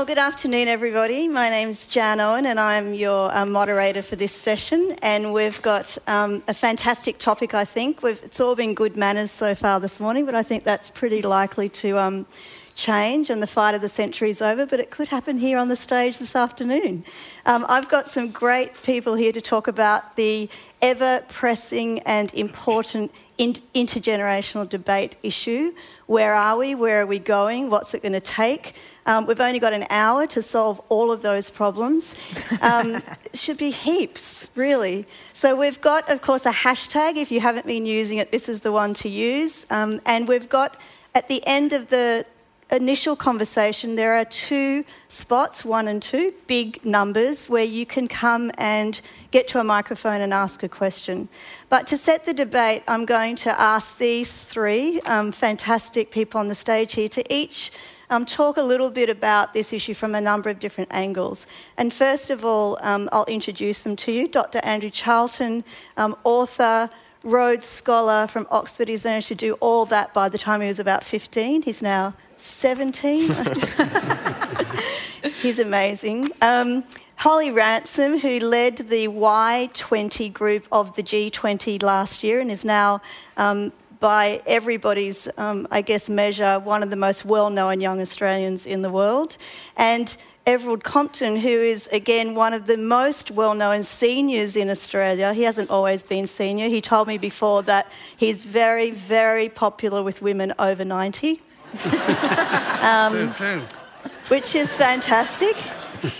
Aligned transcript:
Well, 0.00 0.06
good 0.06 0.16
afternoon, 0.16 0.66
everybody. 0.66 1.28
My 1.28 1.50
name's 1.50 1.86
Jan 1.86 2.20
Owen, 2.20 2.46
and 2.46 2.58
I'm 2.58 2.94
your 2.94 3.30
uh, 3.36 3.44
moderator 3.44 4.00
for 4.00 4.16
this 4.16 4.32
session. 4.32 4.96
And 5.02 5.34
we've 5.34 5.60
got 5.60 5.98
um, 6.06 6.42
a 6.48 6.54
fantastic 6.54 7.18
topic, 7.18 7.52
I 7.52 7.66
think. 7.66 8.02
We've, 8.02 8.18
it's 8.24 8.40
all 8.40 8.56
been 8.56 8.72
good 8.72 8.96
manners 8.96 9.30
so 9.30 9.54
far 9.54 9.78
this 9.78 10.00
morning, 10.00 10.24
but 10.24 10.34
I 10.34 10.42
think 10.42 10.64
that's 10.64 10.88
pretty 10.88 11.20
likely 11.20 11.68
to 11.68 11.98
um, 11.98 12.26
change 12.74 13.30
and 13.30 13.42
the 13.42 13.46
fight 13.46 13.74
of 13.74 13.80
the 13.80 13.88
century 13.88 14.30
is 14.30 14.40
over, 14.40 14.66
but 14.66 14.80
it 14.80 14.90
could 14.90 15.08
happen 15.08 15.38
here 15.38 15.58
on 15.58 15.68
the 15.68 15.76
stage 15.76 16.18
this 16.18 16.34
afternoon. 16.34 17.04
Um, 17.46 17.66
I've 17.68 17.88
got 17.88 18.08
some 18.08 18.30
great 18.30 18.80
people 18.82 19.14
here 19.14 19.32
to 19.32 19.40
talk 19.40 19.68
about 19.68 20.16
the 20.16 20.48
ever 20.82 21.22
pressing 21.28 22.00
and 22.00 22.32
important 22.34 23.12
intergenerational 23.38 24.68
debate 24.68 25.16
issue. 25.22 25.74
Where 26.06 26.34
are 26.34 26.58
we? 26.58 26.74
Where 26.74 27.02
are 27.02 27.06
we 27.06 27.18
going? 27.18 27.70
What's 27.70 27.94
it 27.94 28.02
going 28.02 28.12
to 28.12 28.20
take? 28.20 28.74
Um, 29.06 29.26
we've 29.26 29.40
only 29.40 29.58
got 29.58 29.72
an 29.72 29.86
hour 29.88 30.26
to 30.28 30.42
solve 30.42 30.80
all 30.90 31.10
of 31.10 31.22
those 31.22 31.48
problems. 31.48 32.14
Um, 32.60 33.02
should 33.34 33.56
be 33.56 33.70
heaps, 33.70 34.48
really. 34.54 35.06
So 35.32 35.56
we've 35.56 35.80
got, 35.80 36.08
of 36.10 36.20
course, 36.20 36.44
a 36.44 36.52
hashtag. 36.52 37.16
If 37.16 37.30
you 37.30 37.40
haven't 37.40 37.66
been 37.66 37.86
using 37.86 38.18
it, 38.18 38.30
this 38.30 38.48
is 38.48 38.60
the 38.60 38.72
one 38.72 38.92
to 38.94 39.08
use. 39.08 39.64
Um, 39.70 40.00
and 40.04 40.28
we've 40.28 40.48
got 40.48 40.78
at 41.14 41.28
the 41.28 41.44
end 41.46 41.72
of 41.72 41.88
the 41.88 42.26
initial 42.70 43.16
conversation, 43.16 43.96
there 43.96 44.16
are 44.16 44.24
two 44.24 44.84
spots, 45.08 45.64
one 45.64 45.88
and 45.88 46.02
two, 46.02 46.32
big 46.46 46.84
numbers, 46.84 47.48
where 47.48 47.64
you 47.64 47.84
can 47.86 48.08
come 48.08 48.50
and 48.58 49.00
get 49.30 49.48
to 49.48 49.60
a 49.60 49.64
microphone 49.64 50.20
and 50.20 50.32
ask 50.32 50.62
a 50.62 50.68
question. 50.68 51.28
But 51.68 51.86
to 51.88 51.96
set 51.96 52.26
the 52.26 52.34
debate, 52.34 52.82
I'm 52.86 53.04
going 53.04 53.36
to 53.36 53.60
ask 53.60 53.98
these 53.98 54.42
three 54.42 55.00
um, 55.02 55.32
fantastic 55.32 56.10
people 56.10 56.40
on 56.40 56.48
the 56.48 56.54
stage 56.54 56.94
here 56.94 57.08
to 57.08 57.34
each 57.34 57.70
um, 58.10 58.26
talk 58.26 58.56
a 58.56 58.62
little 58.62 58.90
bit 58.90 59.08
about 59.08 59.54
this 59.54 59.72
issue 59.72 59.94
from 59.94 60.14
a 60.14 60.20
number 60.20 60.50
of 60.50 60.58
different 60.58 60.92
angles. 60.92 61.46
And 61.78 61.92
first 61.92 62.30
of 62.30 62.44
all, 62.44 62.76
um, 62.82 63.08
I'll 63.12 63.24
introduce 63.26 63.84
them 63.84 63.96
to 63.96 64.12
you. 64.12 64.28
Dr. 64.28 64.60
Andrew 64.64 64.90
Charlton, 64.90 65.64
um, 65.96 66.16
author, 66.24 66.90
Rhodes 67.22 67.66
Scholar 67.66 68.26
from 68.26 68.46
Oxford. 68.50 68.88
He's 68.88 69.04
managed 69.04 69.28
to 69.28 69.34
do 69.34 69.54
all 69.54 69.84
that 69.86 70.12
by 70.14 70.28
the 70.28 70.38
time 70.38 70.60
he 70.60 70.68
was 70.68 70.78
about 70.78 71.04
15. 71.04 71.62
He's 71.62 71.82
now 71.82 72.14
17. 72.40 73.30
He's 75.42 75.58
amazing. 75.58 76.30
Um, 76.40 76.84
Holly 77.16 77.50
Ransom, 77.50 78.18
who 78.18 78.38
led 78.38 78.76
the 78.76 79.08
Y20 79.08 80.32
group 80.32 80.66
of 80.72 80.96
the 80.96 81.02
G20 81.02 81.82
last 81.82 82.24
year 82.24 82.40
and 82.40 82.50
is 82.50 82.64
now, 82.64 83.02
um, 83.36 83.72
by 84.00 84.40
everybody's, 84.46 85.28
um, 85.36 85.68
I 85.70 85.82
guess, 85.82 86.08
measure, 86.08 86.58
one 86.58 86.82
of 86.82 86.88
the 86.88 86.96
most 86.96 87.26
well 87.26 87.50
known 87.50 87.82
young 87.82 88.00
Australians 88.00 88.64
in 88.64 88.80
the 88.80 88.88
world. 88.88 89.36
And 89.76 90.16
Everald 90.46 90.82
Compton, 90.82 91.36
who 91.36 91.48
is 91.48 91.86
again 91.88 92.34
one 92.34 92.54
of 92.54 92.66
the 92.66 92.78
most 92.78 93.30
well 93.30 93.54
known 93.54 93.84
seniors 93.84 94.56
in 94.56 94.70
Australia. 94.70 95.34
He 95.34 95.42
hasn't 95.42 95.68
always 95.68 96.02
been 96.02 96.26
senior. 96.26 96.68
He 96.68 96.80
told 96.80 97.06
me 97.06 97.18
before 97.18 97.62
that 97.64 97.92
he's 98.16 98.40
very, 98.40 98.90
very 98.90 99.50
popular 99.50 100.02
with 100.02 100.22
women 100.22 100.54
over 100.58 100.86
90 100.86 101.42
um, 102.82 103.30
which 104.28 104.54
is 104.54 104.76
fantastic. 104.76 105.56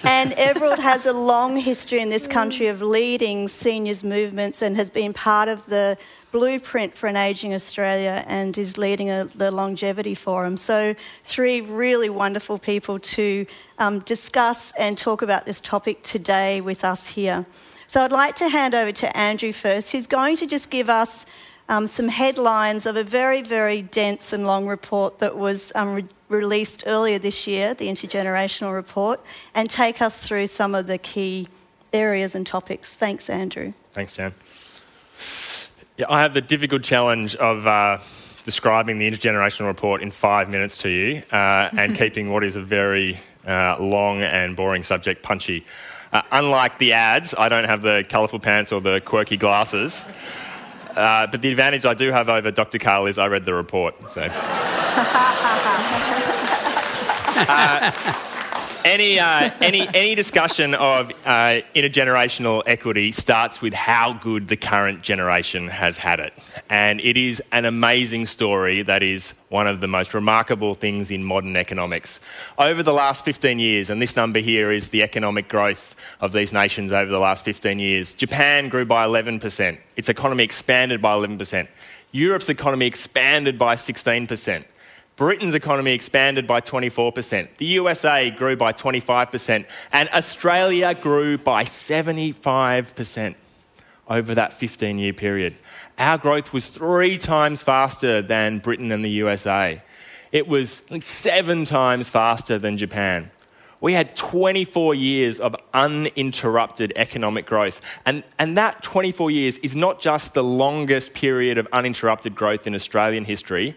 and 0.05 0.33
Everald 0.35 0.79
has 0.79 1.07
a 1.07 1.13
long 1.13 1.57
history 1.57 2.01
in 2.01 2.11
this 2.11 2.29
country 2.29 2.67
of 2.67 2.83
leading 2.83 3.49
seniors 3.49 4.05
movements 4.05 4.63
and 4.63 4.77
has 4.77 4.91
been 4.91 5.13
part 5.13 5.49
of 5.49 5.65
the 5.67 5.97
blueprint 6.33 6.95
for 6.97 7.07
an 7.07 7.17
ageing 7.17 7.55
Australia 7.55 8.23
and 8.27 8.57
is 8.59 8.79
leading 8.79 9.11
a, 9.11 9.25
the 9.35 9.51
longevity 9.51 10.15
forum. 10.15 10.57
So, 10.57 10.95
three 11.25 11.61
really 11.61 12.11
wonderful 12.11 12.59
people 12.59 12.99
to 12.99 13.47
um, 13.79 14.01
discuss 14.01 14.73
and 14.79 14.97
talk 14.97 15.23
about 15.23 15.47
this 15.47 15.61
topic 15.61 16.03
today 16.03 16.61
with 16.61 16.85
us 16.85 17.09
here. 17.09 17.47
So, 17.87 18.03
I'd 18.03 18.13
like 18.13 18.37
to 18.37 18.49
hand 18.49 18.75
over 18.75 18.93
to 18.93 19.17
Andrew 19.17 19.53
first, 19.53 19.93
who's 19.93 20.07
going 20.07 20.37
to 20.37 20.47
just 20.47 20.71
give 20.71 20.89
us 20.89 21.27
um, 21.71 21.87
some 21.87 22.09
headlines 22.09 22.85
of 22.85 22.97
a 22.97 23.05
very, 23.05 23.43
very 23.43 23.81
dense 23.81 24.33
and 24.33 24.45
long 24.45 24.67
report 24.67 25.21
that 25.21 25.39
was 25.39 25.71
um, 25.77 25.95
re- 25.95 26.05
released 26.29 26.83
earlier 26.85 27.19
this 27.19 27.47
year, 27.47 27.75
the 27.75 27.87
Intergenerational 27.87 28.75
Report, 28.75 29.21
and 29.55 29.71
take 29.71 30.03
us 30.03 30.27
through 30.27 30.49
some 30.49 30.75
of 30.75 30.89
the 30.89 30.99
key 30.99 31.47
areas 31.93 32.35
and 32.35 32.45
topics. 32.45 32.95
Thanks, 32.95 33.31
Andrew. 33.31 33.73
Thanks, 33.93 34.15
Jan. 34.15 34.35
Yeah, 35.97 36.07
I 36.09 36.23
have 36.23 36.35
the 36.35 36.41
difficult 36.41 36.83
challenge 36.83 37.37
of 37.37 37.65
uh, 37.69 37.99
describing 38.45 38.99
the 38.99 39.09
Intergenerational 39.09 39.69
Report 39.69 40.03
in 40.03 40.11
five 40.11 40.51
minutes 40.51 40.79
to 40.79 40.89
you 40.89 41.23
uh, 41.31 41.71
and 41.73 41.95
keeping 41.97 42.33
what 42.33 42.43
is 42.43 42.57
a 42.57 42.63
very 42.63 43.17
uh, 43.47 43.77
long 43.79 44.23
and 44.23 44.57
boring 44.57 44.83
subject 44.83 45.23
punchy. 45.23 45.65
Uh, 46.13 46.23
unlike 46.33 46.79
the 46.79 46.95
ads, 46.95 47.33
I 47.39 47.49
don't 47.49 47.67
have 47.67 47.83
the 47.83 48.05
colourful 48.09 48.41
pants 48.41 48.73
or 48.73 48.81
the 48.81 49.01
quirky 49.01 49.37
glasses. 49.37 50.05
Uh, 50.97 51.27
but 51.27 51.43
the 51.43 51.51
advantage 51.51 51.85
I 51.87 51.95
do 51.95 52.11
have 52.11 52.29
over 52.29 52.51
Dr. 52.51 52.79
Karl 52.79 53.07
is 53.07 53.19
I 53.19 53.27
read 53.29 53.45
the 53.45 53.55
report. 53.55 53.95
So. 54.13 54.23
uh, 57.37 58.27
any, 58.85 59.19
uh, 59.19 59.51
any, 59.61 59.89
any 59.95 60.15
discussion 60.15 60.75
of 60.75 61.11
uh, 61.25 61.61
intergenerational 61.75 62.63
equity 62.67 63.13
starts 63.13 63.61
with 63.61 63.73
how 63.75 64.13
good 64.15 64.49
the 64.49 64.57
current 64.57 65.03
generation 65.03 65.69
has 65.69 65.97
had 65.97 66.21
it. 66.21 66.33
And 66.69 67.01
it 67.01 67.17
is 67.17 67.43
an 67.53 67.65
amazing 67.65 68.27
story 68.27 68.83
that 68.83 69.03
is 69.03 69.35
one 69.49 69.67
of 69.67 69.81
the 69.81 69.89
most 69.89 70.15
remarkable 70.15 70.75
things 70.75 71.11
in 71.11 71.25
modern 71.25 71.57
economics. 71.57 72.21
Over 72.59 72.83
the 72.83 72.93
last 72.93 73.25
15 73.25 73.59
years, 73.59 73.91
and 73.91 74.01
this 74.01 74.17
number 74.17 74.39
here 74.39 74.71
is 74.71 74.91
the 74.91 75.03
economic 75.03 75.49
growth 75.49 75.97
of 76.21 76.33
these 76.33 76.53
nations 76.53 76.93
over 76.93 77.11
the 77.11 77.21
last 77.21 77.45
15 77.45 77.79
years, 77.79 78.15
Japan 78.15 78.69
grew 78.69 78.85
by 78.85 79.07
11%. 79.07 79.79
Its 79.97 80.09
economy 80.09 80.45
expanded 80.45 81.03
by 81.03 81.17
11%. 81.17 81.69
Europe's 82.13 82.49
economy 82.49 82.87
expanded 82.87 83.59
by 83.59 83.77
16%. 83.77 84.65
Britain's 85.21 85.55
economy 85.55 85.93
expanded 85.93 86.47
by 86.47 86.63
24%. 86.63 87.59
The 87.59 87.67
USA 87.67 88.31
grew 88.31 88.57
by 88.57 88.73
25%. 88.73 89.67
And 89.93 90.09
Australia 90.15 90.95
grew 90.95 91.37
by 91.37 91.65
75% 91.65 93.35
over 94.09 94.35
that 94.35 94.55
15 94.55 94.99
year 94.99 95.13
period. 95.13 95.57
Our 95.99 96.17
growth 96.17 96.55
was 96.55 96.69
three 96.69 97.19
times 97.19 97.63
faster 97.63 98.23
than 98.23 98.61
Britain 98.61 98.91
and 98.93 99.05
the 99.05 99.11
USA. 99.11 99.83
It 100.33 100.49
was 100.49 100.83
seven 101.01 101.67
times 101.67 102.09
faster 102.09 102.59
than 102.59 102.79
Japan. 102.79 103.31
We 103.83 103.93
had 103.93 104.17
24 104.17 104.95
years 104.95 105.39
of 105.39 105.55
uninterrupted 105.75 106.95
economic 106.97 107.45
growth. 107.45 107.83
And, 108.07 108.25
and 108.39 108.57
that 108.57 108.83
24 108.83 109.31
years 109.31 109.59
is 109.59 109.77
not 109.77 110.01
just 110.01 110.33
the 110.33 110.43
longest 110.43 111.13
period 111.13 111.59
of 111.59 111.69
uninterrupted 111.75 112.35
growth 112.35 112.67
in 112.67 112.75
Australian 112.75 113.27
history, 113.27 113.77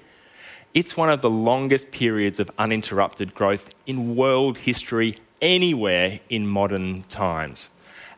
it's 0.74 0.98
one 0.98 1.10
of 1.10 1.22
the 1.22 1.30
longest 1.30 1.92
periods 1.92 2.40
of 2.40 2.50
uninterrupted 2.58 3.36
growth 3.36 3.74
in 3.86 4.16
world 4.16 4.58
history 4.58 5.18
anywhere 5.42 6.20
in 6.30 6.48
modern 6.48 7.04
times. 7.04 7.70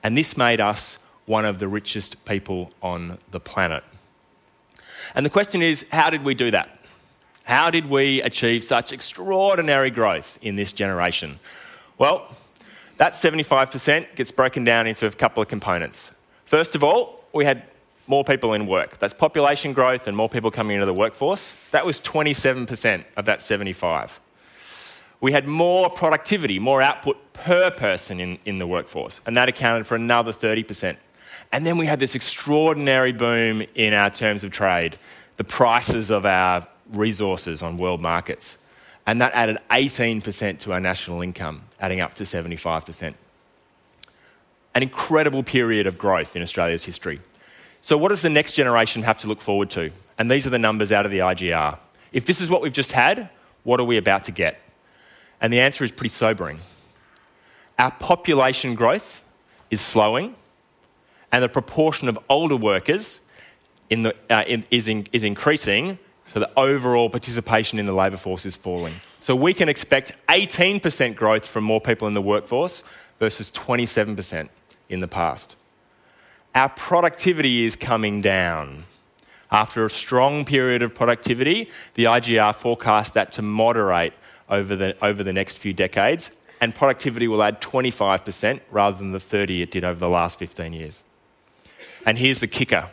And 0.03 0.17
this 0.17 0.38
made 0.38 0.61
us 0.61 0.97
one 1.25 1.45
of 1.45 1.59
the 1.59 1.67
richest 1.67 2.23
people 2.25 2.71
on 2.81 3.17
the 3.31 3.39
planet. 3.39 3.83
And 5.15 5.25
the 5.25 5.29
question 5.29 5.61
is 5.61 5.85
how 5.91 6.09
did 6.09 6.23
we 6.23 6.33
do 6.33 6.51
that? 6.51 6.79
How 7.44 7.69
did 7.69 7.89
we 7.89 8.21
achieve 8.21 8.63
such 8.63 8.91
extraordinary 8.94 9.91
growth 9.91 10.39
in 10.41 10.55
this 10.55 10.71
generation? 10.73 11.39
Well, 11.97 12.35
that 12.97 13.13
75% 13.13 14.15
gets 14.15 14.31
broken 14.31 14.63
down 14.63 14.88
into 14.88 15.05
a 15.05 15.11
couple 15.11 15.44
of 15.44 15.49
components. 15.49 16.11
First 16.45 16.75
of 16.75 16.83
all, 16.83 17.23
we 17.33 17.45
had 17.45 17.63
more 18.07 18.23
people 18.23 18.53
in 18.53 18.68
work. 18.68 18.97
That's 19.00 19.13
population 19.13 19.74
growth 19.74 20.07
and 20.07 20.15
more 20.15 20.30
people 20.30 20.51
coming 20.51 20.75
into 20.75 20.85
the 20.85 20.94
workforce. 20.94 21.56
That 21.71 21.85
was 21.85 22.00
27% 22.01 23.03
of 23.18 23.25
that 23.25 23.41
75. 23.41 24.19
We 25.21 25.31
had 25.31 25.47
more 25.47 25.89
productivity, 25.89 26.59
more 26.59 26.81
output 26.81 27.33
per 27.33 27.71
person 27.71 28.19
in, 28.19 28.38
in 28.45 28.59
the 28.59 28.68
workforce, 28.68 29.21
and 29.25 29.35
that 29.38 29.50
accounted 29.50 29.88
for 29.88 29.95
another 29.95 30.31
30%. 30.31 30.97
And 31.51 31.65
then 31.65 31.77
we 31.77 31.85
had 31.85 32.00
this 32.00 32.15
extraordinary 32.15 33.12
boom 33.12 33.63
in 33.75 33.94
our 33.94 34.09
terms 34.09 34.44
of 34.44 34.51
trade, 34.51 34.97
the 35.38 35.44
prices 35.44 36.12
of 36.12 36.25
our 36.25 36.68
resources 36.91 37.62
on 37.62 37.77
world 37.77 38.01
markets. 38.01 38.57
And 39.07 39.21
that 39.21 39.33
added 39.33 39.57
18% 39.69 40.59
to 40.59 40.74
our 40.74 40.80
national 40.80 41.21
income, 41.21 41.63
adding 41.80 42.01
up 42.01 42.15
to 42.15 42.24
75%. 42.24 43.13
An 44.74 44.83
incredible 44.83 45.44
period 45.44 45.88
of 45.88 45.97
growth 45.97 46.35
in 46.35 46.41
Australia's 46.41 46.83
history. 46.83 47.21
So, 47.85 47.99
what 47.99 48.09
does 48.09 48.23
the 48.23 48.31
next 48.31 48.53
generation 48.53 49.03
have 49.03 49.19
to 49.19 49.27
look 49.27 49.39
forward 49.39 49.69
to? 49.69 49.91
And 50.17 50.31
these 50.31 50.47
are 50.47 50.49
the 50.49 50.57
numbers 50.57 50.91
out 50.91 51.05
of 51.05 51.11
the 51.11 51.19
IGR. 51.19 51.77
If 52.11 52.25
this 52.25 52.41
is 52.41 52.49
what 52.49 52.63
we've 52.63 52.73
just 52.73 52.93
had, 52.93 53.29
what 53.61 53.79
are 53.79 53.83
we 53.83 53.97
about 53.97 54.23
to 54.23 54.31
get? 54.31 54.59
And 55.39 55.53
the 55.53 55.59
answer 55.59 55.83
is 55.83 55.91
pretty 55.91 56.09
sobering. 56.09 56.61
Our 57.77 57.91
population 57.91 58.73
growth 58.73 59.23
is 59.69 59.81
slowing, 59.81 60.33
and 61.31 61.43
the 61.43 61.47
proportion 61.47 62.09
of 62.09 62.17
older 62.27 62.55
workers 62.55 63.21
in 63.91 64.01
the, 64.01 64.15
uh, 64.31 64.43
in, 64.47 64.63
is, 64.71 64.87
in, 64.87 65.05
is 65.13 65.23
increasing, 65.23 65.99
so 66.25 66.39
the 66.39 66.49
overall 66.57 67.11
participation 67.11 67.77
in 67.77 67.85
the 67.85 67.93
labour 67.93 68.17
force 68.17 68.47
is 68.47 68.55
falling. 68.55 68.95
So 69.19 69.35
we 69.35 69.53
can 69.53 69.69
expect 69.69 70.11
18% 70.27 71.15
growth 71.15 71.45
from 71.45 71.63
more 71.63 71.81
people 71.81 72.07
in 72.07 72.15
the 72.15 72.21
workforce 72.23 72.83
versus 73.19 73.51
27% 73.51 74.49
in 74.89 75.01
the 75.01 75.07
past. 75.07 75.55
Our 76.56 76.69
productivity 76.69 77.66
is 77.66 77.75
coming 77.75 78.22
down. 78.22 78.86
After 79.52 79.84
a 79.84 79.90
strong 79.90 80.46
period 80.46 80.84
of 80.84 80.96
productivity, 80.96 81.69
the 81.96 82.06
IGR 82.06 82.56
forecasts 82.56 83.12
that 83.12 83.34
to 83.34 83.42
moderate 83.42 84.13
over 84.50 84.74
the, 84.78 85.06
over 85.06 85.22
the 85.22 85.34
next 85.34 85.57
few 85.57 85.74
decades, 85.74 86.31
and 86.62 86.74
productivity 86.74 87.28
will 87.28 87.44
add 87.44 87.62
25% 87.62 88.62
rather 88.72 88.98
than 88.98 89.12
the 89.12 89.19
30 89.19 89.63
it 89.63 89.72
did 89.72 89.84
over 89.84 90.00
the 90.00 90.07
last 90.07 90.40
15 90.40 90.72
years. 90.72 91.04
And 92.06 92.18
here's 92.18 92.40
the 92.40 92.48
kicker. 92.48 92.90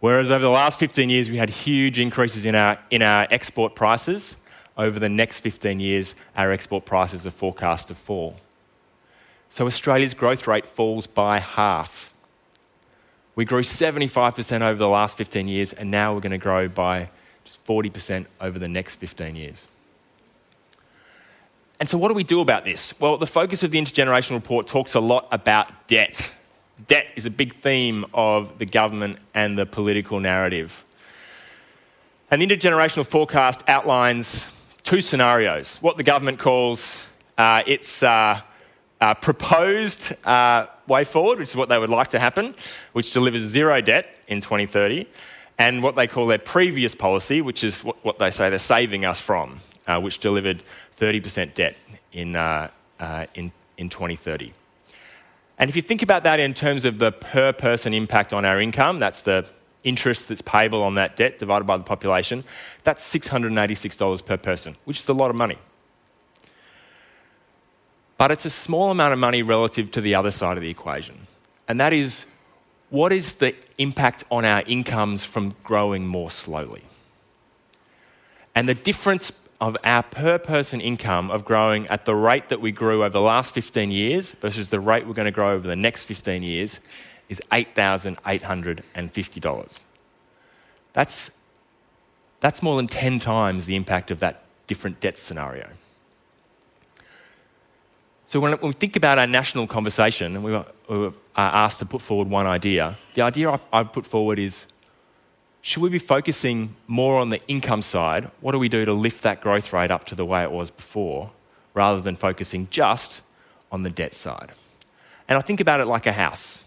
Whereas 0.00 0.32
over 0.32 0.42
the 0.42 0.50
last 0.50 0.80
15 0.80 1.10
years 1.10 1.30
we 1.30 1.36
had 1.36 1.48
huge 1.48 2.00
increases 2.00 2.44
in 2.44 2.56
our, 2.56 2.76
in 2.90 3.02
our 3.02 3.28
export 3.30 3.76
prices, 3.76 4.36
over 4.76 4.98
the 4.98 5.08
next 5.08 5.40
15 5.40 5.78
years 5.78 6.16
our 6.36 6.50
export 6.50 6.84
prices 6.86 7.24
are 7.24 7.30
forecast 7.30 7.86
to 7.88 7.94
fall. 7.94 8.36
So 9.48 9.66
Australia's 9.66 10.14
growth 10.14 10.48
rate 10.48 10.66
falls 10.66 11.06
by 11.06 11.38
half. 11.38 12.11
We 13.34 13.44
grew 13.44 13.62
75% 13.62 14.60
over 14.60 14.78
the 14.78 14.88
last 14.88 15.16
15 15.16 15.48
years, 15.48 15.72
and 15.72 15.90
now 15.90 16.14
we're 16.14 16.20
going 16.20 16.32
to 16.32 16.38
grow 16.38 16.68
by 16.68 17.08
just 17.44 17.64
40% 17.64 18.26
over 18.40 18.58
the 18.58 18.68
next 18.68 18.96
15 18.96 19.36
years. 19.36 19.66
And 21.80 21.88
so, 21.88 21.98
what 21.98 22.08
do 22.08 22.14
we 22.14 22.24
do 22.24 22.40
about 22.40 22.64
this? 22.64 22.98
Well, 23.00 23.16
the 23.16 23.26
focus 23.26 23.62
of 23.62 23.70
the 23.70 23.80
intergenerational 23.80 24.34
report 24.34 24.66
talks 24.68 24.94
a 24.94 25.00
lot 25.00 25.26
about 25.32 25.88
debt. 25.88 26.30
Debt 26.86 27.06
is 27.16 27.26
a 27.26 27.30
big 27.30 27.54
theme 27.54 28.04
of 28.14 28.58
the 28.58 28.66
government 28.66 29.18
and 29.34 29.58
the 29.58 29.66
political 29.66 30.20
narrative. 30.20 30.84
An 32.30 32.40
intergenerational 32.40 33.06
forecast 33.06 33.62
outlines 33.66 34.46
two 34.82 35.00
scenarios 35.00 35.78
what 35.78 35.96
the 35.96 36.02
government 36.02 36.38
calls 36.38 37.06
uh, 37.38 37.62
its 37.66 38.02
uh, 38.02 38.40
uh, 39.00 39.14
proposed 39.14 40.12
uh, 40.24 40.66
way 40.88 41.04
forward, 41.04 41.38
which 41.38 41.50
is 41.50 41.56
what 41.56 41.68
they 41.68 41.78
would 41.78 41.90
like 41.90 42.08
to 42.08 42.18
happen, 42.18 42.54
which 42.92 43.12
delivers 43.12 43.42
zero 43.42 43.80
debt 43.80 44.06
in 44.28 44.40
2030, 44.40 45.06
and 45.58 45.82
what 45.82 45.96
they 45.96 46.06
call 46.06 46.26
their 46.26 46.38
previous 46.38 46.94
policy, 46.94 47.40
which 47.40 47.62
is 47.64 47.84
what, 47.84 48.02
what 48.04 48.18
they 48.18 48.30
say 48.30 48.50
they're 48.50 48.58
saving 48.58 49.04
us 49.04 49.20
from, 49.20 49.60
uh, 49.86 50.00
which 50.00 50.18
delivered 50.18 50.62
30% 50.98 51.54
debt 51.54 51.76
in, 52.12 52.36
uh, 52.36 52.68
uh, 53.00 53.26
in, 53.34 53.52
in 53.76 53.88
2030. 53.88 54.52
And 55.58 55.68
if 55.68 55.76
you 55.76 55.82
think 55.82 56.02
about 56.02 56.24
that 56.24 56.40
in 56.40 56.54
terms 56.54 56.84
of 56.84 56.98
the 56.98 57.12
per 57.12 57.52
person 57.52 57.94
impact 57.94 58.32
on 58.32 58.44
our 58.44 58.60
income, 58.60 58.98
that's 58.98 59.20
the 59.20 59.48
interest 59.84 60.28
that's 60.28 60.42
payable 60.42 60.82
on 60.82 60.94
that 60.94 61.16
debt 61.16 61.38
divided 61.38 61.64
by 61.64 61.76
the 61.76 61.84
population, 61.84 62.44
that's 62.84 63.04
$686 63.12 64.24
per 64.24 64.36
person, 64.36 64.76
which 64.84 65.00
is 65.00 65.08
a 65.08 65.12
lot 65.12 65.30
of 65.30 65.36
money. 65.36 65.58
But 68.22 68.30
it's 68.30 68.44
a 68.44 68.50
small 68.50 68.92
amount 68.92 69.12
of 69.12 69.18
money 69.18 69.42
relative 69.42 69.90
to 69.90 70.00
the 70.00 70.14
other 70.14 70.30
side 70.30 70.56
of 70.56 70.62
the 70.62 70.70
equation. 70.70 71.26
And 71.66 71.80
that 71.80 71.92
is 71.92 72.24
what 72.88 73.12
is 73.12 73.32
the 73.32 73.56
impact 73.78 74.22
on 74.30 74.44
our 74.44 74.62
incomes 74.64 75.24
from 75.24 75.56
growing 75.64 76.06
more 76.06 76.30
slowly? 76.30 76.84
And 78.54 78.68
the 78.68 78.76
difference 78.76 79.32
of 79.60 79.76
our 79.82 80.04
per 80.04 80.38
person 80.38 80.80
income 80.80 81.32
of 81.32 81.44
growing 81.44 81.88
at 81.88 82.04
the 82.04 82.14
rate 82.14 82.48
that 82.50 82.60
we 82.60 82.70
grew 82.70 83.02
over 83.02 83.12
the 83.12 83.20
last 83.20 83.52
15 83.54 83.90
years 83.90 84.34
versus 84.34 84.68
the 84.68 84.78
rate 84.78 85.04
we're 85.04 85.14
going 85.14 85.26
to 85.26 85.32
grow 85.32 85.54
over 85.54 85.66
the 85.66 85.74
next 85.74 86.04
15 86.04 86.44
years 86.44 86.78
is 87.28 87.42
$8,850. 87.50 89.84
That's, 90.92 91.32
that's 92.38 92.62
more 92.62 92.76
than 92.76 92.86
10 92.86 93.18
times 93.18 93.66
the 93.66 93.74
impact 93.74 94.12
of 94.12 94.20
that 94.20 94.44
different 94.68 95.00
debt 95.00 95.18
scenario. 95.18 95.70
So 98.32 98.40
when 98.40 98.58
we 98.62 98.72
think 98.72 98.96
about 98.96 99.18
our 99.18 99.26
national 99.26 99.66
conversation, 99.66 100.34
and 100.34 100.42
we 100.42 100.52
were, 100.52 100.64
we 100.88 100.96
were 100.96 101.12
asked 101.36 101.80
to 101.80 101.84
put 101.84 102.00
forward 102.00 102.30
one 102.30 102.46
idea, 102.46 102.96
the 103.12 103.20
idea 103.20 103.60
I, 103.70 103.84
put 103.84 104.06
forward 104.06 104.38
is 104.38 104.64
should 105.60 105.82
we 105.82 105.90
be 105.90 105.98
focusing 105.98 106.74
more 106.86 107.20
on 107.20 107.28
the 107.28 107.46
income 107.46 107.82
side? 107.82 108.30
What 108.40 108.52
do 108.52 108.58
we 108.58 108.70
do 108.70 108.86
to 108.86 108.94
lift 108.94 109.22
that 109.24 109.42
growth 109.42 109.70
rate 109.74 109.90
up 109.90 110.04
to 110.06 110.14
the 110.14 110.24
way 110.24 110.42
it 110.42 110.50
was 110.50 110.70
before, 110.70 111.30
rather 111.74 112.00
than 112.00 112.16
focusing 112.16 112.68
just 112.70 113.20
on 113.70 113.82
the 113.82 113.90
debt 113.90 114.14
side? 114.14 114.52
And 115.28 115.36
I 115.36 115.42
think 115.42 115.60
about 115.60 115.80
it 115.80 115.84
like 115.84 116.06
a 116.06 116.12
house. 116.12 116.64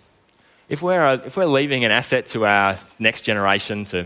If 0.70 0.84
we're, 0.84 1.04
a, 1.04 1.14
if 1.26 1.36
we're 1.36 1.48
leaving 1.48 1.84
an 1.84 1.90
asset 1.90 2.28
to 2.28 2.46
our 2.46 2.78
next 3.00 3.24
generation, 3.24 3.86
to 3.86 4.06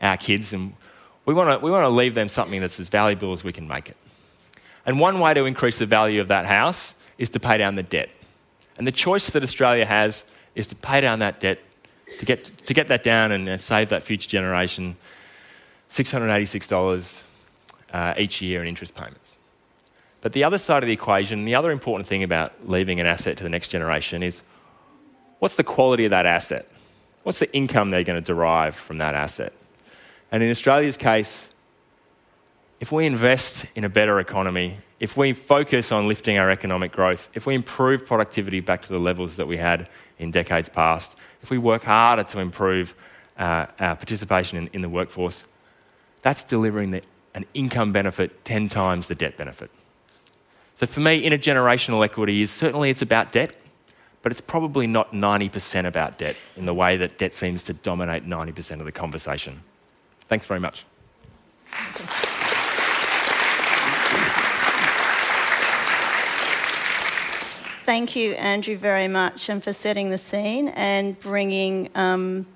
our 0.00 0.16
kids, 0.16 0.54
and 0.54 0.72
we 1.26 1.34
want 1.34 1.60
to 1.60 1.62
we 1.62 1.70
want 1.70 1.84
to 1.84 1.90
leave 1.90 2.14
them 2.14 2.30
something 2.30 2.62
that's 2.62 2.80
as 2.80 2.88
valuable 2.88 3.32
as 3.32 3.44
we 3.44 3.52
can 3.52 3.68
make 3.68 3.90
it. 3.90 3.98
And 4.86 5.00
one 5.00 5.20
way 5.20 5.34
to 5.34 5.44
increase 5.44 5.78
the 5.78 5.86
value 5.86 6.20
of 6.20 6.28
that 6.28 6.46
house 6.46 6.94
is 7.18 7.30
to 7.30 7.40
pay 7.40 7.58
down 7.58 7.76
the 7.76 7.82
debt. 7.82 8.10
And 8.76 8.86
the 8.86 8.92
choice 8.92 9.30
that 9.30 9.42
Australia 9.42 9.86
has 9.86 10.24
is 10.54 10.66
to 10.68 10.74
pay 10.74 11.00
down 11.00 11.20
that 11.20 11.40
debt 11.40 11.58
to 12.18 12.24
get, 12.24 12.44
to 12.44 12.74
get 12.74 12.88
that 12.88 13.02
down 13.02 13.32
and, 13.32 13.60
save 13.60 13.88
that 13.88 14.02
future 14.02 14.28
generation 14.28 14.96
$686 15.90 17.22
uh, 17.92 18.14
each 18.18 18.42
year 18.42 18.62
in 18.62 18.68
interest 18.68 18.94
payments. 18.94 19.36
But 20.20 20.32
the 20.32 20.44
other 20.44 20.58
side 20.58 20.82
of 20.82 20.86
the 20.86 20.92
equation, 20.92 21.44
the 21.44 21.54
other 21.54 21.70
important 21.70 22.08
thing 22.08 22.22
about 22.22 22.68
leaving 22.68 23.00
an 23.00 23.06
asset 23.06 23.36
to 23.38 23.44
the 23.44 23.50
next 23.50 23.68
generation 23.68 24.22
is 24.22 24.42
what's 25.38 25.56
the 25.56 25.64
quality 25.64 26.04
of 26.04 26.10
that 26.10 26.26
asset? 26.26 26.68
What's 27.22 27.38
the 27.38 27.52
income 27.54 27.90
they're 27.90 28.04
going 28.04 28.20
to 28.20 28.26
derive 28.26 28.74
from 28.74 28.98
that 28.98 29.14
asset? 29.14 29.52
And 30.32 30.42
in 30.42 30.50
Australia's 30.50 30.96
case, 30.96 31.50
if 32.84 32.92
we 32.92 33.06
invest 33.06 33.64
in 33.76 33.84
a 33.84 33.88
better 33.88 34.20
economy, 34.20 34.76
if 35.00 35.16
we 35.16 35.32
focus 35.32 35.90
on 35.90 36.06
lifting 36.06 36.36
our 36.36 36.50
economic 36.50 36.92
growth, 36.92 37.30
if 37.32 37.46
we 37.46 37.54
improve 37.54 38.04
productivity 38.04 38.60
back 38.60 38.82
to 38.82 38.92
the 38.92 38.98
levels 38.98 39.36
that 39.36 39.46
we 39.46 39.56
had 39.56 39.88
in 40.18 40.30
decades 40.30 40.68
past, 40.68 41.16
if 41.42 41.48
we 41.48 41.56
work 41.56 41.84
harder 41.84 42.24
to 42.24 42.40
improve 42.40 42.94
uh, 43.38 43.64
our 43.80 43.96
participation 43.96 44.58
in, 44.58 44.66
in, 44.74 44.82
the 44.82 44.88
workforce, 44.90 45.44
that's 46.20 46.44
delivering 46.44 46.90
the, 46.90 47.02
an 47.34 47.46
income 47.54 47.90
benefit 47.90 48.44
10 48.44 48.68
times 48.68 49.06
the 49.06 49.14
debt 49.14 49.38
benefit. 49.38 49.70
So 50.74 50.84
for 50.84 51.00
me, 51.00 51.26
intergenerational 51.26 52.04
equity 52.04 52.42
is 52.42 52.50
certainly 52.50 52.90
it's 52.90 53.00
about 53.00 53.32
debt, 53.32 53.56
but 54.20 54.30
it's 54.30 54.42
probably 54.42 54.86
not 54.86 55.12
90% 55.12 55.86
about 55.86 56.18
debt 56.18 56.36
in 56.54 56.66
the 56.66 56.74
way 56.74 56.98
that 56.98 57.16
debt 57.16 57.32
seems 57.32 57.62
to 57.62 57.72
dominate 57.72 58.28
90% 58.28 58.78
of 58.78 58.84
the 58.84 58.92
conversation. 58.92 59.62
Thanks 60.28 60.44
very 60.44 60.60
much. 60.60 60.84
Thank 67.84 68.16
you, 68.16 68.32
Andrew, 68.32 68.78
very 68.78 69.08
much, 69.08 69.50
and 69.50 69.62
for 69.62 69.74
setting 69.74 70.08
the 70.08 70.16
scene 70.16 70.68
and 70.68 71.20
bringing 71.20 71.90
um, 71.94 72.46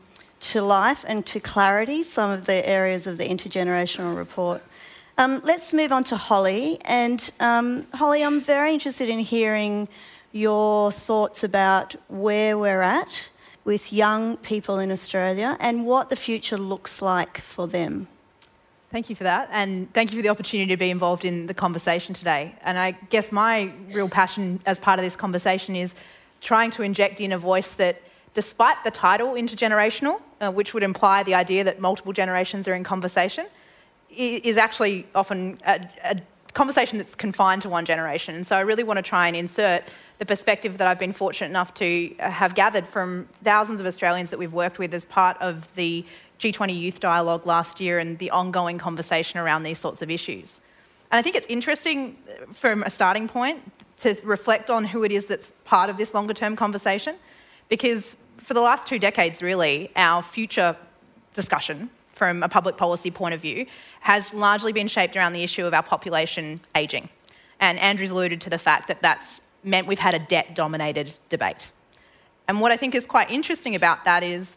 to 0.41 0.63
life 0.63 1.05
and 1.07 1.27
to 1.27 1.39
clarity 1.39 2.03
some 2.03 2.31
of 2.31 2.47
the 2.47 2.67
areas 2.67 3.07
of 3.07 3.19
the 3.19 3.29
intergenerational 3.29 4.17
report. 4.17 4.63
Um, 5.19 5.43
let's 5.45 5.75
move 5.75 5.93
on 5.93 6.03
to 6.05 6.17
Holly. 6.17 6.79
And 6.87 7.31
um, 7.41 7.87
Holly, 7.93 8.25
I'm 8.25 8.41
very 8.41 8.73
interested 8.73 9.11
in 9.11 9.19
hearing 9.19 9.89
your 10.33 10.91
thoughts 10.91 11.45
about 11.45 11.95
where 12.09 12.57
we're 12.57 12.81
at 12.81 13.29
with 13.67 13.93
young 13.93 14.39
people 14.39 14.79
in 14.79 14.91
Australia 14.91 15.59
and 15.61 15.85
what 15.85 16.09
the 16.09 16.17
future 16.17 16.57
looks 16.57 17.03
like 17.03 17.37
for 17.37 17.69
them. 17.69 18.09
Thank 18.91 19.11
you 19.11 19.17
for 19.17 19.25
that, 19.25 19.51
and 19.53 19.93
thank 19.93 20.13
you 20.13 20.17
for 20.17 20.23
the 20.23 20.31
opportunity 20.31 20.71
to 20.71 20.79
be 20.79 20.89
involved 20.89 21.27
in 21.27 21.47
the 21.47 21.53
conversation 21.53 22.15
today. 22.15 22.55
And 22.63 22.79
I 22.79 22.93
guess 23.11 23.31
my 23.31 23.71
real 23.93 24.09
passion 24.09 24.61
as 24.65 24.81
part 24.81 24.99
of 24.99 25.05
this 25.05 25.15
conversation 25.15 25.77
is 25.77 25.95
trying 26.41 26.71
to 26.71 26.83
inject 26.83 27.21
in 27.21 27.33
a 27.33 27.39
voice 27.39 27.73
that, 27.73 28.01
despite 28.33 28.83
the 28.85 28.91
title 28.91 29.35
intergenerational, 29.35 30.23
uh, 30.41 30.51
which 30.51 30.73
would 30.73 30.83
imply 30.83 31.23
the 31.23 31.35
idea 31.35 31.65
that 31.65 31.81
multiple 31.81 32.15
generations 32.15 32.67
are 32.67 32.75
in 32.75 32.83
conversation, 32.83 33.47
is 34.09 34.57
actually 34.57 35.07
often 35.15 35.61
a, 35.67 35.87
a 36.05 36.17
conversation 36.55 36.97
that's 36.97 37.15
confined 37.15 37.61
to 37.61 37.69
one 37.69 37.85
generation. 37.85 38.35
And 38.37 38.47
so 38.47 38.57
I 38.57 38.61
really 38.61 38.85
want 38.85 38.97
to 38.97 39.03
try 39.03 39.27
and 39.27 39.37
insert 39.37 39.85
the 40.19 40.25
perspective 40.25 40.79
that 40.79 40.89
I've 40.89 40.99
been 40.99 41.13
fortunate 41.13 41.51
enough 41.51 41.75
to 41.75 42.15
have 42.21 42.55
gathered 42.55 42.87
from 42.87 43.29
thousands 43.45 43.81
of 43.81 43.87
Australians 43.87 44.31
that 44.31 44.39
we've 44.39 44.55
worked 44.55 44.79
with 44.79 44.95
as 44.95 45.05
part 45.05 45.37
of 45.43 45.69
the 45.75 46.07
G20 46.39 46.79
Youth 46.79 47.01
Dialogue 47.01 47.47
last 47.47 47.81
year 47.81 47.99
and 47.99 48.19
the 48.19 48.31
ongoing 48.31 48.79
conversation 48.79 49.41
around 49.41 49.63
these 49.63 49.79
sorts 49.79 50.03
of 50.03 50.11
issues. 50.11 50.61
And 51.11 51.19
I 51.19 51.23
think 51.23 51.37
it's 51.37 51.47
interesting 51.47 52.17
uh, 52.29 52.53
from 52.53 52.83
a 52.83 52.91
starting 52.91 53.29
point 53.29 53.61
to 54.01 54.17
reflect 54.23 54.71
on 54.71 54.85
who 54.85 55.03
it 55.05 55.11
is 55.11 55.27
that's 55.27 55.53
part 55.65 55.91
of 55.91 55.97
this 55.97 56.15
longer 56.15 56.35
term 56.35 56.55
conversation, 56.55 57.17
because 57.69 58.17
for 58.37 58.55
the 58.55 58.61
last 58.61 58.87
two 58.87 58.99
decades, 58.99 59.43
really, 59.43 59.91
our 59.97 60.23
future 60.23 60.77
discussion 61.35 61.91
from 62.15 62.43
a 62.43 62.49
public 62.49 62.77
policy 62.77 63.11
point 63.11 63.35
of 63.35 63.41
view 63.41 63.67
has 64.01 64.33
largely 64.35 64.73
been 64.73 64.89
shaped 64.89 65.17
around 65.17 65.33
the 65.33 65.43
issue 65.43 65.65
of 65.65 65.75
our 65.75 65.83
population 65.83 66.61
ageing. 66.75 67.09
And 67.61 67.79
Andrew's 67.79 68.11
alluded 68.11 68.41
to 68.43 68.51
the 68.51 68.59
fact 68.59 68.89
that 68.89 69.03
that's 69.03 69.41
meant 69.65 69.87
we've 69.87 69.99
had 69.99 70.15
a 70.15 70.19
debt 70.19 70.55
dominated 70.55 71.15
debate. 71.29 71.71
And 72.47 72.61
what 72.61 72.73
I 72.73 72.77
think 72.77 72.95
is 72.95 73.07
quite 73.07 73.31
interesting 73.31 73.75
about 73.75 74.05
that 74.05 74.23
is 74.23 74.57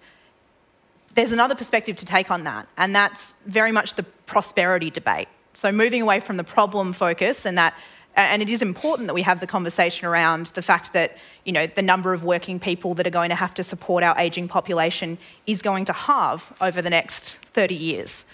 there's 1.16 1.32
another 1.32 1.56
perspective 1.56 1.96
to 1.98 2.06
take 2.06 2.32
on 2.32 2.44
that, 2.46 2.68
and 2.78 2.96
that's 2.96 3.34
very 3.46 3.72
much 3.72 3.96
the 3.96 4.04
prosperity 4.04 4.90
debate. 4.90 5.28
So 5.54 5.72
moving 5.72 6.02
away 6.02 6.20
from 6.20 6.38
the 6.38 6.44
problem 6.44 6.94
focus 6.94 7.46
and 7.46 7.58
that 7.58 7.74
and 8.16 8.42
it 8.42 8.50
is 8.50 8.62
important 8.62 9.08
that 9.08 9.14
we 9.14 9.22
have 9.22 9.40
the 9.40 9.48
conversation 9.48 10.06
around 10.06 10.48
the 10.48 10.62
fact 10.62 10.92
that 10.94 11.18
you 11.46 11.52
know 11.54 11.68
the 11.68 11.82
number 11.82 12.14
of 12.14 12.24
working 12.24 12.60
people 12.60 12.94
that 12.96 13.08
are 13.08 13.12
going 13.12 13.30
to 13.30 13.36
have 13.36 13.54
to 13.54 13.64
support 13.64 14.04
our 14.04 14.18
aging 14.20 14.48
population 14.48 15.18
is 15.48 15.62
going 15.62 15.86
to 15.86 15.94
halve 15.94 16.52
over 16.62 16.82
the 16.82 16.90
next 16.90 17.30
30 17.54 17.76
years. 17.76 18.26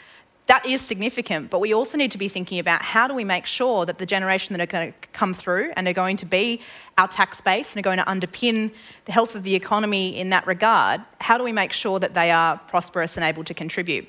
That 0.47 0.65
is 0.65 0.81
significant, 0.81 1.49
but 1.49 1.59
we 1.59 1.73
also 1.73 1.97
need 1.97 2.11
to 2.11 2.17
be 2.17 2.29
thinking 2.29 2.57
about 2.57 2.81
how 2.81 3.07
do 3.07 3.13
we 3.13 3.25
make 3.25 3.45
sure 3.45 3.85
that 3.85 3.97
the 3.97 4.05
generation 4.05 4.53
that 4.53 4.63
are 4.63 4.71
going 4.71 4.93
to 4.93 5.07
come 5.09 5.33
through 5.33 5.73
and 5.75 5.87
are 5.87 5.93
going 5.93 6.15
to 6.17 6.25
be 6.25 6.61
our 6.97 7.07
tax 7.07 7.41
base 7.41 7.75
and 7.75 7.79
are 7.79 7.83
going 7.83 7.97
to 7.97 8.05
underpin 8.05 8.71
the 9.05 9.11
health 9.11 9.35
of 9.35 9.43
the 9.43 9.55
economy 9.55 10.17
in 10.17 10.29
that 10.29 10.47
regard, 10.47 11.01
how 11.19 11.37
do 11.37 11.43
we 11.43 11.51
make 11.51 11.73
sure 11.73 11.99
that 11.99 12.13
they 12.13 12.31
are 12.31 12.57
prosperous 12.69 13.17
and 13.17 13.25
able 13.25 13.43
to 13.43 13.53
contribute? 13.53 14.07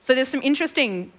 So 0.00 0.14
there's 0.14 0.28
some 0.28 0.42
interesting 0.42 1.12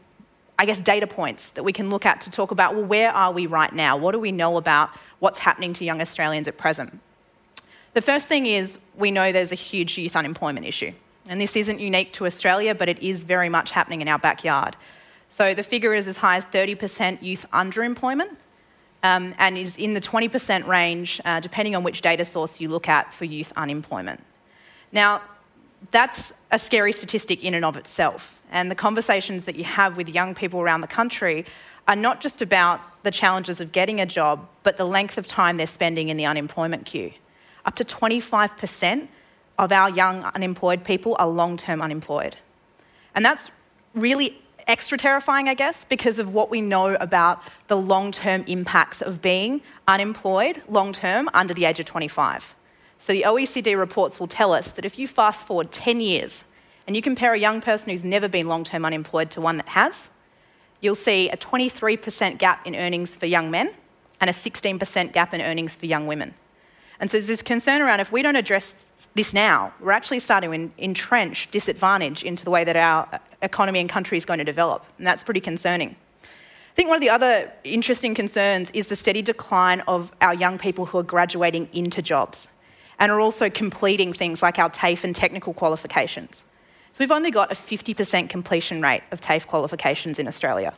I 0.58 0.66
guess, 0.66 0.80
data 0.80 1.06
points 1.06 1.52
that 1.52 1.64
we 1.64 1.74
can 1.74 1.90
look 1.90 2.06
at 2.06 2.22
to 2.22 2.32
talk 2.32 2.52
about 2.52 2.76
well, 2.76 2.86
where 2.86 3.12
are 3.12 3.32
we 3.32 3.46
right 3.46 3.74
now? 3.74 3.98
What 3.98 4.14
do 4.14 4.20
we 4.20 4.32
know 4.32 4.58
about 4.58 4.90
what's 5.20 5.40
happening 5.40 5.74
to 5.74 5.86
young 5.86 6.02
Australians 6.02 6.48
at 6.48 6.58
present? 6.58 6.98
The 7.94 8.02
first 8.02 8.28
thing 8.28 8.46
is 8.46 8.80
we 8.96 9.12
know 9.12 9.32
there's 9.32 9.52
a 9.52 9.56
huge 9.56 9.98
youth 9.98 10.16
unemployment 10.16 10.66
issue. 10.66 10.94
And 11.28 11.42
this 11.42 11.56
isn't 11.56 11.80
unique 11.80 12.14
to 12.14 12.26
Australia, 12.26 12.76
but 12.76 12.90
it 12.90 13.00
is 13.00 13.24
very 13.24 13.50
much 13.50 13.72
happening 13.72 14.02
in 14.02 14.08
our 14.08 14.20
backyard. 14.20 14.76
So 15.30 15.54
the 15.54 15.64
figure 15.64 15.94
is 15.94 16.08
as 16.08 16.18
high 16.18 16.38
as 16.38 16.46
30% 16.46 17.22
youth 17.22 17.46
underemployment 17.52 18.36
um, 19.04 19.34
and 19.38 19.58
is 19.58 19.76
in 19.78 19.94
the 19.94 20.02
20% 20.02 20.68
range, 20.68 21.20
uh, 21.26 21.40
depending 21.40 21.76
on 21.76 21.84
which 21.84 22.02
data 22.02 22.26
source 22.26 22.62
you 22.62 22.70
look 22.70 22.88
at, 22.88 23.14
for 23.14 23.26
youth 23.26 23.52
unemployment. 23.56 24.24
Now, 24.92 25.22
that's 25.92 26.34
a 26.52 26.60
scary 26.60 26.92
statistic 26.92 27.44
in 27.44 27.54
and 27.54 27.66
of 27.66 27.78
itself. 27.78 28.40
And 28.52 28.72
the 28.72 28.76
conversations 28.76 29.46
that 29.46 29.56
you 29.56 29.64
have 29.64 29.98
with 29.98 30.10
young 30.10 30.36
people 30.36 30.62
around 30.62 30.82
the 30.82 30.88
country 30.88 31.46
are 31.88 31.96
not 31.96 32.22
just 32.22 32.42
about 32.42 32.80
the 33.04 33.12
challenges 33.12 33.62
of 33.62 33.72
getting 33.72 34.00
a 34.02 34.06
job, 34.06 34.48
but 34.64 34.78
the 34.78 34.86
length 34.86 35.18
of 35.18 35.28
time 35.28 35.58
they're 35.58 35.68
spending 35.68 36.10
in 36.10 36.18
the 36.18 36.26
unemployment 36.26 36.86
queue. 36.86 37.12
Up 37.66 37.76
to 37.76 37.84
25% 37.84 39.08
of 39.58 39.72
our 39.72 39.90
young 39.90 40.24
unemployed 40.24 40.84
people 40.84 41.16
are 41.20 41.28
long 41.28 41.58
term 41.58 41.82
unemployed. 41.82 42.36
And 43.14 43.26
that's 43.26 43.52
really 43.94 44.42
extra 44.68 44.98
terrifying, 44.98 45.48
I 45.48 45.54
guess, 45.54 45.86
because 45.86 46.20
of 46.20 46.34
what 46.34 46.50
we 46.50 46.62
know 46.62 46.96
about 46.96 47.42
the 47.68 47.78
long 47.78 48.12
term 48.12 48.44
impacts 48.48 49.02
of 49.02 49.22
being 49.22 49.62
unemployed 49.88 50.64
long 50.68 50.94
term 50.94 51.30
under 51.34 51.54
the 51.54 51.66
age 51.66 51.80
of 51.80 51.86
25. 51.86 52.56
So 53.00 53.14
the 53.14 53.24
OECD 53.28 53.78
reports 53.78 54.20
will 54.20 54.28
tell 54.28 54.54
us 54.54 54.72
that 54.74 54.86
if 54.86 54.98
you 54.98 55.08
fast 55.08 55.46
forward 55.46 55.72
10 55.72 56.02
years 56.02 56.44
and 56.88 56.96
you 56.96 57.02
compare 57.02 57.34
a 57.34 57.40
young 57.40 57.62
person 57.62 57.90
who's 57.90 58.04
never 58.04 58.28
been 58.28 58.48
long 58.48 58.64
term 58.64 58.86
unemployed 58.86 59.32
to 59.32 59.42
one 59.42 59.58
that 59.58 59.70
has, 59.70 60.10
you'll 60.82 60.96
see 60.96 61.30
a 61.30 61.38
23% 61.38 62.38
gap 62.38 62.66
in 62.66 62.76
earnings 62.76 63.16
for 63.16 63.26
young 63.26 63.52
men 63.52 63.72
and 64.20 64.30
a 64.30 64.34
16% 64.34 65.12
gap 65.12 65.34
in 65.34 65.42
earnings 65.42 65.76
for 65.76 65.86
young 65.86 66.08
women. 66.08 66.34
And 67.00 67.12
so 67.12 67.18
there's 67.18 67.28
this 67.28 67.42
concern 67.42 67.82
around 67.82 68.00
if 68.00 68.12
we 68.12 68.22
don't 68.22 68.36
address 68.36 68.74
this 69.14 69.34
now, 69.34 69.74
we're 69.80 69.92
actually 69.92 70.20
starting 70.20 70.72
to 70.72 70.84
entrench 70.84 71.52
disadvantage 71.52 72.24
into 72.24 72.44
the 72.44 72.52
way 72.52 72.64
that 72.64 72.76
our 72.76 73.08
uh, 73.12 73.18
economy 73.42 73.80
and 73.80 73.90
country 73.90 74.18
is 74.18 74.26
going 74.26 74.40
to 74.40 74.46
develop. 74.46 74.86
And 74.98 75.06
that's 75.06 75.24
pretty 75.24 75.42
concerning. 75.42 75.96
I 76.22 76.76
think 76.76 76.90
one 76.90 76.98
of 76.98 77.02
the 77.02 77.10
other 77.10 77.52
interesting 77.64 78.14
concerns 78.14 78.70
is 78.74 78.88
the 78.88 78.96
steady 78.96 79.22
decline 79.22 79.82
of 79.82 80.12
our 80.20 80.34
young 80.34 80.58
people 80.58 80.86
who 80.86 80.98
are 80.98 81.04
graduating 81.04 81.70
into 81.72 82.02
jobs 82.02 82.50
and 83.00 83.12
are 83.12 83.20
also 83.20 83.50
completing 83.50 84.14
things 84.14 84.42
like 84.42 84.60
our 84.60 84.70
TAFE 84.70 85.04
and 85.04 85.16
technical 85.16 85.54
qualifications. 85.54 86.44
So 86.94 87.04
we've 87.04 87.12
only 87.12 87.32
got 87.32 87.52
a 87.52 87.56
50% 87.56 88.30
completion 88.30 88.82
rate 88.82 89.04
of 89.12 89.22
TAFE 89.22 89.48
qualifications 89.48 90.20
in 90.20 90.28
Australia. 90.28 90.74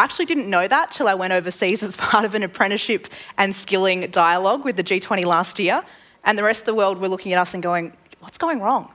I 0.00 0.04
actually 0.04 0.24
didn't 0.24 0.48
know 0.48 0.66
that 0.66 0.92
till 0.92 1.08
I 1.08 1.12
went 1.12 1.34
overseas 1.34 1.82
as 1.82 1.94
part 2.08 2.24
of 2.24 2.34
an 2.34 2.42
apprenticeship 2.42 3.08
and 3.36 3.54
skilling 3.54 4.10
dialogue 4.10 4.64
with 4.64 4.76
the 4.76 4.82
G20 4.82 5.26
last 5.26 5.58
year. 5.58 5.84
And 6.24 6.38
the 6.38 6.42
rest 6.42 6.60
of 6.60 6.66
the 6.66 6.74
world 6.74 6.96
were 6.96 7.08
looking 7.08 7.34
at 7.34 7.38
us 7.38 7.52
and 7.52 7.62
going, 7.62 7.92
What's 8.20 8.38
going 8.38 8.62
wrong? 8.62 8.90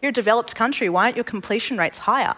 You're 0.00 0.10
a 0.10 0.12
developed 0.12 0.56
country. 0.56 0.88
Why 0.88 1.04
aren't 1.04 1.16
your 1.16 1.24
completion 1.24 1.78
rates 1.78 1.98
higher? 1.98 2.34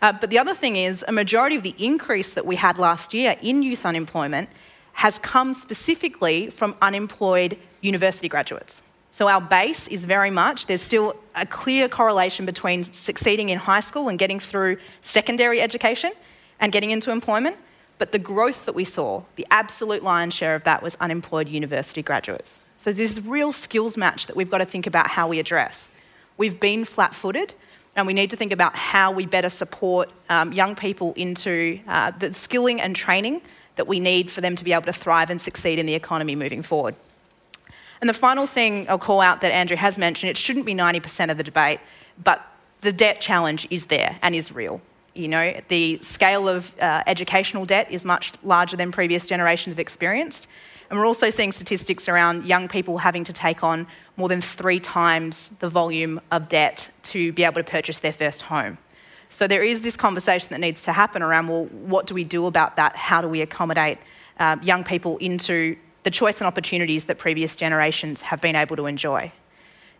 Uh, 0.00 0.12
but 0.12 0.30
the 0.30 0.38
other 0.38 0.54
thing 0.54 0.76
is, 0.76 1.04
a 1.06 1.12
majority 1.12 1.54
of 1.56 1.62
the 1.62 1.74
increase 1.76 2.32
that 2.32 2.46
we 2.46 2.56
had 2.56 2.78
last 2.78 3.12
year 3.12 3.36
in 3.42 3.62
youth 3.62 3.84
unemployment 3.84 4.48
has 4.94 5.18
come 5.18 5.52
specifically 5.52 6.48
from 6.48 6.76
unemployed 6.80 7.58
university 7.82 8.30
graduates. 8.30 8.80
So 9.10 9.28
our 9.28 9.40
base 9.40 9.86
is 9.88 10.06
very 10.06 10.30
much, 10.30 10.64
there's 10.64 10.80
still 10.80 11.14
a 11.34 11.44
clear 11.44 11.88
correlation 11.88 12.46
between 12.46 12.84
succeeding 12.84 13.50
in 13.50 13.58
high 13.58 13.80
school 13.80 14.08
and 14.08 14.18
getting 14.18 14.40
through 14.40 14.78
secondary 15.02 15.60
education 15.60 16.12
and 16.60 16.72
getting 16.72 16.90
into 16.90 17.10
employment. 17.10 17.56
But 17.98 18.12
the 18.12 18.18
growth 18.18 18.64
that 18.66 18.74
we 18.74 18.84
saw, 18.84 19.22
the 19.36 19.46
absolute 19.50 20.02
lion's 20.02 20.34
share 20.34 20.54
of 20.54 20.64
that 20.64 20.82
was 20.82 20.96
unemployed 21.00 21.48
university 21.48 22.02
graduates. 22.02 22.60
So 22.76 22.92
there's 22.92 23.20
real 23.24 23.50
skills 23.50 23.96
match 23.96 24.26
that 24.28 24.36
we've 24.36 24.50
got 24.50 24.58
to 24.58 24.64
think 24.64 24.86
about 24.86 25.08
how 25.08 25.26
we 25.28 25.40
address. 25.40 25.88
We've 26.36 26.60
been 26.60 26.84
flat 26.84 27.14
footed, 27.14 27.54
and 27.96 28.06
we 28.06 28.12
need 28.12 28.30
to 28.30 28.36
think 28.36 28.52
about 28.52 28.76
how 28.76 29.10
we 29.10 29.26
better 29.26 29.48
support 29.48 30.08
um, 30.28 30.52
young 30.52 30.76
people 30.76 31.12
into 31.14 31.80
uh, 31.88 32.12
the 32.12 32.32
skilling 32.32 32.80
and 32.80 32.94
training 32.94 33.42
that 33.74 33.88
we 33.88 33.98
need 33.98 34.30
for 34.30 34.40
them 34.40 34.54
to 34.54 34.64
be 34.64 34.72
able 34.72 34.84
to 34.84 34.92
thrive 34.92 35.30
and 35.30 35.40
succeed 35.40 35.80
in 35.80 35.86
the 35.86 35.94
economy 35.94 36.36
moving 36.36 36.62
forward. 36.62 36.94
And 38.00 38.08
the 38.08 38.14
final 38.14 38.46
thing 38.46 38.88
I'll 38.88 38.98
call 38.98 39.20
out 39.20 39.40
that 39.40 39.52
Andrew 39.52 39.76
has 39.76 39.98
mentioned, 39.98 40.30
it 40.30 40.36
shouldn't 40.36 40.66
be 40.66 40.74
90% 40.74 41.30
of 41.30 41.36
the 41.36 41.42
debate, 41.42 41.80
but 42.22 42.46
the 42.80 42.92
debt 42.92 43.20
challenge 43.20 43.66
is 43.70 43.86
there 43.86 44.18
and 44.22 44.34
is 44.34 44.52
real. 44.52 44.80
You 45.14 45.28
know, 45.28 45.60
the 45.68 45.98
scale 46.02 46.48
of 46.48 46.72
uh, 46.80 47.02
educational 47.06 47.64
debt 47.64 47.90
is 47.90 48.04
much 48.04 48.32
larger 48.42 48.76
than 48.76 48.92
previous 48.92 49.26
generations 49.26 49.74
have 49.74 49.80
experienced. 49.80 50.48
And 50.90 50.98
we're 50.98 51.06
also 51.06 51.28
seeing 51.30 51.52
statistics 51.52 52.08
around 52.08 52.46
young 52.46 52.68
people 52.68 52.98
having 52.98 53.24
to 53.24 53.32
take 53.32 53.62
on 53.62 53.86
more 54.16 54.28
than 54.28 54.40
three 54.40 54.80
times 54.80 55.50
the 55.58 55.68
volume 55.68 56.20
of 56.30 56.48
debt 56.48 56.88
to 57.04 57.32
be 57.32 57.44
able 57.44 57.62
to 57.62 57.64
purchase 57.64 57.98
their 57.98 58.12
first 58.12 58.42
home. 58.42 58.78
So 59.30 59.46
there 59.46 59.62
is 59.62 59.82
this 59.82 59.96
conversation 59.96 60.48
that 60.50 60.60
needs 60.60 60.82
to 60.84 60.92
happen 60.92 61.22
around 61.22 61.48
well, 61.48 61.66
what 61.66 62.06
do 62.06 62.14
we 62.14 62.24
do 62.24 62.46
about 62.46 62.76
that? 62.76 62.96
How 62.96 63.20
do 63.20 63.28
we 63.28 63.42
accommodate 63.42 63.98
um, 64.38 64.62
young 64.62 64.84
people 64.84 65.18
into 65.18 65.76
the 66.04 66.10
choice 66.10 66.38
and 66.38 66.46
opportunities 66.46 67.04
that 67.06 67.18
previous 67.18 67.54
generations 67.54 68.22
have 68.22 68.40
been 68.40 68.56
able 68.56 68.76
to 68.76 68.86
enjoy? 68.86 69.30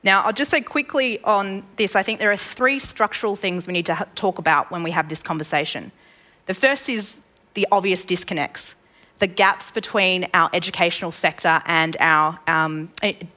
Now, 0.02 0.23
I'll 0.23 0.33
just 0.33 0.50
say 0.50 0.61
quickly 0.61 1.21
on 1.25 1.64
this 1.76 1.97
I 1.97 2.02
think 2.02 2.21
there 2.21 2.31
are 2.31 2.37
three 2.37 2.78
structural 2.78 3.37
things 3.37 3.67
we 3.67 3.73
need 3.73 3.87
to 3.87 4.07
talk 4.14 4.38
about 4.38 4.71
when 4.71 4.83
we 4.83 4.93
have 4.93 5.09
this 5.09 5.23
conversation. 5.23 5.90
The 6.47 6.55
first 6.55 6.88
is 6.88 7.17
the 7.55 7.67
obvious 7.73 8.05
disconnects, 8.05 8.75
the 9.19 9.26
gaps 9.26 9.71
between 9.73 10.26
our 10.33 10.49
educational 10.52 11.11
sector 11.11 11.61
and 11.67 11.97
our, 11.99 12.38
um, 12.47 12.90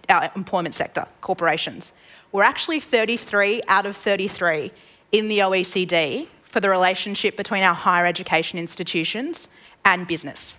our 0.09 0.31
employment 0.35 0.75
sector, 0.75 1.07
corporations. 1.21 1.93
We're 2.31 2.43
actually 2.43 2.79
33 2.79 3.63
out 3.67 3.85
of 3.85 3.97
33 3.97 4.71
in 5.11 5.27
the 5.27 5.39
OECD 5.39 6.27
for 6.43 6.59
the 6.59 6.69
relationship 6.69 7.35
between 7.35 7.63
our 7.63 7.73
higher 7.73 8.05
education 8.05 8.59
institutions 8.59 9.47
and 9.83 10.07
business. 10.07 10.57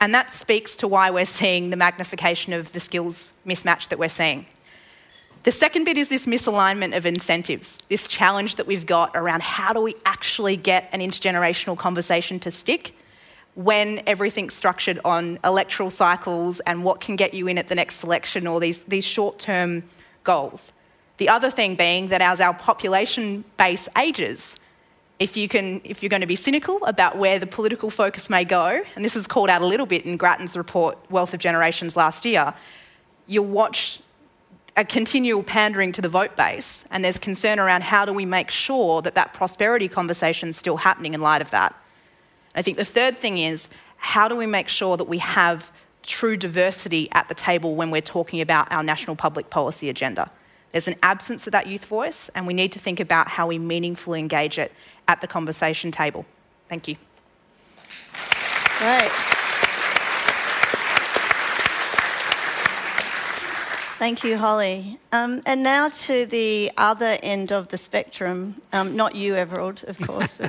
And 0.00 0.14
that 0.14 0.30
speaks 0.30 0.76
to 0.76 0.88
why 0.88 1.10
we're 1.10 1.26
seeing 1.26 1.70
the 1.70 1.76
magnification 1.76 2.52
of 2.52 2.72
the 2.72 2.80
skills 2.80 3.30
mismatch 3.46 3.88
that 3.88 3.98
we're 3.98 4.08
seeing. 4.08 4.46
The 5.42 5.52
second 5.52 5.84
bit 5.84 5.96
is 5.96 6.10
this 6.10 6.26
misalignment 6.26 6.94
of 6.94 7.06
incentives, 7.06 7.78
this 7.88 8.06
challenge 8.06 8.56
that 8.56 8.66
we've 8.66 8.84
got 8.84 9.12
around 9.14 9.42
how 9.42 9.72
do 9.72 9.80
we 9.80 9.94
actually 10.04 10.56
get 10.56 10.90
an 10.92 11.00
intergenerational 11.00 11.78
conversation 11.78 12.38
to 12.40 12.50
stick 12.50 12.94
when 13.54 14.02
everything's 14.06 14.52
structured 14.52 15.00
on 15.02 15.38
electoral 15.42 15.90
cycles 15.90 16.60
and 16.60 16.84
what 16.84 17.00
can 17.00 17.16
get 17.16 17.32
you 17.32 17.48
in 17.48 17.56
at 17.56 17.68
the 17.68 17.74
next 17.74 18.04
election 18.04 18.46
or 18.46 18.60
these, 18.60 18.78
these 18.84 19.04
short 19.04 19.38
term 19.38 19.82
goals. 20.24 20.74
The 21.16 21.30
other 21.30 21.50
thing 21.50 21.74
being 21.74 22.08
that 22.08 22.20
as 22.20 22.38
our 22.40 22.52
population 22.52 23.42
base 23.56 23.88
ages, 23.96 24.56
if, 25.18 25.38
you 25.38 25.48
can, 25.48 25.80
if 25.84 26.02
you're 26.02 26.10
going 26.10 26.20
to 26.20 26.26
be 26.26 26.36
cynical 26.36 26.84
about 26.84 27.16
where 27.16 27.38
the 27.38 27.46
political 27.46 27.88
focus 27.88 28.28
may 28.28 28.44
go, 28.44 28.82
and 28.94 29.02
this 29.02 29.16
is 29.16 29.26
called 29.26 29.48
out 29.48 29.62
a 29.62 29.66
little 29.66 29.86
bit 29.86 30.04
in 30.04 30.18
Grattan's 30.18 30.54
report, 30.54 30.98
Wealth 31.10 31.32
of 31.32 31.40
Generations, 31.40 31.96
last 31.96 32.26
year, 32.26 32.52
you'll 33.26 33.46
watch 33.46 34.02
a 34.76 34.84
continual 34.84 35.42
pandering 35.42 35.92
to 35.92 36.00
the 36.00 36.08
vote 36.08 36.36
base, 36.36 36.84
and 36.90 37.04
there's 37.04 37.18
concern 37.18 37.58
around 37.58 37.82
how 37.82 38.04
do 38.04 38.12
we 38.12 38.24
make 38.24 38.50
sure 38.50 39.02
that 39.02 39.14
that 39.14 39.34
prosperity 39.34 39.88
conversation 39.88 40.50
is 40.50 40.56
still 40.56 40.78
happening 40.78 41.14
in 41.14 41.20
light 41.20 41.42
of 41.42 41.50
that. 41.50 41.74
I 42.54 42.62
think 42.62 42.76
the 42.76 42.84
third 42.84 43.18
thing 43.18 43.38
is 43.38 43.68
how 43.96 44.28
do 44.28 44.36
we 44.36 44.46
make 44.46 44.68
sure 44.68 44.96
that 44.96 45.04
we 45.04 45.18
have 45.18 45.70
true 46.02 46.36
diversity 46.36 47.08
at 47.12 47.28
the 47.28 47.34
table 47.34 47.74
when 47.74 47.90
we're 47.90 48.00
talking 48.00 48.40
about 48.40 48.72
our 48.72 48.82
national 48.82 49.16
public 49.16 49.50
policy 49.50 49.88
agenda? 49.88 50.30
There's 50.72 50.88
an 50.88 50.96
absence 51.02 51.46
of 51.46 51.52
that 51.52 51.66
youth 51.66 51.84
voice, 51.84 52.30
and 52.34 52.46
we 52.46 52.54
need 52.54 52.72
to 52.72 52.78
think 52.78 53.00
about 53.00 53.28
how 53.28 53.48
we 53.48 53.58
meaningfully 53.58 54.20
engage 54.20 54.58
it 54.58 54.72
at 55.08 55.20
the 55.20 55.26
conversation 55.26 55.90
table. 55.90 56.24
Thank 56.68 56.86
you. 56.86 56.96
Great. 58.78 59.39
Thank 64.00 64.24
you, 64.24 64.38
Holly. 64.38 64.98
Um, 65.12 65.42
and 65.44 65.62
now 65.62 65.90
to 65.90 66.24
the 66.24 66.72
other 66.78 67.18
end 67.22 67.52
of 67.52 67.68
the 67.68 67.76
spectrum. 67.76 68.54
Um, 68.72 68.96
not 68.96 69.14
you, 69.14 69.36
Everald, 69.36 69.84
of 69.86 70.00
course. 70.06 70.40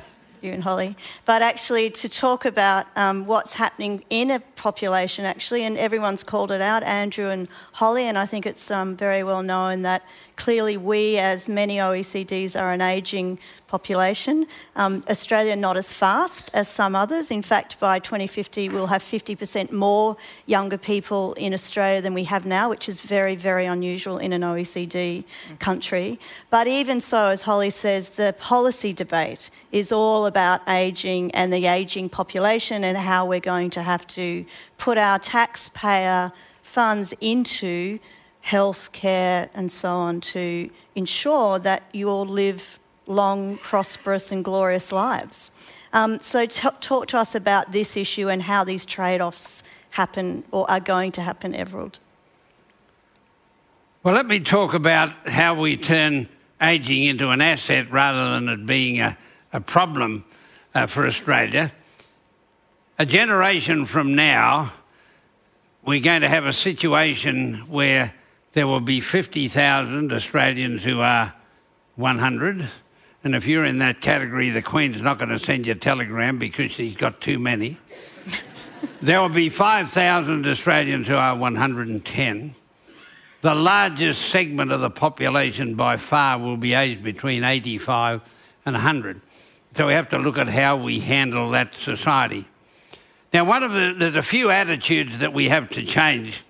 you 0.41 0.53
and 0.53 0.63
Holly, 0.63 0.95
but 1.25 1.41
actually 1.41 1.89
to 1.89 2.07
talk 2.07 2.45
about 2.45 2.87
um, 2.95 3.25
what's 3.25 3.55
happening 3.55 4.05
in 4.09 4.31
a 4.31 4.39
population, 4.39 5.25
actually, 5.25 5.63
and 5.63 5.77
everyone's 5.77 6.23
called 6.23 6.49
it 6.49 6.61
out, 6.61 6.81
Andrew 6.83 7.27
and 7.27 7.49
Holly, 7.73 8.05
and 8.05 8.17
I 8.17 8.25
think 8.25 8.45
it's 8.45 8.71
um, 8.71 8.95
very 8.95 9.21
well 9.21 9.43
known 9.43 9.81
that 9.81 10.03
clearly 10.37 10.77
we, 10.77 11.17
as 11.17 11.49
many 11.49 11.75
OECDs, 11.75 12.57
are 12.57 12.71
an 12.71 12.79
ageing 12.79 13.37
population. 13.71 14.45
Um, 14.75 15.01
Australia 15.09 15.55
not 15.55 15.77
as 15.77 15.93
fast 15.93 16.51
as 16.53 16.67
some 16.67 16.93
others. 16.93 17.31
In 17.31 17.41
fact, 17.41 17.79
by 17.79 17.99
2050, 17.99 18.67
we'll 18.67 18.87
have 18.87 19.01
50% 19.01 19.71
more 19.71 20.17
younger 20.45 20.77
people 20.77 21.33
in 21.45 21.53
Australia 21.53 22.01
than 22.01 22.13
we 22.13 22.25
have 22.25 22.45
now, 22.45 22.69
which 22.69 22.89
is 22.89 22.99
very, 22.99 23.37
very 23.37 23.65
unusual 23.65 24.17
in 24.17 24.33
an 24.33 24.41
OECD 24.41 25.23
country. 25.59 26.19
But 26.49 26.67
even 26.67 26.99
so, 26.99 27.27
as 27.27 27.43
Holly 27.43 27.69
says, 27.69 28.03
the 28.23 28.35
policy 28.37 28.91
debate 28.91 29.49
is 29.71 29.93
all 29.93 30.25
about 30.25 30.59
ageing 30.67 31.31
and 31.31 31.53
the 31.53 31.65
ageing 31.65 32.09
population 32.09 32.83
and 32.83 32.97
how 32.97 33.25
we're 33.25 33.47
going 33.53 33.69
to 33.77 33.83
have 33.83 34.05
to 34.19 34.45
put 34.77 34.97
our 34.97 35.17
taxpayer 35.17 36.33
funds 36.61 37.13
into 37.21 37.99
health 38.41 38.91
care 38.91 39.49
and 39.53 39.71
so 39.71 39.89
on 39.89 40.19
to 40.19 40.69
ensure 40.95 41.57
that 41.59 41.83
you 41.93 42.09
all 42.09 42.25
live 42.25 42.80
long, 43.11 43.57
prosperous, 43.57 44.31
and 44.31 44.43
glorious 44.43 44.91
lives. 44.91 45.51
Um, 45.93 46.19
so, 46.19 46.45
t- 46.45 46.69
talk 46.79 47.07
to 47.07 47.17
us 47.17 47.35
about 47.35 47.71
this 47.71 47.97
issue 47.97 48.29
and 48.29 48.41
how 48.41 48.63
these 48.63 48.85
trade 48.85 49.21
offs 49.21 49.63
happen 49.91 50.43
or 50.51 50.69
are 50.71 50.79
going 50.79 51.11
to 51.13 51.21
happen, 51.21 51.53
Everald. 51.53 51.99
Well, 54.03 54.15
let 54.15 54.25
me 54.25 54.39
talk 54.39 54.73
about 54.73 55.29
how 55.29 55.53
we 55.53 55.77
turn 55.77 56.27
ageing 56.61 57.03
into 57.03 57.29
an 57.29 57.41
asset 57.41 57.91
rather 57.91 58.33
than 58.33 58.49
it 58.49 58.65
being 58.65 58.99
a, 58.99 59.17
a 59.53 59.61
problem 59.61 60.25
uh, 60.73 60.87
for 60.87 61.05
Australia. 61.05 61.71
A 62.97 63.05
generation 63.05 63.85
from 63.85 64.15
now, 64.15 64.73
we're 65.83 65.99
going 65.99 66.21
to 66.21 66.29
have 66.29 66.45
a 66.45 66.53
situation 66.53 67.65
where 67.67 68.13
there 68.53 68.67
will 68.67 68.79
be 68.79 68.99
50,000 68.99 70.11
Australians 70.13 70.83
who 70.83 70.99
are 70.99 71.33
100 71.95 72.67
and 73.23 73.35
if 73.35 73.45
you're 73.45 73.65
in 73.65 73.77
that 73.79 74.01
category, 74.01 74.49
the 74.49 74.61
Queen's 74.61 75.01
not 75.01 75.19
going 75.19 75.29
to 75.29 75.37
send 75.37 75.67
you 75.67 75.73
a 75.73 75.75
telegram 75.75 76.37
because 76.39 76.71
she's 76.71 76.95
got 76.95 77.21
too 77.21 77.37
many. 77.37 77.77
there 79.01 79.21
will 79.21 79.29
be 79.29 79.49
5,000 79.49 80.47
Australians 80.47 81.07
who 81.07 81.15
are 81.15 81.35
110. 81.35 82.55
The 83.41 83.55
largest 83.55 84.23
segment 84.23 84.71
of 84.71 84.81
the 84.81 84.89
population 84.89 85.75
by 85.75 85.97
far 85.97 86.39
will 86.39 86.57
be 86.57 86.73
aged 86.73 87.03
between 87.03 87.43
85 87.43 88.21
and 88.65 88.73
100. 88.73 89.21
So 89.73 89.87
we 89.87 89.93
have 89.93 90.09
to 90.09 90.17
look 90.17 90.37
at 90.37 90.47
how 90.47 90.77
we 90.77 90.99
handle 90.99 91.51
that 91.51 91.75
society. 91.75 92.45
Now, 93.33 93.45
one 93.45 93.63
of 93.63 93.71
the, 93.71 93.93
there's 93.97 94.15
a 94.15 94.21
few 94.21 94.49
attitudes 94.49 95.19
that 95.19 95.31
we 95.31 95.49
have 95.49 95.69
to 95.69 95.83
change. 95.83 96.43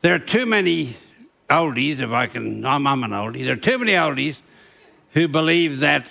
There 0.00 0.14
are 0.14 0.18
too 0.18 0.46
many 0.46 0.96
oldies, 1.48 2.00
if 2.00 2.10
I 2.10 2.26
can, 2.26 2.64
I'm, 2.64 2.86
I'm 2.86 3.04
an 3.04 3.10
oldie, 3.10 3.44
there 3.44 3.54
are 3.54 3.56
too 3.56 3.78
many 3.78 3.92
oldies 3.92 4.40
who 5.12 5.28
believe 5.28 5.80
that 5.80 6.08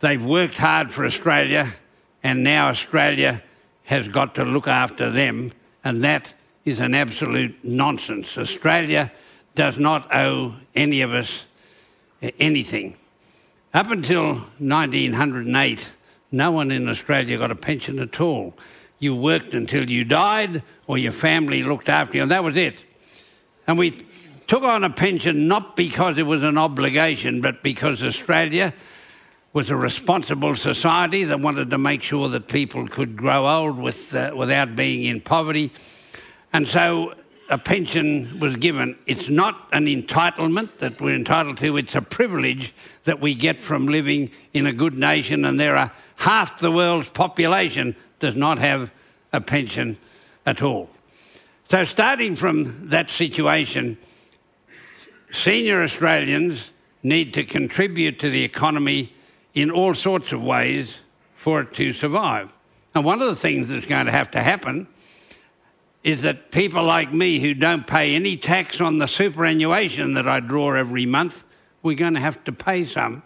they've 0.00 0.24
worked 0.24 0.58
hard 0.58 0.92
for 0.92 1.04
Australia 1.04 1.74
and 2.22 2.42
now 2.42 2.68
Australia 2.68 3.42
has 3.84 4.08
got 4.08 4.34
to 4.34 4.44
look 4.44 4.66
after 4.66 5.10
them, 5.10 5.52
and 5.84 6.02
that 6.02 6.34
is 6.64 6.80
an 6.80 6.94
absolute 6.94 7.62
nonsense. 7.62 8.38
Australia 8.38 9.12
does 9.54 9.78
not 9.78 10.12
owe 10.14 10.54
any 10.74 11.02
of 11.02 11.12
us 11.12 11.44
anything. 12.38 12.96
Up 13.74 13.90
until 13.90 14.36
1908, 14.58 15.92
no 16.32 16.50
one 16.50 16.70
in 16.70 16.88
Australia 16.88 17.36
got 17.36 17.50
a 17.50 17.54
pension 17.54 17.98
at 17.98 18.20
all. 18.20 18.54
You 18.98 19.14
worked 19.14 19.52
until 19.52 19.90
you 19.90 20.04
died, 20.04 20.62
or 20.86 20.96
your 20.96 21.12
family 21.12 21.62
looked 21.62 21.90
after 21.90 22.16
you, 22.16 22.22
and 22.22 22.30
that 22.30 22.42
was 22.42 22.56
it. 22.56 22.84
And 23.66 23.76
we 23.76 23.90
took 24.46 24.62
on 24.62 24.84
a 24.84 24.90
pension 24.90 25.48
not 25.48 25.76
because 25.76 26.18
it 26.18 26.26
was 26.26 26.42
an 26.42 26.58
obligation, 26.58 27.40
but 27.40 27.62
because 27.62 28.02
Australia 28.02 28.72
was 29.52 29.70
a 29.70 29.76
responsible 29.76 30.56
society 30.56 31.24
that 31.24 31.40
wanted 31.40 31.70
to 31.70 31.78
make 31.78 32.02
sure 32.02 32.28
that 32.28 32.48
people 32.48 32.88
could 32.88 33.16
grow 33.16 33.48
old 33.48 33.78
with, 33.78 34.14
uh, 34.14 34.32
without 34.36 34.74
being 34.74 35.04
in 35.04 35.20
poverty. 35.20 35.70
And 36.52 36.66
so 36.66 37.14
a 37.48 37.58
pension 37.58 38.40
was 38.40 38.56
given. 38.56 38.98
It's 39.06 39.28
not 39.28 39.68
an 39.72 39.86
entitlement 39.86 40.78
that 40.78 41.00
we're 41.00 41.14
entitled 41.14 41.58
to, 41.58 41.76
it's 41.76 41.94
a 41.94 42.02
privilege 42.02 42.74
that 43.04 43.20
we 43.20 43.34
get 43.34 43.62
from 43.62 43.86
living 43.86 44.30
in 44.52 44.66
a 44.66 44.72
good 44.72 44.98
nation. 44.98 45.44
And 45.44 45.58
there 45.58 45.76
are 45.76 45.92
half 46.16 46.58
the 46.58 46.72
world's 46.72 47.10
population 47.10 47.94
does 48.18 48.34
not 48.34 48.58
have 48.58 48.92
a 49.32 49.40
pension 49.40 49.98
at 50.46 50.62
all. 50.62 50.90
So, 51.68 51.84
starting 51.84 52.36
from 52.36 52.88
that 52.88 53.10
situation, 53.10 53.98
senior 55.34 55.82
Australians 55.82 56.72
need 57.02 57.34
to 57.34 57.44
contribute 57.44 58.18
to 58.20 58.30
the 58.30 58.44
economy 58.44 59.12
in 59.52 59.70
all 59.70 59.94
sorts 59.94 60.32
of 60.32 60.42
ways 60.42 61.00
for 61.34 61.60
it 61.60 61.74
to 61.74 61.92
survive. 61.92 62.52
And 62.94 63.04
one 63.04 63.20
of 63.20 63.28
the 63.28 63.36
things 63.36 63.68
that's 63.68 63.86
going 63.86 64.06
to 64.06 64.12
have 64.12 64.30
to 64.32 64.40
happen 64.40 64.86
is 66.02 66.22
that 66.22 66.50
people 66.50 66.84
like 66.84 67.12
me 67.12 67.40
who 67.40 67.54
don't 67.54 67.86
pay 67.86 68.14
any 68.14 68.36
tax 68.36 68.80
on 68.80 68.98
the 68.98 69.06
superannuation 69.06 70.14
that 70.14 70.28
I 70.28 70.40
draw 70.40 70.74
every 70.74 71.06
month, 71.06 71.44
we're 71.82 71.96
going 71.96 72.14
to 72.14 72.20
have 72.20 72.42
to 72.44 72.52
pay 72.52 72.84
some. 72.84 73.22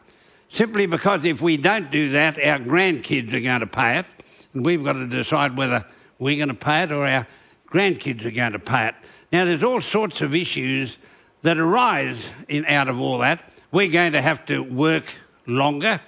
Simply 0.48 0.86
because 0.86 1.24
if 1.24 1.42
we 1.42 1.56
don't 1.56 1.90
do 1.90 2.10
that, 2.12 2.38
our 2.38 2.58
grandkids 2.58 3.32
are 3.32 3.40
going 3.40 3.60
to 3.60 3.66
pay 3.66 3.98
it. 3.98 4.06
And 4.54 4.64
we've 4.64 4.82
got 4.82 4.94
to 4.94 5.06
decide 5.06 5.56
whether 5.56 5.84
we're 6.18 6.36
going 6.36 6.48
to 6.48 6.54
pay 6.54 6.84
it 6.84 6.92
or 6.92 7.06
our 7.06 7.26
grandkids 7.70 8.24
are 8.24 8.30
going 8.30 8.52
to 8.52 8.58
pay 8.58 8.88
it. 8.88 8.94
Now, 9.30 9.44
there's 9.44 9.62
all 9.62 9.80
sorts 9.80 10.22
of 10.22 10.34
issues 10.34 10.98
that 11.42 11.58
arise 11.58 12.30
in, 12.48 12.66
out 12.66 12.88
of 12.88 13.00
all 13.00 13.18
that. 13.18 13.42
We're 13.70 13.90
going 13.90 14.12
to 14.12 14.22
have 14.22 14.46
to 14.46 14.60
work 14.60 15.14
longer, 15.46 16.00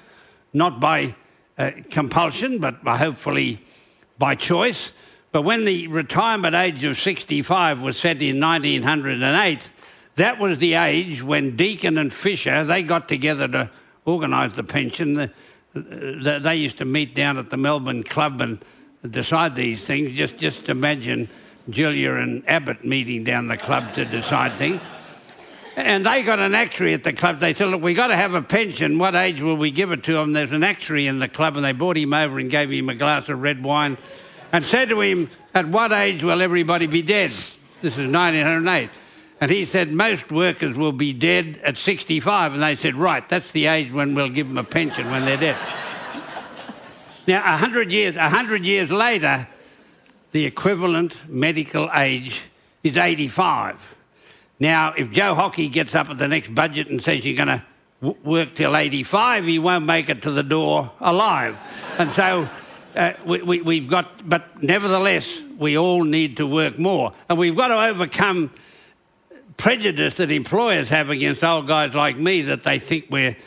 not 0.53 0.81
by 0.81 1.15
uh, 1.59 1.73
compulsion, 1.91 2.59
but 2.59 2.83
by 2.83 2.97
hopefully 2.97 3.65
by 4.19 4.35
choice. 4.35 4.93
But 5.33 5.43
when 5.43 5.65
the 5.65 5.87
retirement 5.89 6.55
age 6.55 6.83
of 6.85 6.99
65 6.99 7.83
was 7.83 7.97
set 7.97 8.21
in 8.21 8.41
1908, 8.41 9.71
that 10.17 10.39
was 10.39 10.59
the 10.59 10.75
age 10.75 11.23
when 11.23 11.57
Deakin 11.57 11.97
and 11.99 12.13
Fisher 12.13 12.65
they 12.65 12.83
got 12.83 13.09
together 13.09 13.47
to 13.49 13.71
organise 14.05 14.55
the 14.55 14.65
pension. 14.65 15.15
The, 15.15 15.33
the, 15.73 16.41
they 16.43 16.57
used 16.57 16.79
to 16.79 16.85
meet 16.85 17.15
down 17.15 17.39
at 17.39 17.51
the 17.51 17.57
Melbourne 17.57 18.03
Club 18.03 18.41
and 18.41 18.63
decide 19.09 19.55
these 19.55 19.85
things. 19.85 20.17
Just 20.17 20.37
just 20.37 20.69
imagine 20.69 21.29
Julia 21.69 22.15
and 22.15 22.43
Abbott 22.49 22.85
meeting 22.85 23.23
down 23.23 23.47
the 23.47 23.57
club 23.57 23.95
to 23.95 24.05
decide 24.05 24.53
things. 24.55 24.81
And 25.87 26.05
they 26.05 26.23
got 26.23 26.39
an 26.39 26.55
actuary 26.55 26.95
at 26.95 27.05
the 27.05 27.13
club. 27.13 27.39
They 27.39 27.55
said, 27.55 27.69
Look, 27.69 27.83
we 27.83 27.95
got 27.95 28.09
to 28.09 28.17
have 28.17 28.35
a 28.35 28.43
pension. 28.43 28.99
What 28.99 29.15
age 29.15 29.41
will 29.41 29.57
we 29.57 29.71
give 29.71 29.93
it 29.93 30.05
to 30.05 30.17
him? 30.17 30.33
There's 30.33 30.53
an 30.53 30.63
actuary 30.63 31.07
in 31.07 31.19
the 31.19 31.29
club. 31.29 31.57
And 31.57 31.65
they 31.65 31.73
brought 31.73 31.97
him 31.97 32.13
over 32.13 32.39
and 32.39 32.51
gave 32.51 32.71
him 32.71 32.89
a 32.89 32.95
glass 32.95 33.29
of 33.29 33.41
red 33.41 33.63
wine 33.63 33.97
and 34.53 34.65
said 34.65 34.89
to 34.91 35.01
him, 35.01 35.31
At 35.55 35.67
what 35.69 35.93
age 35.93 36.23
will 36.23 36.43
everybody 36.43 36.87
be 36.87 37.03
dead? 37.03 37.31
This 37.83 37.97
is 37.97 38.09
1908. 38.09 38.91
And 39.41 39.51
he 39.51 39.65
said, 39.65 39.91
Most 39.91 40.31
workers 40.31 40.77
will 40.77 40.93
be 40.93 41.13
dead 41.13 41.61
at 41.65 41.79
65. 41.79 42.55
And 42.55 42.63
they 42.63 42.77
said, 42.77 42.95
Right, 42.95 43.27
that's 43.29 43.53
the 43.53 43.67
age 43.67 43.91
when 43.91 44.15
we'll 44.15 44.29
give 44.29 44.49
them 44.49 44.59
a 44.59 44.65
pension 44.65 45.11
when 45.11 45.25
they're 45.25 45.37
dead. 45.37 45.57
now, 47.27 47.43
100 47.43 47.91
years, 47.91 48.17
100 48.17 48.63
years 48.63 48.91
later, 48.91 49.49
the 50.33 50.45
equivalent 50.45 51.29
medical 51.29 51.91
age 51.95 52.43
is 52.83 52.97
85. 52.97 53.97
Now, 54.61 54.93
if 54.95 55.11
Joe 55.11 55.35
Hockey 55.35 55.71
gets 55.71 55.95
up 55.95 56.11
at 56.11 56.19
the 56.19 56.29
next 56.29 56.55
budget 56.55 56.89
and 56.89 57.03
says 57.03 57.25
you're 57.25 57.35
going 57.35 57.49
to 57.59 57.65
w- 58.03 58.23
work 58.23 58.55
till 58.55 58.77
85, 58.77 59.47
he 59.47 59.59
won't 59.59 59.87
make 59.87 60.11
it 60.11 60.21
to 60.23 60.31
the 60.31 60.43
door 60.43 60.93
alive. 61.01 61.57
And 61.99 62.13
so 62.13 62.49
uh, 62.95 63.15
we, 63.25 63.41
we, 63.41 63.63
we've 63.63 63.89
got, 63.89 64.29
but 64.29 64.63
nevertheless, 64.63 65.41
we 65.59 65.79
all 65.79 66.05
need 66.05 66.37
to 66.37 66.47
work 66.47 66.79
more. 66.79 67.15
And 67.31 67.39
we've 67.39 67.57
got 67.57 67.69
to 67.69 67.83
overcome 67.83 68.51
prejudice 69.57 70.19
that 70.19 70.31
employers 70.31 70.91
have 70.91 71.09
against 71.09 71.43
old 71.43 71.67
guys 71.67 71.95
like 71.95 72.19
me 72.19 72.43
that 72.43 72.63
they 72.63 72.79
think 72.79 73.07
we're, 73.11 73.39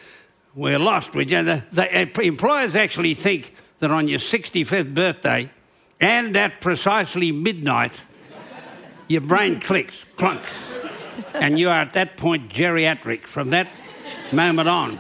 we're 0.56 0.80
lost. 0.80 1.14
We, 1.14 1.26
the, 1.26 1.64
the, 1.72 2.02
uh, 2.02 2.22
employers 2.22 2.76
actually 2.76 3.14
think 3.14 3.56
that 3.80 3.92
on 3.92 4.08
your 4.08 4.20
65th 4.20 4.96
birthday 4.96 5.52
and 6.02 6.36
at 6.36 6.60
precisely 6.60 7.32
midnight, 7.32 8.02
your 9.08 9.22
brain 9.22 9.60
clicks, 9.60 10.06
clunk 10.16 10.42
and 11.34 11.58
you 11.60 11.70
are 11.70 11.82
at 11.82 11.94
that 11.94 12.18
point 12.18 12.50
geriatric 12.50 13.22
from 13.22 13.50
that 13.52 13.68
moment 14.32 14.70
on. 14.70 15.00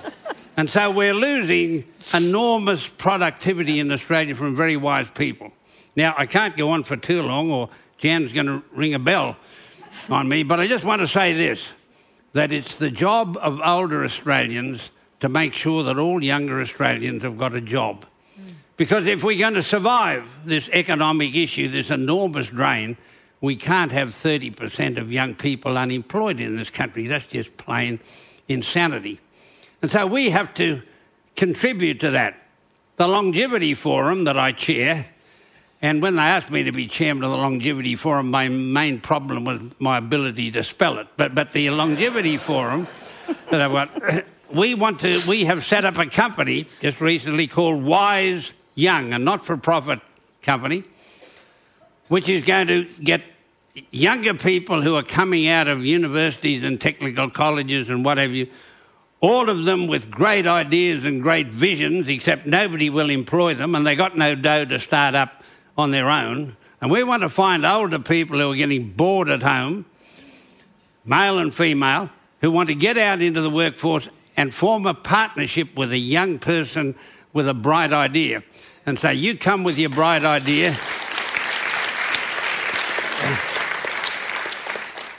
And 0.55 0.69
so 0.69 0.91
we're 0.91 1.13
losing 1.13 1.85
enormous 2.13 2.87
productivity 2.87 3.79
in 3.79 3.91
Australia 3.91 4.35
from 4.35 4.55
very 4.55 4.77
wise 4.77 5.09
people. 5.09 5.51
Now, 5.95 6.13
I 6.17 6.25
can't 6.25 6.55
go 6.55 6.69
on 6.69 6.83
for 6.83 6.95
too 6.95 7.21
long, 7.21 7.51
or 7.51 7.69
Jan's 7.97 8.33
going 8.33 8.47
to 8.47 8.63
ring 8.71 8.93
a 8.93 8.99
bell 8.99 9.37
on 10.09 10.27
me, 10.27 10.43
but 10.43 10.59
I 10.59 10.67
just 10.67 10.85
want 10.85 11.01
to 11.01 11.07
say 11.07 11.33
this 11.33 11.67
that 12.33 12.51
it's 12.51 12.77
the 12.79 12.89
job 12.89 13.37
of 13.41 13.61
older 13.63 14.03
Australians 14.03 14.89
to 15.19 15.29
make 15.29 15.53
sure 15.53 15.83
that 15.83 15.99
all 15.99 16.23
younger 16.23 16.59
Australians 16.59 17.21
have 17.21 17.37
got 17.37 17.55
a 17.55 17.61
job. 17.61 18.05
Mm. 18.35 18.53
Because 18.75 19.05
if 19.05 19.23
we're 19.23 19.37
going 19.37 19.53
to 19.53 19.61
survive 19.61 20.27
this 20.43 20.67
economic 20.69 21.35
issue, 21.35 21.67
this 21.67 21.91
enormous 21.91 22.47
drain, 22.47 22.97
we 23.43 23.57
can't 23.57 23.91
have 23.91 24.11
30% 24.11 24.97
of 24.97 25.11
young 25.11 25.35
people 25.35 25.77
unemployed 25.77 26.39
in 26.39 26.55
this 26.55 26.69
country. 26.69 27.07
That's 27.07 27.27
just 27.27 27.57
plain 27.57 27.99
insanity. 28.47 29.19
And 29.81 29.91
so 29.91 30.07
we 30.07 30.29
have 30.29 30.53
to 30.53 30.81
contribute 31.35 31.99
to 31.99 32.11
that. 32.11 32.41
The 32.95 33.05
Longevity 33.05 33.73
Forum 33.73 34.23
that 34.23 34.39
I 34.39 34.53
chair, 34.53 35.07
and 35.81 36.01
when 36.01 36.15
they 36.15 36.21
asked 36.21 36.51
me 36.51 36.63
to 36.63 36.71
be 36.71 36.87
chairman 36.87 37.25
of 37.25 37.31
the 37.31 37.37
Longevity 37.37 37.97
Forum, 37.97 38.31
my 38.31 38.47
main 38.47 39.01
problem 39.01 39.43
was 39.43 39.59
my 39.77 39.97
ability 39.97 40.49
to 40.51 40.63
spell 40.63 40.97
it. 40.97 41.07
But, 41.17 41.35
but 41.35 41.51
the 41.51 41.69
Longevity 41.71 42.37
Forum 42.37 42.87
that 43.49 43.59
I've 43.59 43.73
got, 43.73 44.25
we 44.53 44.73
want 44.73 45.01
to, 45.01 45.19
we 45.27 45.43
have 45.43 45.65
set 45.65 45.83
up 45.83 45.97
a 45.97 46.05
company 46.05 46.65
just 46.79 47.01
recently 47.01 47.47
called 47.47 47.83
Wise 47.83 48.53
Young, 48.73 49.11
a 49.11 49.19
not 49.19 49.45
for 49.45 49.57
profit 49.57 49.99
company, 50.41 50.85
which 52.07 52.29
is 52.29 52.45
going 52.45 52.67
to 52.67 52.85
get 53.03 53.21
younger 53.91 54.33
people 54.33 54.81
who 54.81 54.95
are 54.95 55.03
coming 55.03 55.47
out 55.47 55.67
of 55.67 55.83
universities 55.83 56.63
and 56.63 56.79
technical 56.79 57.29
colleges 57.29 57.89
and 57.89 58.05
what 58.05 58.17
have 58.17 58.31
you, 58.31 58.47
all 59.19 59.49
of 59.49 59.65
them 59.65 59.87
with 59.87 60.11
great 60.11 60.45
ideas 60.45 61.05
and 61.05 61.21
great 61.21 61.47
visions, 61.47 62.09
except 62.09 62.45
nobody 62.45 62.89
will 62.89 63.09
employ 63.09 63.53
them 63.53 63.73
and 63.73 63.87
they 63.87 63.95
got 63.95 64.17
no 64.17 64.35
dough 64.35 64.65
to 64.65 64.79
start 64.79 65.15
up 65.15 65.43
on 65.77 65.91
their 65.91 66.09
own. 66.09 66.55
And 66.81 66.91
we 66.91 67.03
want 67.03 67.21
to 67.21 67.29
find 67.29 67.65
older 67.65 67.99
people 67.99 68.37
who 68.37 68.51
are 68.51 68.55
getting 68.55 68.91
bored 68.91 69.29
at 69.29 69.41
home, 69.41 69.85
male 71.05 71.39
and 71.39 71.53
female, 71.53 72.09
who 72.41 72.51
want 72.51 72.67
to 72.67 72.75
get 72.75 72.97
out 72.97 73.21
into 73.21 73.39
the 73.39 73.49
workforce 73.49 74.09
and 74.35 74.53
form 74.53 74.85
a 74.85 74.93
partnership 74.93 75.75
with 75.77 75.91
a 75.91 75.97
young 75.97 76.39
person 76.39 76.95
with 77.31 77.47
a 77.47 77.53
bright 77.53 77.93
idea. 77.93 78.43
And 78.85 78.99
say, 78.99 79.13
you 79.13 79.37
come 79.37 79.63
with 79.63 79.77
your 79.77 79.89
bright 79.89 80.25
idea. 80.25 80.75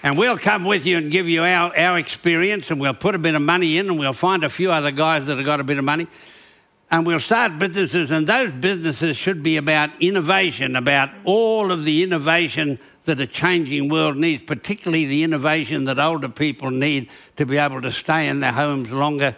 And 0.04 0.18
we'll 0.18 0.36
come 0.36 0.66
with 0.66 0.84
you 0.84 0.98
and 0.98 1.10
give 1.10 1.30
you 1.30 1.42
our, 1.44 1.74
our 1.74 1.98
experience, 1.98 2.70
and 2.70 2.78
we'll 2.78 2.92
put 2.92 3.14
a 3.14 3.18
bit 3.18 3.34
of 3.34 3.40
money 3.40 3.78
in, 3.78 3.88
and 3.88 3.98
we'll 3.98 4.12
find 4.12 4.44
a 4.44 4.50
few 4.50 4.70
other 4.70 4.90
guys 4.90 5.26
that 5.26 5.38
have 5.38 5.46
got 5.46 5.60
a 5.60 5.64
bit 5.64 5.78
of 5.78 5.84
money. 5.84 6.06
And 6.90 7.06
we'll 7.06 7.18
start 7.18 7.58
businesses, 7.58 8.10
and 8.10 8.26
those 8.26 8.52
businesses 8.52 9.16
should 9.16 9.42
be 9.42 9.56
about 9.56 9.88
innovation, 10.02 10.76
about 10.76 11.08
all 11.24 11.72
of 11.72 11.84
the 11.84 12.02
innovation 12.02 12.78
that 13.06 13.18
a 13.18 13.26
changing 13.26 13.88
world 13.88 14.18
needs, 14.18 14.42
particularly 14.42 15.06
the 15.06 15.22
innovation 15.22 15.84
that 15.84 15.98
older 15.98 16.28
people 16.28 16.70
need 16.70 17.08
to 17.36 17.46
be 17.46 17.56
able 17.56 17.80
to 17.80 17.90
stay 17.90 18.28
in 18.28 18.40
their 18.40 18.52
homes 18.52 18.92
longer 18.92 19.34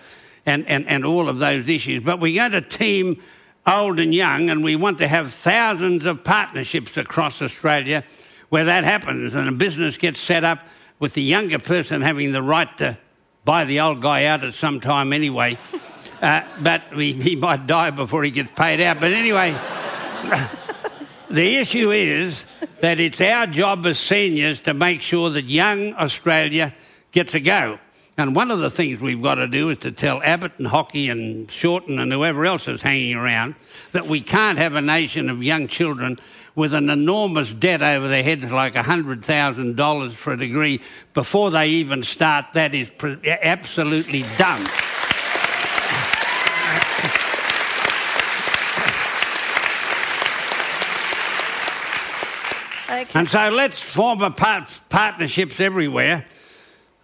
and, 0.46 0.66
and, 0.66 0.84
and 0.88 1.04
all 1.04 1.28
of 1.28 1.38
those 1.38 1.68
issues. 1.68 2.02
But 2.02 2.18
we're 2.18 2.34
going 2.34 2.60
to 2.60 2.68
team 2.68 3.22
old 3.68 4.00
and 4.00 4.12
young, 4.12 4.50
and 4.50 4.64
we 4.64 4.74
want 4.74 4.98
to 4.98 5.06
have 5.06 5.32
thousands 5.32 6.06
of 6.06 6.24
partnerships 6.24 6.96
across 6.96 7.40
Australia 7.40 8.02
where 8.48 8.64
that 8.64 8.84
happens 8.84 9.34
and 9.34 9.48
a 9.48 9.52
business 9.52 9.96
gets 9.96 10.20
set 10.20 10.44
up 10.44 10.66
with 10.98 11.14
the 11.14 11.22
younger 11.22 11.58
person 11.58 12.00
having 12.02 12.32
the 12.32 12.42
right 12.42 12.76
to 12.78 12.96
buy 13.44 13.64
the 13.64 13.80
old 13.80 14.00
guy 14.00 14.24
out 14.24 14.44
at 14.44 14.54
some 14.54 14.80
time 14.80 15.12
anyway. 15.12 15.56
Uh, 16.22 16.42
but 16.62 16.82
he, 16.94 17.12
he 17.12 17.36
might 17.36 17.66
die 17.66 17.90
before 17.90 18.24
he 18.24 18.30
gets 18.30 18.50
paid 18.52 18.80
out. 18.80 18.98
But 18.98 19.12
anyway, 19.12 19.50
the 21.30 21.56
issue 21.56 21.90
is 21.90 22.46
that 22.80 22.98
it's 23.00 23.20
our 23.20 23.46
job 23.46 23.84
as 23.84 23.98
seniors 23.98 24.60
to 24.60 24.72
make 24.72 25.02
sure 25.02 25.28
that 25.28 25.44
young 25.44 25.92
Australia 25.92 26.72
gets 27.12 27.34
a 27.34 27.40
go. 27.40 27.78
And 28.18 28.34
one 28.34 28.50
of 28.50 28.60
the 28.60 28.70
things 28.70 28.98
we've 28.98 29.20
got 29.22 29.34
to 29.34 29.46
do 29.46 29.68
is 29.68 29.78
to 29.78 29.92
tell 29.92 30.22
Abbott 30.22 30.52
and 30.56 30.66
Hockey 30.66 31.10
and 31.10 31.50
Shorten 31.50 31.98
and 31.98 32.10
whoever 32.10 32.46
else 32.46 32.66
is 32.66 32.80
hanging 32.80 33.14
around 33.14 33.54
that 33.92 34.06
we 34.06 34.22
can't 34.22 34.56
have 34.56 34.74
a 34.74 34.80
nation 34.80 35.28
of 35.28 35.42
young 35.42 35.68
children 35.68 36.18
with 36.56 36.72
an 36.72 36.88
enormous 36.90 37.52
debt 37.52 37.82
over 37.82 38.08
their 38.08 38.22
heads, 38.22 38.50
like 38.50 38.74
$100,000 38.74 40.12
for 40.14 40.32
a 40.32 40.36
degree, 40.38 40.80
before 41.14 41.50
they 41.50 41.68
even 41.68 42.02
start, 42.02 42.46
that 42.54 42.74
is 42.74 42.90
absolutely 43.42 44.24
dumb. 44.38 44.64
Okay. 52.88 53.18
And 53.18 53.28
so 53.28 53.50
let's 53.50 53.78
form 53.78 54.22
a 54.22 54.30
part- 54.30 54.80
partnerships 54.88 55.60
everywhere. 55.60 56.24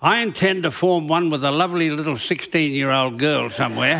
I 0.00 0.20
intend 0.20 0.62
to 0.62 0.70
form 0.70 1.06
one 1.06 1.28
with 1.28 1.44
a 1.44 1.50
lovely 1.50 1.90
little 1.90 2.16
16 2.16 2.72
year 2.72 2.90
old 2.90 3.18
girl 3.18 3.50
somewhere 3.50 3.98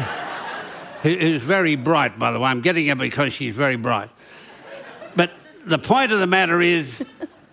who's 1.02 1.42
very 1.42 1.76
bright, 1.76 2.18
by 2.18 2.30
the 2.32 2.38
way. 2.38 2.48
I'm 2.48 2.60
getting 2.62 2.86
her 2.86 2.94
because 2.94 3.34
she's 3.34 3.54
very 3.54 3.76
bright. 3.76 4.10
But 5.62 5.70
the 5.70 5.78
point 5.78 6.12
of 6.12 6.18
the 6.18 6.26
matter 6.26 6.60
is 6.60 7.04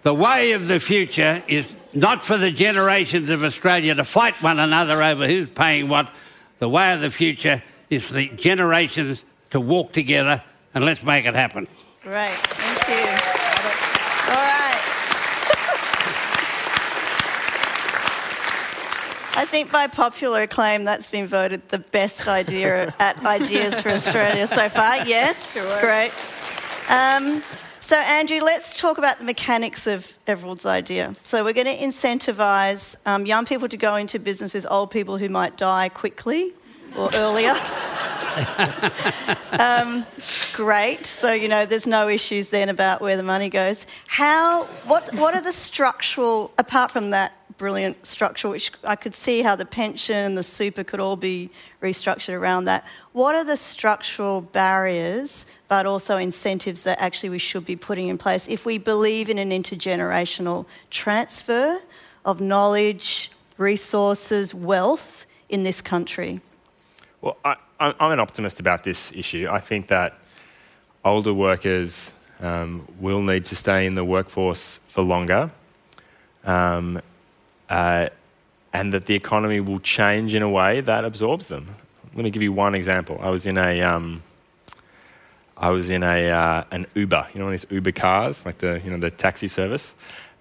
the 0.02 0.14
way 0.14 0.54
of 0.54 0.68
the 0.68 0.80
future 0.80 1.44
is 1.48 1.68
not 1.94 2.24
for 2.24 2.38
the 2.38 2.52
generations 2.52 3.30
of 3.30 3.44
Australia 3.44 3.94
to 3.96 4.04
fight 4.04 4.42
one 4.42 4.60
another 4.60 5.02
over 5.04 5.28
who's 5.28 5.50
paying 5.50 5.90
what. 5.90 6.12
The 6.60 6.70
way 6.70 6.94
of 6.94 7.02
the 7.02 7.12
future 7.12 7.64
is 7.90 8.04
for 8.04 8.14
the 8.14 8.28
generations 8.30 9.24
to 9.52 9.60
walk 9.62 9.94
together 9.94 10.44
and 10.74 10.84
let's 10.86 11.04
make 11.04 11.26
it 11.26 11.36
happen. 11.36 11.68
Great, 12.04 12.36
thank 12.36 12.90
you. 12.90 12.96
All 14.28 14.36
right. 14.36 14.82
I 19.38 19.46
think 19.46 19.72
by 19.72 19.88
popular 19.88 20.42
acclaim, 20.42 20.84
that's 20.84 21.08
been 21.08 21.28
voted 21.28 21.70
the 21.70 21.80
best 21.80 22.28
idea 22.28 22.94
at 23.00 23.26
Ideas 23.26 23.82
for 23.82 23.90
Australia 23.90 24.48
so 24.48 24.68
far. 24.68 25.06
Yes, 25.06 25.54
great. 25.80 26.12
Um, 26.90 27.42
so, 27.90 27.98
Andrew, 27.98 28.40
let's 28.40 28.80
talk 28.80 29.00
about 29.00 29.18
the 29.18 29.26
mechanics 29.26 29.88
of 29.88 30.14
Everald's 30.28 30.64
idea. 30.64 31.16
So, 31.24 31.44
we're 31.44 31.54
going 31.54 31.66
to 31.66 31.76
incentivise 31.76 32.96
um, 33.08 33.26
young 33.26 33.46
people 33.46 33.68
to 33.68 33.78
go 33.78 33.96
into 33.96 34.20
business 34.20 34.54
with 34.54 34.68
old 34.70 34.92
people 34.92 35.18
who 35.18 35.28
might 35.28 35.58
die 35.58 35.90
quickly 35.90 36.54
or 36.96 37.10
earlier. 37.16 37.56
um, 39.54 40.06
great. 40.54 41.04
So, 41.08 41.34
you 41.34 41.48
know, 41.48 41.66
there's 41.66 41.88
no 41.88 42.08
issues 42.08 42.50
then 42.50 42.70
about 42.70 43.02
where 43.02 43.18
the 43.18 43.24
money 43.24 43.50
goes. 43.50 43.88
How, 44.06 44.66
what, 44.86 45.12
what 45.16 45.34
are 45.34 45.42
the 45.42 45.52
structural, 45.52 46.52
apart 46.60 46.92
from 46.92 47.10
that 47.10 47.34
brilliant 47.60 48.04
structure, 48.06 48.50
which 48.50 48.72
I 48.84 48.96
could 48.96 49.14
see 49.14 49.44
how 49.44 49.56
the 49.56 49.66
pension 49.66 50.16
and 50.16 50.38
the 50.38 50.44
super 50.44 50.84
could 50.84 51.00
all 51.00 51.18
be 51.18 51.52
restructured 51.84 52.34
around 52.34 52.66
that. 52.66 52.86
What 53.12 53.36
are 53.36 53.44
the 53.44 53.58
structural 53.58 54.42
barriers, 54.42 55.46
but 55.68 55.86
also 55.86 56.18
incentives 56.18 56.82
that 56.84 57.00
actually 57.00 57.30
we 57.30 57.38
should 57.38 57.66
be 57.66 57.76
putting 57.76 58.08
in 58.08 58.18
place 58.18 58.48
if 58.48 58.66
we 58.66 58.80
believe 58.80 59.30
in 59.30 59.38
an 59.38 59.52
intergenerational 59.52 60.66
transfer 60.90 61.80
of 62.26 62.40
knowledge, 62.40 63.30
resources, 63.58 64.56
wealth 64.56 65.26
in 65.50 65.64
this 65.64 65.82
country? 65.82 66.40
Well, 67.22 67.38
I, 67.44 67.58
am 67.82 68.12
an 68.12 68.20
optimist 68.20 68.62
about 68.62 68.86
this 68.86 69.12
issue. 69.12 69.50
I 69.52 69.60
think 69.60 69.88
that 69.88 70.18
older 71.04 71.34
workers 71.34 72.14
um, 72.40 72.88
will 73.00 73.22
need 73.22 73.44
to 73.46 73.56
stay 73.56 73.86
in 73.86 73.96
the 73.96 74.06
workforce 74.06 74.80
for 74.88 75.02
longer. 75.02 75.52
Um, 76.46 77.02
uh, 77.70 78.10
and 78.74 78.94
that 78.94 79.06
the 79.06 79.16
economy 79.16 79.60
will 79.60 79.80
change 79.80 80.34
in 80.34 80.42
a 80.42 80.50
way 80.50 80.82
that 80.82 81.06
absorbs 81.06 81.48
them. 81.48 81.68
Let 82.16 82.24
me 82.24 82.30
give 82.30 82.42
you 82.42 82.54
one 82.54 82.76
example. 82.76 83.20
I 83.22 83.30
was 83.30 83.46
in 83.46 83.58
a, 83.58 83.82
um, 83.82 84.24
I 85.56 85.70
was 85.70 85.90
in 85.90 86.04
a 86.04 86.30
uh, 86.30 86.64
an 86.72 86.86
Uber, 86.96 87.28
you 87.34 87.40
know, 87.40 87.46
one 87.46 87.54
of 87.54 87.62
these 87.62 87.72
Uber 87.72 87.92
cars, 87.92 88.46
like 88.46 88.60
the 88.60 88.82
you 88.84 88.92
know 88.92 88.98
the 88.98 89.12
taxi 89.12 89.48
service, 89.48 89.94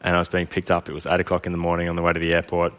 and 0.03 0.17
I 0.17 0.19
was 0.19 0.29
being 0.29 0.47
picked 0.47 0.71
up. 0.71 0.89
It 0.89 0.93
was 0.93 1.07
eight 1.07 1.21
o'clock 1.21 1.47
in 1.47 1.53
the 1.53 1.59
morning 1.59 1.89
on 1.89 1.97
the 1.97 2.03
way 2.03 2.13
to 2.13 2.21
the 2.21 2.33
airport, 2.35 2.73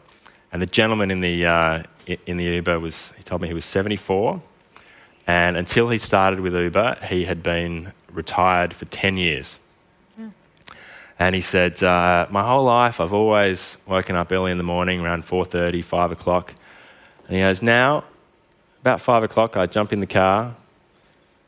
and 0.52 0.62
the 0.62 0.66
gentleman 0.66 1.12
in 1.12 1.22
the 1.22 1.46
uh, 1.46 1.84
in 2.26 2.38
the 2.38 2.46
Uber 2.46 2.80
was 2.80 3.12
he 3.18 3.24
told 3.24 3.42
me 3.42 3.48
he 3.48 3.54
was 3.54 3.66
74, 3.66 4.42
and 5.28 5.58
until 5.58 5.90
he 5.90 5.98
started 5.98 6.40
with 6.40 6.56
Uber, 6.56 6.98
he 7.08 7.26
had 7.26 7.44
been 7.44 7.94
retired 8.12 8.74
for 8.74 8.86
10 8.86 9.18
years. 9.18 9.60
And 11.20 11.36
he 11.36 11.42
said, 11.42 11.84
uh, 11.84 12.28
My 12.30 12.44
whole 12.44 12.64
life 12.64 13.02
I've 13.02 13.14
always 13.14 13.78
woken 13.86 14.16
up 14.16 14.32
early 14.32 14.52
in 14.52 14.58
the 14.58 14.64
morning, 14.64 15.02
around 15.02 15.26
4.30, 15.26 15.84
5 15.84 16.12
o'clock. 16.14 16.56
And 17.28 17.36
he 17.36 17.44
goes, 17.44 17.62
Now, 17.62 18.06
about 18.82 19.02
5 19.02 19.24
o'clock, 19.24 19.58
I 19.58 19.66
jump 19.66 19.92
in 19.92 20.00
the 20.00 20.08
car, 20.08 20.56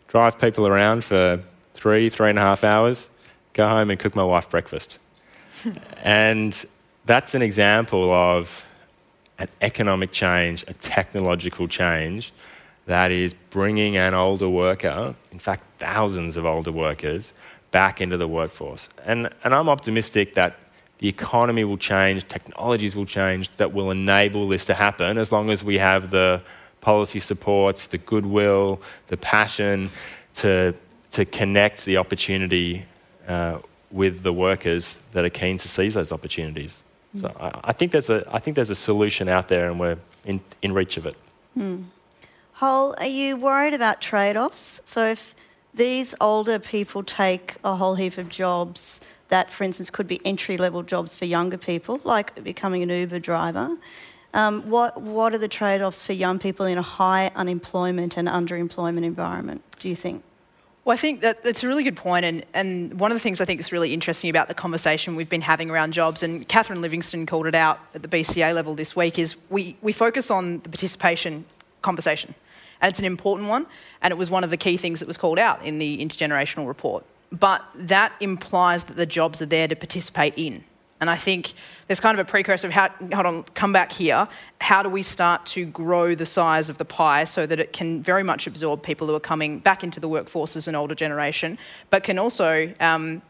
drive 0.10 0.38
people 0.39 0.67
around 0.67 1.05
for 1.05 1.41
three, 1.73 2.10
three 2.10 2.29
and 2.29 2.38
a 2.38 2.41
half 2.41 2.65
hours, 2.65 3.10
go 3.53 3.67
home 3.67 3.89
and 3.89 3.99
cook 3.99 4.13
my 4.13 4.23
wife 4.23 4.49
breakfast. 4.49 4.99
and 6.03 6.65
that's 7.05 7.34
an 7.34 7.41
example 7.41 8.12
of 8.12 8.65
an 9.39 9.47
economic 9.62 10.12
change, 10.12 10.63
a 10.67 10.73
technological 10.73 11.67
change 11.67 12.34
that 12.86 13.12
is 13.12 13.34
bringing 13.49 13.95
an 13.95 14.13
older 14.13 14.49
worker, 14.49 15.15
in 15.31 15.39
fact, 15.39 15.63
thousands 15.79 16.36
of 16.36 16.45
older 16.45 16.71
workers, 16.71 17.31
back 17.71 18.01
into 18.01 18.17
the 18.17 18.27
workforce. 18.27 18.89
And, 19.05 19.29
and 19.43 19.55
I'm 19.55 19.69
optimistic 19.69 20.34
that 20.36 20.60
the 20.99 21.07
economy 21.07 21.63
will 21.63 21.77
change, 21.77 22.27
technologies 22.27 22.95
will 22.95 23.05
change 23.05 23.49
that 23.57 23.73
will 23.73 23.89
enable 23.89 24.47
this 24.47 24.65
to 24.67 24.73
happen 24.73 25.17
as 25.17 25.31
long 25.31 25.49
as 25.49 25.63
we 25.63 25.77
have 25.79 26.12
the 26.12 26.43
policy 26.81 27.19
supports, 27.19 27.88
the 27.88 27.97
goodwill, 27.97 28.81
the 29.07 29.17
passion, 29.17 29.89
to, 30.36 30.73
to 31.12 31.25
connect 31.25 31.86
the 31.86 31.97
opportunity 31.97 32.86
uh, 33.27 33.60
with 33.89 34.21
the 34.21 34.34
workers 34.34 34.97
that 35.12 35.25
are 35.25 35.29
keen 35.29 35.57
to 35.57 35.67
seize 35.67 35.93
those 35.93 36.12
opportunities. 36.12 36.84
Mm. 37.15 37.21
So 37.21 37.36
I, 37.39 37.60
I, 37.65 37.73
think 37.73 37.91
there's 37.91 38.10
a, 38.10 38.25
I 38.31 38.39
think 38.39 38.55
there's 38.55 38.69
a 38.69 38.75
solution 38.75 39.27
out 39.27 39.47
there 39.47 39.69
and 39.69 39.79
we're 39.79 39.97
in, 40.25 40.41
in 40.62 40.73
reach 40.73 40.97
of 40.97 41.05
it. 41.05 41.15
Mm. 41.57 41.86
Hull, 42.53 42.95
are 42.99 43.07
you 43.07 43.38
worried 43.38 43.73
about 43.73 44.01
trade 44.01 44.38
offs? 44.38 44.81
So 44.86 45.05
if 45.05 45.36
these 45.73 46.13
older 46.19 46.60
people 46.60 47.03
take 47.03 47.55
a 47.63 47.75
whole 47.75 47.95
heap 47.95 48.17
of 48.17 48.29
jobs 48.29 49.01
that, 49.29 49.51
for 49.51 49.63
instance, 49.63 49.89
could 49.89 50.07
be 50.07 50.19
entry 50.25 50.57
level 50.57 50.84
jobs 50.84 51.15
for 51.15 51.25
younger 51.25 51.57
people, 51.57 52.01
like 52.03 52.43
becoming 52.43 52.84
an 52.84 52.89
Uber 52.89 53.19
driver. 53.19 53.77
Um, 54.34 54.69
what, 54.69 55.01
what 55.01 55.34
are 55.34 55.38
the 55.38 55.47
trade 55.47 55.81
offs 55.81 56.05
for 56.05 56.13
young 56.13 56.39
people 56.39 56.65
in 56.65 56.77
a 56.77 56.81
high 56.81 57.31
unemployment 57.36 58.17
and 58.17 58.27
underemployment 58.27 59.03
environment, 59.03 59.63
do 59.79 59.89
you 59.89 59.95
think? 59.95 60.23
Well, 60.84 60.93
I 60.93 60.97
think 60.97 61.21
that 61.21 61.43
that's 61.43 61.63
a 61.63 61.67
really 61.67 61.84
good 61.84 61.95
point, 61.95 62.25
and, 62.25 62.43
and 62.53 62.99
one 62.99 63.12
of 63.12 63.15
the 63.15 63.19
things 63.19 63.39
I 63.39 63.45
think 63.45 63.60
is 63.60 63.71
really 63.71 63.93
interesting 63.93 64.29
about 64.29 64.47
the 64.47 64.55
conversation 64.55 65.15
we've 65.15 65.29
been 65.29 65.41
having 65.41 65.69
around 65.69 65.93
jobs, 65.93 66.23
and 66.23 66.47
Catherine 66.47 66.81
Livingstone 66.81 67.25
called 67.25 67.45
it 67.45 67.53
out 67.53 67.79
at 67.93 68.01
the 68.01 68.07
BCA 68.07 68.55
level 68.55 68.73
this 68.73 68.95
week, 68.95 69.19
is 69.19 69.36
we, 69.49 69.77
we 69.81 69.91
focus 69.91 70.31
on 70.31 70.60
the 70.62 70.69
participation 70.69 71.45
conversation. 71.84 72.34
And 72.81 72.89
it's 72.89 72.99
an 72.99 73.05
important 73.05 73.47
one, 73.47 73.67
and 74.01 74.11
it 74.11 74.17
was 74.17 74.29
one 74.29 74.43
of 74.43 74.49
the 74.49 74.57
key 74.57 74.77
things 74.77 74.99
that 74.99 75.07
was 75.07 75.17
called 75.17 75.39
out 75.39 75.63
in 75.63 75.79
the 75.79 75.99
intergenerational 76.03 76.67
report. 76.67 77.05
But 77.31 77.63
that 77.75 78.11
implies 78.19 78.83
that 78.85 78.97
the 78.97 79.05
jobs 79.05 79.41
are 79.41 79.45
there 79.45 79.67
to 79.67 79.75
participate 79.75 80.33
in. 80.35 80.63
And 80.99 81.09
I 81.09 81.15
think 81.15 81.53
there's 81.87 81.99
kind 81.99 82.17
of 82.19 82.27
a 82.27 82.29
precursor 82.29 82.67
of 82.67 82.73
how, 82.73 82.89
hold 83.11 83.25
on, 83.25 83.43
come 83.55 83.73
back 83.73 83.91
here. 83.91 84.27
How 84.59 84.83
do 84.83 84.89
we 84.89 85.01
start 85.01 85.47
to 85.47 85.65
grow 85.65 86.13
the 86.13 86.27
size 86.27 86.69
of 86.69 86.77
the 86.77 86.85
pie 86.85 87.23
so 87.23 87.47
that 87.47 87.59
it 87.59 87.73
can 87.73 88.03
very 88.03 88.21
much 88.21 88.45
absorb 88.45 88.83
people 88.83 89.07
who 89.07 89.15
are 89.15 89.19
coming 89.19 89.57
back 89.57 89.83
into 89.83 89.99
the 89.99 90.07
workforce 90.07 90.55
as 90.55 90.67
an 90.67 90.75
older 90.75 90.93
generation, 90.93 91.57
but 91.89 92.03
can 92.03 92.19
also 92.19 92.71
um, 92.79 93.23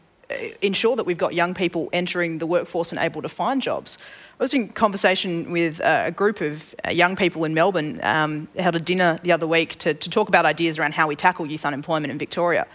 ensure 0.60 0.96
that 0.96 1.04
we've 1.04 1.18
got 1.18 1.34
young 1.34 1.54
people 1.54 1.88
entering 1.92 2.38
the 2.38 2.46
workforce 2.46 2.90
and 2.90 3.00
able 3.00 3.22
to 3.22 3.28
find 3.28 3.60
jobs? 3.62 3.98
I 4.40 4.44
was 4.44 4.54
in 4.54 4.68
conversation 4.68 5.52
with 5.52 5.80
a 5.80 6.10
group 6.10 6.40
of 6.40 6.74
uh, 6.86 6.90
young 6.90 7.16
people 7.16 7.44
in 7.44 7.54
Melbourne, 7.54 8.00
um, 8.02 8.48
held 8.58 8.76
a 8.76 8.80
dinner 8.80 9.18
the 9.22 9.32
other 9.32 9.46
week 9.46 9.78
to, 9.80 9.94
to 9.94 10.10
talk 10.10 10.28
about 10.28 10.44
ideas 10.44 10.78
around 10.78 10.94
how 10.94 11.06
we 11.08 11.16
tackle 11.16 11.46
youth 11.46 11.64
unemployment 11.64 12.10
in 12.10 12.18
Victoria. 12.18 12.66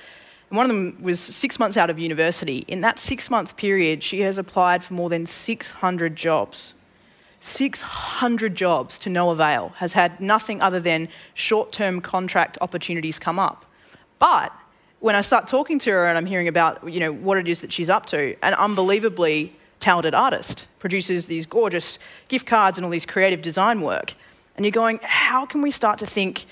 And 0.50 0.58
one 0.58 0.70
of 0.70 0.76
them 0.76 0.98
was 1.02 1.20
six 1.20 1.60
months 1.60 1.76
out 1.76 1.90
of 1.90 2.00
university. 2.00 2.64
In 2.68 2.82
that 2.82 3.00
six 3.00 3.30
month 3.30 3.58
period, 3.58 4.04
she 4.04 4.22
has 4.22 4.38
applied 4.38 4.84
for 4.84 4.94
more 4.94 5.10
than 5.10 5.26
600 5.26 6.16
jobs. 6.16 6.74
600 7.40 8.56
jobs 8.56 8.98
to 9.00 9.10
no 9.10 9.30
avail, 9.30 9.70
has 9.78 9.94
had 9.94 10.20
nothing 10.20 10.62
other 10.62 10.80
than 10.80 11.08
short 11.34 11.72
term 11.72 12.02
contract 12.02 12.58
opportunities 12.62 13.20
come 13.20 13.40
up. 13.40 13.66
But 14.20 14.52
when 15.00 15.16
I 15.16 15.22
start 15.22 15.48
talking 15.48 15.80
to 15.80 15.92
her 15.92 16.06
and 16.08 16.18
I'm 16.18 16.26
hearing 16.26 16.48
about 16.48 16.92
you 16.92 17.00
know, 17.00 17.14
what 17.14 17.38
it 17.38 17.48
is 17.48 17.62
that 17.62 17.72
she's 17.72 17.90
up 17.90 18.06
to, 18.08 18.36
an 18.44 18.54
unbelievably 18.54 19.54
talented 19.80 20.16
artist 20.16 20.68
produces 20.80 21.28
these 21.28 21.46
gorgeous 21.46 22.00
gift 22.30 22.48
cards 22.48 22.78
and 22.78 22.86
all 22.86 22.92
these 22.92 23.06
creative 23.06 23.42
design 23.42 23.82
work. 23.82 24.16
And 24.56 24.66
you're 24.66 24.72
going, 24.72 25.00
how 25.04 25.46
can 25.46 25.62
we 25.62 25.70
start 25.70 26.00
to 26.00 26.08
think 26.08 26.48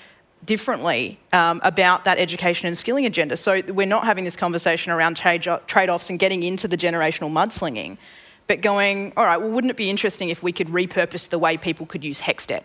differently 0.46 1.18
um, 1.32 1.60
about 1.64 2.04
that 2.04 2.18
education 2.18 2.66
and 2.66 2.78
skilling 2.78 3.04
agenda. 3.04 3.36
So 3.36 3.60
we're 3.68 3.86
not 3.86 4.04
having 4.04 4.24
this 4.24 4.36
conversation 4.36 4.92
around 4.92 5.16
trade 5.16 5.46
offs 5.48 6.08
and 6.08 6.18
getting 6.18 6.42
into 6.42 6.68
the 6.68 6.76
generational 6.76 7.30
mudslinging, 7.30 7.98
but 8.46 8.60
going, 8.60 9.12
all 9.16 9.24
right, 9.24 9.36
well, 9.38 9.50
wouldn't 9.50 9.70
it 9.70 9.76
be 9.76 9.90
interesting 9.90 10.28
if 10.28 10.42
we 10.42 10.52
could 10.52 10.68
repurpose 10.68 11.28
the 11.28 11.38
way 11.38 11.56
people 11.56 11.84
could 11.84 12.04
use 12.04 12.20
HECS 12.20 12.46
debt? 12.46 12.64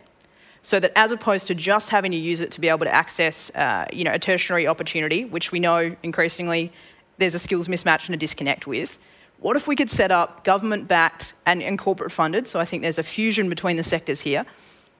So 0.63 0.80
that 0.80 0.91
as 0.95 1.12
opposed 1.12 1.47
to 1.47 1.56
just 1.56 1.89
having 1.89 2.12
to 2.12 2.17
use 2.17 2.39
it 2.39 2.52
to 2.52 2.62
be 2.62 2.69
able 2.69 2.86
to 2.86 2.93
access, 2.93 3.50
uh, 3.56 3.86
you 3.91 4.04
know, 4.04 4.12
a 4.12 4.19
tertiary 4.19 4.67
opportunity, 4.67 5.26
which 5.26 5.52
we 5.52 5.60
know 5.60 5.95
increasingly 6.04 6.71
there's 7.17 7.36
a 7.36 7.39
skills 7.39 7.67
mismatch 7.67 8.06
and 8.06 8.15
a 8.15 8.17
disconnect 8.17 8.67
with, 8.67 8.97
what 9.39 9.56
if 9.56 9.67
we 9.67 9.76
could 9.76 9.89
set 9.89 10.12
up 10.12 10.43
government-backed 10.43 11.34
and, 11.47 11.63
and 11.63 11.80
corporate 11.80 12.12
funded, 12.12 12.47
so 12.47 12.60
I 12.60 12.65
think 12.65 12.84
there's 12.84 13.00
a 13.00 13.04
fusion 13.04 13.50
between 13.50 13.76
the 13.76 13.84
sectors 13.84 14.21
here, 14.21 14.45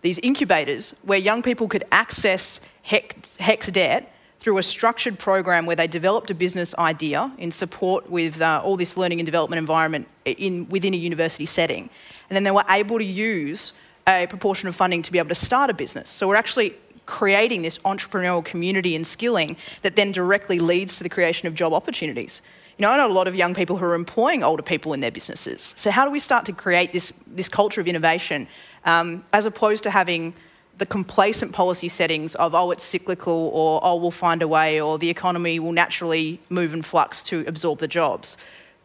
these 0.02 0.18
incubators 0.20 0.96
where 1.04 1.20
young 1.20 1.44
people 1.44 1.68
could 1.68 1.84
access 1.92 2.60
HECS 2.84 3.72
debt 3.72 4.12
through 4.40 4.58
a 4.58 4.64
structured 4.64 5.20
program 5.20 5.68
where 5.68 5.76
they 5.76 5.86
developed 5.86 6.32
a 6.32 6.34
business 6.34 6.74
idea 6.80 7.32
in 7.38 7.52
support 7.52 8.10
with 8.10 8.42
uh, 8.42 8.60
all 8.64 8.76
this 8.76 8.98
learning 8.98 9.20
and 9.20 9.28
development 9.28 9.60
environment 9.60 10.08
in, 10.26 10.68
within 10.70 10.96
a 10.96 10.98
university 10.98 11.46
setting. 11.46 11.88
And 12.28 12.36
then 12.36 12.44
they 12.44 12.50
were 12.50 12.66
able 12.68 12.98
to 12.98 13.06
use 13.06 13.74
a 14.20 14.28
proportion 14.28 14.68
of 14.68 14.76
funding 14.76 15.02
to 15.02 15.12
be 15.12 15.18
able 15.18 15.30
to 15.30 15.36
start 15.36 15.70
a 15.70 15.74
business. 15.74 16.10
So 16.10 16.28
we're 16.28 16.36
actually 16.36 16.76
creating 17.06 17.62
this 17.62 17.78
entrepreneurial 17.80 18.44
community 18.44 18.96
and 18.96 19.06
skilling 19.06 19.58
that 19.82 19.96
then 19.96 20.12
directly 20.12 20.60
leads 20.60 20.98
to 20.98 21.04
the 21.04 21.10
creation 21.10 21.48
of 21.48 21.56
job 21.56 21.74
opportunities. 21.74 22.42
You 22.78 22.84
know, 22.84 22.92
I 22.92 22.98
know 22.98 23.08
a 23.08 23.14
lot 23.14 23.28
of 23.28 23.36
young 23.36 23.54
people 23.54 23.78
who 23.78 23.86
are 23.86 23.96
employing 23.96 24.44
older 24.44 24.64
people 24.64 24.94
in 24.94 25.02
their 25.02 25.12
businesses. 25.12 25.74
So 25.78 25.92
how 25.92 26.06
do 26.06 26.12
we 26.12 26.20
start 26.20 26.46
to 26.46 26.54
create 26.54 26.94
this, 26.94 27.12
this 27.28 27.50
culture 27.50 27.82
of 27.82 27.88
innovation 27.88 28.48
um, 28.86 29.24
as 29.34 29.46
opposed 29.46 29.84
to 29.84 29.92
having 29.92 30.34
the 30.78 30.86
complacent 30.86 31.52
policy 31.52 31.90
settings 31.90 32.34
of, 32.36 32.56
oh, 32.56 32.72
it's 32.72 32.84
cyclical, 32.84 33.52
or 33.54 33.80
oh, 33.84 33.98
we'll 33.98 34.10
find 34.10 34.42
a 34.42 34.48
way, 34.48 34.82
or 34.82 34.98
the 34.98 35.10
economy 35.10 35.60
will 35.60 35.74
naturally 35.74 36.40
move 36.50 36.74
and 36.74 36.84
flux 36.84 37.22
to 37.24 37.44
absorb 37.46 37.80
the 37.80 37.88
jobs. 37.88 38.38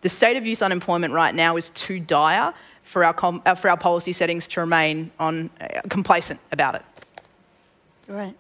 The 0.03 0.11
state 0.11 0.37
of 0.37 0.45
youth 0.47 0.63
unemployment 0.63 1.15
right 1.15 1.35
now 1.35 1.57
is 1.57 1.71
too 1.71 1.99
dire 1.99 2.53
for 2.87 3.05
our, 3.05 3.13
com- 3.13 3.43
uh, 3.45 3.55
for 3.55 3.69
our 3.69 3.77
policy 3.77 4.13
settings 4.13 4.47
to 4.49 4.61
remain 4.61 5.11
on, 5.19 5.51
uh, 5.61 5.81
complacent 5.89 6.41
about 6.53 6.77
it. 6.77 6.83
Right. 8.09 8.35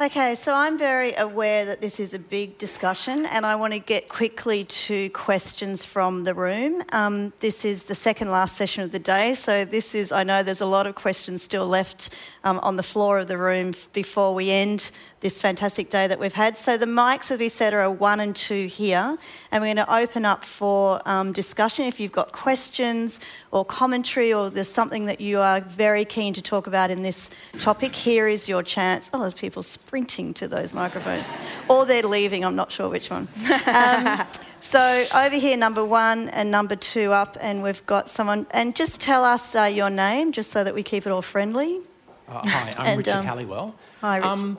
Okay, 0.00 0.34
so 0.34 0.52
I'm 0.52 0.76
very 0.76 1.14
aware 1.14 1.64
that 1.66 1.80
this 1.80 2.00
is 2.00 2.14
a 2.14 2.18
big 2.18 2.58
discussion, 2.58 3.26
and 3.26 3.46
I 3.46 3.54
want 3.54 3.74
to 3.74 3.78
get 3.78 4.08
quickly 4.08 4.64
to 4.64 5.08
questions 5.10 5.84
from 5.84 6.24
the 6.24 6.34
room. 6.34 6.82
Um, 6.90 7.32
this 7.38 7.64
is 7.64 7.84
the 7.84 7.94
second 7.94 8.32
last 8.32 8.56
session 8.56 8.82
of 8.82 8.90
the 8.90 8.98
day, 8.98 9.34
so 9.34 9.64
this 9.64 9.94
is, 9.94 10.10
I 10.10 10.24
know 10.24 10.42
there's 10.42 10.60
a 10.60 10.66
lot 10.66 10.88
of 10.88 10.96
questions 10.96 11.44
still 11.44 11.68
left 11.68 12.12
um, 12.42 12.58
on 12.64 12.74
the 12.74 12.82
floor 12.82 13.20
of 13.20 13.28
the 13.28 13.38
room 13.38 13.72
before 13.92 14.34
we 14.34 14.50
end 14.50 14.90
this 15.24 15.40
fantastic 15.40 15.88
day 15.88 16.06
that 16.06 16.20
we've 16.20 16.34
had. 16.34 16.58
So 16.58 16.76
the 16.76 16.84
mics, 16.84 17.30
as 17.30 17.40
we 17.40 17.48
said, 17.48 17.72
are 17.72 17.90
one 17.90 18.20
and 18.20 18.36
two 18.36 18.66
here, 18.66 19.16
and 19.50 19.62
we're 19.62 19.68
going 19.68 19.86
to 19.86 19.94
open 19.94 20.26
up 20.26 20.44
for 20.44 21.00
um, 21.06 21.32
discussion. 21.32 21.86
If 21.86 21.98
you've 21.98 22.12
got 22.12 22.32
questions 22.32 23.20
or 23.50 23.64
commentary, 23.64 24.34
or 24.34 24.50
there's 24.50 24.68
something 24.68 25.06
that 25.06 25.22
you 25.22 25.38
are 25.38 25.62
very 25.62 26.04
keen 26.04 26.34
to 26.34 26.42
talk 26.42 26.66
about 26.66 26.90
in 26.90 27.00
this 27.00 27.30
topic, 27.58 27.94
here 27.94 28.28
is 28.28 28.50
your 28.50 28.62
chance. 28.62 29.10
Oh, 29.14 29.20
there's 29.20 29.32
people 29.32 29.62
sprinting 29.62 30.34
to 30.34 30.46
those 30.46 30.74
microphones, 30.74 31.24
or 31.70 31.86
they're 31.86 32.02
leaving. 32.02 32.44
I'm 32.44 32.54
not 32.54 32.70
sure 32.70 32.88
which 32.90 33.08
one. 33.10 33.26
Um, 33.66 34.26
so 34.60 35.06
over 35.14 35.36
here, 35.36 35.56
number 35.56 35.84
one 35.84 36.28
and 36.28 36.50
number 36.50 36.76
two 36.76 37.12
up, 37.12 37.38
and 37.40 37.62
we've 37.62 37.84
got 37.86 38.10
someone. 38.10 38.46
And 38.50 38.76
just 38.76 39.00
tell 39.00 39.24
us 39.24 39.54
uh, 39.54 39.62
your 39.62 39.88
name, 39.88 40.32
just 40.32 40.50
so 40.50 40.62
that 40.64 40.74
we 40.74 40.82
keep 40.82 41.06
it 41.06 41.10
all 41.10 41.22
friendly. 41.22 41.80
Uh, 42.28 42.42
hi, 42.46 42.72
I'm 42.76 42.86
and, 42.86 42.98
Richard 42.98 43.14
um, 43.14 43.24
Halliwell. 43.24 43.74
Hi, 44.00 44.16
Richard. 44.18 44.28
Um, 44.28 44.58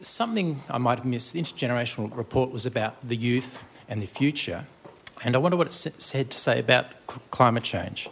something 0.00 0.62
I 0.68 0.78
might 0.78 0.98
have 0.98 1.06
missed. 1.06 1.32
The 1.32 1.40
intergenerational 1.40 2.14
report 2.16 2.50
was 2.50 2.66
about 2.66 2.96
the 3.06 3.16
youth 3.16 3.64
and 3.88 4.02
the 4.02 4.06
future, 4.06 4.64
and 5.22 5.34
I 5.34 5.38
wonder 5.38 5.56
what 5.56 5.66
it 5.66 5.72
said 5.72 6.30
to 6.30 6.38
say 6.38 6.58
about 6.58 6.86
cl- 7.08 7.22
climate 7.30 7.64
change. 7.64 8.08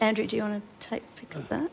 Andrew, 0.00 0.26
do 0.26 0.36
you 0.36 0.42
want 0.42 0.62
to 0.62 0.88
take 0.88 1.02
a 1.02 1.20
pick 1.20 1.36
up 1.36 1.48
that? 1.48 1.70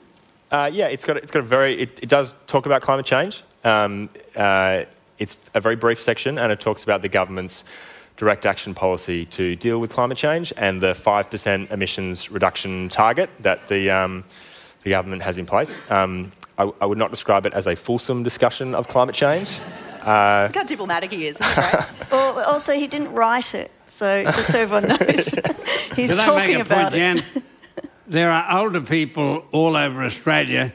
Uh, 0.52 0.70
yeah, 0.72 0.88
it's 0.88 1.06
got 1.06 1.18
it's 1.18 1.32
got 1.32 1.40
a 1.40 1.44
very 1.44 1.80
it, 1.80 2.04
it 2.04 2.10
does 2.10 2.34
talk 2.46 2.66
about 2.66 2.82
climate 2.82 3.06
change. 3.06 3.44
Um, 3.64 4.10
uh, 4.36 4.84
it's 5.18 5.36
a 5.54 5.60
very 5.60 5.76
brief 5.76 6.02
section, 6.02 6.38
and 6.38 6.52
it 6.52 6.60
talks 6.60 6.84
about 6.84 7.02
the 7.02 7.10
government's 7.10 7.64
direct 8.18 8.46
action 8.46 8.74
policy 8.74 9.26
to 9.26 9.56
deal 9.56 9.80
with 9.80 9.92
climate 9.92 10.18
change 10.18 10.52
and 10.58 10.82
the 10.82 10.94
five 10.96 11.30
percent 11.30 11.72
emissions 11.72 12.32
reduction 12.32 12.90
target 12.90 13.30
that 13.40 13.68
the 13.68 13.90
um, 13.90 14.24
the 14.84 14.90
government 14.92 15.22
has 15.22 15.38
in 15.38 15.46
place. 15.46 15.80
Um, 15.92 16.32
I, 16.58 16.72
I, 16.82 16.86
would 16.86 16.98
not 16.98 17.12
describe 17.12 17.46
it 17.46 17.54
as 17.54 17.68
a 17.68 17.76
fulsome 17.76 18.24
discussion 18.24 18.74
of 18.74 18.88
climate 18.88 19.16
change. 19.16 19.60
Uh, 20.02 20.48
Look 20.48 20.56
how 20.56 20.64
diplomatic 20.64 21.12
he 21.12 21.28
is. 21.28 21.40
well, 21.40 22.40
also, 22.48 22.74
he 22.74 22.88
didn't 22.88 23.12
write 23.14 23.54
it, 23.54 23.72
so 23.86 24.24
just 24.24 24.52
so 24.52 24.60
everyone 24.60 24.88
knows, 24.88 25.00
he's 25.96 26.10
Did 26.10 26.20
talking 26.20 26.62
about 26.62 26.94
point, 26.94 26.96
it. 26.96 27.34
Jan? 27.34 27.44
there 28.08 28.32
are 28.32 28.60
older 28.60 28.82
people 28.82 29.46
all 29.52 29.76
over 29.76 30.04
Australia 30.04 30.74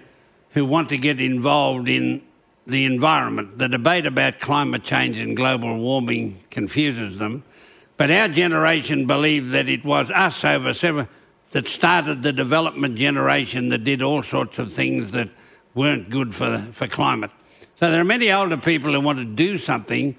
who 0.50 0.64
want 0.64 0.90
to 0.90 0.98
get 0.98 1.18
involved 1.20 1.88
in 1.88 2.22
the 2.66 2.84
environment. 2.84 3.58
The 3.58 3.68
debate 3.68 4.06
about 4.06 4.38
climate 4.38 4.84
change 4.84 5.18
and 5.18 5.36
global 5.36 5.78
warming 5.78 6.44
confuses 6.50 7.18
them. 7.18 7.42
But 7.96 8.10
our 8.10 8.28
generation 8.28 9.06
believed 9.06 9.52
that 9.52 9.68
it 9.68 9.84
was 9.84 10.10
us 10.10 10.44
over 10.44 10.72
seven 10.72 11.08
that 11.52 11.68
started 11.68 12.22
the 12.22 12.32
development 12.32 12.96
generation 12.96 13.68
that 13.70 13.84
did 13.84 14.02
all 14.02 14.22
sorts 14.22 14.58
of 14.58 14.72
things 14.72 15.12
that 15.12 15.28
weren't 15.74 16.10
good 16.10 16.34
for, 16.34 16.58
for 16.72 16.86
climate. 16.86 17.30
So 17.76 17.90
there 17.90 18.00
are 18.00 18.04
many 18.04 18.30
older 18.30 18.56
people 18.56 18.92
who 18.92 19.00
want 19.00 19.18
to 19.18 19.24
do 19.24 19.58
something 19.58 20.16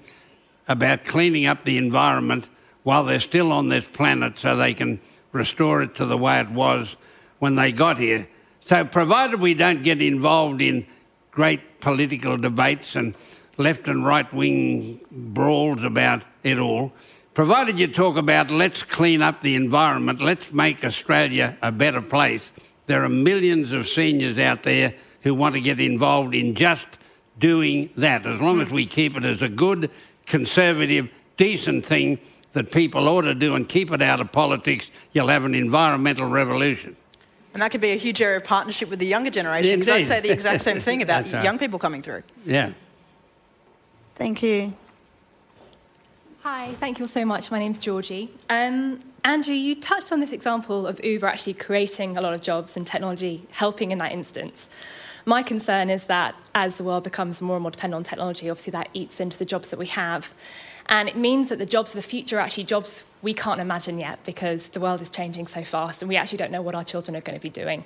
about 0.68 1.04
cleaning 1.04 1.46
up 1.46 1.64
the 1.64 1.78
environment 1.78 2.48
while 2.82 3.04
they're 3.04 3.20
still 3.20 3.52
on 3.52 3.68
this 3.68 3.86
planet 3.86 4.38
so 4.38 4.56
they 4.56 4.74
can 4.74 5.00
restore 5.32 5.82
it 5.82 5.94
to 5.96 6.06
the 6.06 6.16
way 6.18 6.40
it 6.40 6.50
was 6.50 6.96
when 7.38 7.54
they 7.54 7.72
got 7.72 7.98
here. 7.98 8.28
So, 8.60 8.84
provided 8.84 9.40
we 9.40 9.54
don't 9.54 9.82
get 9.82 10.00
involved 10.00 10.62
in 10.62 10.86
great 11.30 11.80
political 11.80 12.36
debates 12.36 12.96
and 12.96 13.14
left 13.58 13.88
and 13.88 14.04
right 14.04 14.32
wing 14.32 15.00
brawls 15.10 15.82
about 15.84 16.24
it 16.42 16.58
all. 16.58 16.92
Provided 17.34 17.78
you 17.78 17.88
talk 17.88 18.16
about 18.16 18.50
let's 18.50 18.82
clean 18.82 19.20
up 19.20 19.40
the 19.40 19.56
environment, 19.56 20.20
let's 20.20 20.52
make 20.52 20.84
Australia 20.84 21.58
a 21.62 21.72
better 21.72 22.00
place. 22.00 22.52
There 22.86 23.02
are 23.02 23.08
millions 23.08 23.72
of 23.72 23.88
seniors 23.88 24.38
out 24.38 24.62
there 24.62 24.94
who 25.24 25.34
want 25.34 25.54
to 25.54 25.60
get 25.60 25.80
involved 25.80 26.34
in 26.34 26.54
just 26.54 26.86
doing 27.38 27.90
that, 27.96 28.24
as 28.26 28.40
long 28.40 28.60
as 28.60 28.70
we 28.70 28.86
keep 28.86 29.16
it 29.16 29.24
as 29.24 29.42
a 29.42 29.48
good, 29.48 29.90
conservative, 30.26 31.08
decent 31.36 31.84
thing 31.84 32.18
that 32.52 32.70
people 32.70 33.08
ought 33.08 33.22
to 33.22 33.34
do 33.34 33.56
and 33.56 33.68
keep 33.68 33.90
it 33.90 34.00
out 34.00 34.20
of 34.20 34.30
politics, 34.30 34.90
you'll 35.12 35.28
have 35.28 35.44
an 35.44 35.54
environmental 35.54 36.28
revolution. 36.28 36.94
And 37.54 37.62
that 37.62 37.70
could 37.70 37.80
be 37.80 37.90
a 37.90 37.96
huge 37.96 38.20
area 38.20 38.36
of 38.36 38.44
partnership 38.44 38.90
with 38.90 38.98
the 38.98 39.06
younger 39.06 39.30
generation. 39.30 39.80
Because 39.80 39.94
I'd 39.94 40.06
say 40.06 40.20
the 40.20 40.30
exact 40.30 40.62
same 40.62 40.80
thing 40.80 41.02
about 41.02 41.32
right. 41.32 41.42
young 41.42 41.58
people 41.58 41.78
coming 41.78 42.02
through. 42.02 42.20
Yeah. 42.44 42.72
Thank 44.16 44.42
you. 44.42 44.74
Hi, 46.42 46.74
thank 46.74 46.98
you 46.98 47.06
all 47.06 47.08
so 47.08 47.24
much. 47.24 47.50
My 47.50 47.58
name's 47.58 47.78
Georgie. 47.78 48.30
Um, 48.50 49.00
Andrew, 49.24 49.54
you 49.54 49.74
touched 49.74 50.12
on 50.12 50.20
this 50.20 50.32
example 50.32 50.86
of 50.86 51.02
Uber 51.02 51.26
actually 51.26 51.54
creating 51.54 52.18
a 52.18 52.20
lot 52.20 52.34
of 52.34 52.42
jobs 52.42 52.76
and 52.76 52.86
technology 52.86 53.46
helping 53.52 53.90
in 53.90 53.98
that 53.98 54.12
instance. 54.12 54.68
My 55.26 55.42
concern 55.42 55.90
is 55.90 56.04
that 56.04 56.34
as 56.54 56.76
the 56.76 56.84
world 56.84 57.04
becomes 57.04 57.40
more 57.40 57.56
and 57.56 57.62
more 57.62 57.70
dependent 57.70 57.96
on 57.96 58.04
technology, 58.04 58.50
obviously 58.50 58.72
that 58.72 58.88
eats 58.92 59.20
into 59.20 59.38
the 59.38 59.44
jobs 59.44 59.70
that 59.70 59.78
we 59.78 59.86
have. 59.86 60.34
And 60.86 61.08
it 61.08 61.16
means 61.16 61.48
that 61.48 61.58
the 61.58 61.66
jobs 61.66 61.92
of 61.92 61.96
the 61.96 62.08
future 62.08 62.36
are 62.36 62.40
actually 62.40 62.64
jobs 62.64 63.04
we 63.22 63.32
can't 63.32 63.58
imagine 63.58 63.98
yet 63.98 64.18
because 64.26 64.68
the 64.68 64.80
world 64.80 65.00
is 65.00 65.08
changing 65.08 65.46
so 65.46 65.64
fast 65.64 66.02
and 66.02 66.10
we 66.10 66.16
actually 66.16 66.36
don't 66.36 66.52
know 66.52 66.60
what 66.60 66.74
our 66.74 66.84
children 66.84 67.16
are 67.16 67.22
going 67.22 67.38
to 67.38 67.42
be 67.42 67.48
doing. 67.48 67.84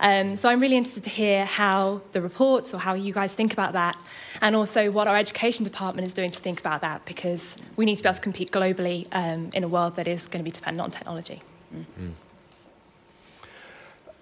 Um, 0.00 0.36
so 0.36 0.48
I'm 0.48 0.60
really 0.60 0.78
interested 0.78 1.04
to 1.04 1.10
hear 1.10 1.44
how 1.44 2.00
the 2.12 2.22
reports 2.22 2.72
or 2.72 2.78
how 2.78 2.94
you 2.94 3.12
guys 3.12 3.34
think 3.34 3.52
about 3.52 3.74
that, 3.74 3.98
and 4.40 4.56
also 4.56 4.90
what 4.90 5.06
our 5.06 5.18
education 5.18 5.62
department 5.62 6.08
is 6.08 6.14
doing 6.14 6.30
to 6.30 6.38
think 6.38 6.58
about 6.58 6.80
that, 6.80 7.04
because 7.04 7.58
we 7.76 7.84
need 7.84 7.96
to 7.96 8.02
be 8.02 8.08
able 8.08 8.14
to 8.14 8.22
compete 8.22 8.50
globally 8.50 9.06
um, 9.12 9.50
in 9.52 9.62
a 9.62 9.68
world 9.68 9.96
that 9.96 10.08
is 10.08 10.26
going 10.26 10.42
to 10.42 10.44
be 10.44 10.50
dependent 10.50 10.82
on 10.82 10.90
technology. 10.90 11.42
Mm. 11.74 12.12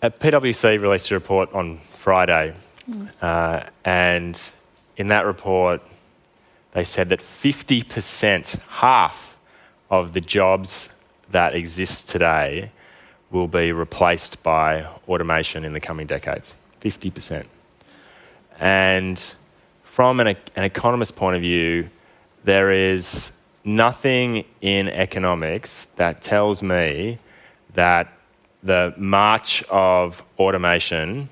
Uh, 0.01 0.11
PwC 0.11 0.81
released 0.81 1.11
a 1.11 1.15
report 1.15 1.53
on 1.53 1.79
Friday, 1.79 2.55
mm. 2.89 3.11
uh, 3.21 3.65
and 3.85 4.51
in 4.97 5.09
that 5.09 5.27
report, 5.27 5.83
they 6.71 6.85
said 6.85 7.09
that 7.09 7.19
50%, 7.19 8.61
half 8.69 9.37
of 9.91 10.13
the 10.13 10.21
jobs 10.21 10.89
that 11.31 11.57
exist 11.57 12.09
today, 12.09 12.71
will 13.33 13.49
be 13.49 13.73
replaced 13.73 14.41
by 14.45 14.85
automation 15.09 15.65
in 15.65 15.73
the 15.73 15.81
coming 15.81 16.07
decades. 16.07 16.55
50%. 16.81 17.47
And 18.61 19.35
from 19.83 20.21
an, 20.21 20.29
an 20.29 20.65
economist 20.65 21.17
point 21.17 21.35
of 21.35 21.43
view, 21.43 21.91
there 22.45 22.71
is 22.71 23.33
nothing 23.65 24.45
in 24.61 24.89
economics 24.89 25.89
that 25.97 26.23
tells 26.23 26.63
me 26.63 27.19
that 27.75 28.18
the 28.63 28.95
march 28.97 29.63
of 29.65 30.25
automation 30.39 31.29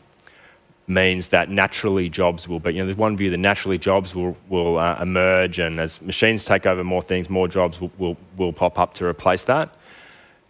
means 0.89 1.29
that 1.29 1.51
naturally 1.51 2.09
jobs 2.09 2.47
will 2.47 2.61
be, 2.61 2.73
you 2.73 2.79
know, 2.79 2.87
there's 2.87 2.97
one 2.97 3.17
view 3.17 3.31
that 3.31 3.39
naturally 3.39 3.79
jobs 3.79 4.15
will, 4.15 4.37
will 4.49 4.79
uh, 4.79 4.99
emerge, 5.01 5.59
and 5.59 5.81
as 5.81 6.01
machines 6.01 6.45
take 6.45 6.65
over 6.65 6.85
more 6.85 7.03
things, 7.03 7.29
more 7.29 7.49
jobs 7.49 7.81
will, 7.81 7.91
will, 7.99 8.17
will 8.37 8.53
pop 8.53 8.79
up 8.79 8.95
to 8.95 9.05
replace 9.05 9.45
that. 9.45 9.75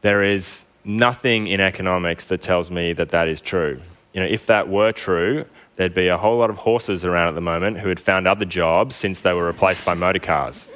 There 0.03 0.23
is 0.23 0.65
nothing 0.85 1.47
in 1.47 1.61
economics 1.61 2.27
that 2.27 2.41
tells 2.43 2.71
me 2.71 2.93
that 2.93 3.09
that 3.11 3.29
is 3.29 3.41
true. 3.41 3.81
You 4.13 4.21
know, 4.21 4.27
if 4.27 4.47
that 4.47 4.69
were 4.69 4.93
true, 4.93 5.47
there'd 5.77 5.95
be 5.95 6.09
a 6.09 6.19
whole 6.19 6.39
lot 6.39 6.51
of 6.51 6.57
horses 6.57 7.05
around 7.05 7.29
at 7.29 7.35
the 7.35 7.41
moment 7.41 7.79
who 7.79 7.89
had 7.89 8.01
found 8.01 8.27
other 8.27 8.45
jobs 8.45 8.95
since 8.95 9.21
they 9.21 9.33
were 9.33 9.47
replaced 9.47 9.85
by 9.85 9.95
motor 9.95 10.19
cars. 10.19 10.69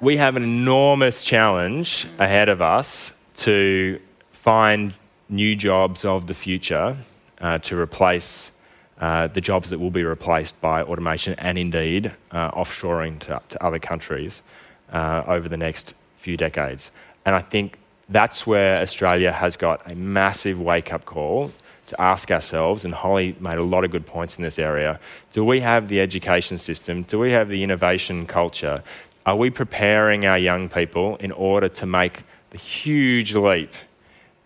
We 0.00 0.18
have 0.18 0.36
an 0.36 0.42
enormous 0.42 1.24
challenge 1.24 2.06
ahead 2.18 2.50
of 2.50 2.60
us 2.60 3.12
to 3.36 4.00
find 4.32 4.94
new 5.28 5.56
jobs 5.56 6.04
of 6.04 6.26
the 6.26 6.34
future 6.34 6.96
uh, 7.40 7.58
to 7.58 7.78
replace 7.78 8.52
uh, 9.00 9.26
the 9.28 9.40
jobs 9.40 9.70
that 9.70 9.78
will 9.78 9.90
be 9.90 10.04
replaced 10.04 10.58
by 10.60 10.82
automation 10.82 11.34
and 11.38 11.58
indeed 11.58 12.12
uh, 12.30 12.50
offshoring 12.52 13.18
to, 13.18 13.40
to, 13.48 13.62
other 13.62 13.78
countries 13.78 14.42
uh, 14.90 15.22
over 15.26 15.48
the 15.48 15.56
next 15.56 15.94
few 16.16 16.36
decades. 16.36 16.90
And 17.26 17.34
I 17.34 17.40
think 17.40 17.78
that's 18.08 18.46
where 18.46 18.80
Australia 18.80 19.32
has 19.32 19.56
got 19.56 19.90
a 19.90 19.94
massive 19.94 20.60
wake 20.60 20.92
up 20.92 21.04
call 21.04 21.52
to 21.88 22.00
ask 22.00 22.30
ourselves, 22.30 22.84
and 22.84 22.94
Holly 22.94 23.36
made 23.38 23.58
a 23.58 23.62
lot 23.62 23.84
of 23.84 23.90
good 23.90 24.06
points 24.06 24.36
in 24.36 24.42
this 24.42 24.58
area. 24.58 24.98
Do 25.32 25.44
we 25.44 25.60
have 25.60 25.88
the 25.88 26.00
education 26.00 26.58
system? 26.58 27.02
Do 27.02 27.18
we 27.18 27.32
have 27.32 27.48
the 27.48 27.62
innovation 27.62 28.26
culture? 28.26 28.82
Are 29.24 29.36
we 29.36 29.50
preparing 29.50 30.26
our 30.26 30.38
young 30.38 30.68
people 30.68 31.16
in 31.16 31.32
order 31.32 31.68
to 31.68 31.86
make 31.86 32.22
the 32.56 32.62
huge 32.62 33.34
leap 33.34 33.72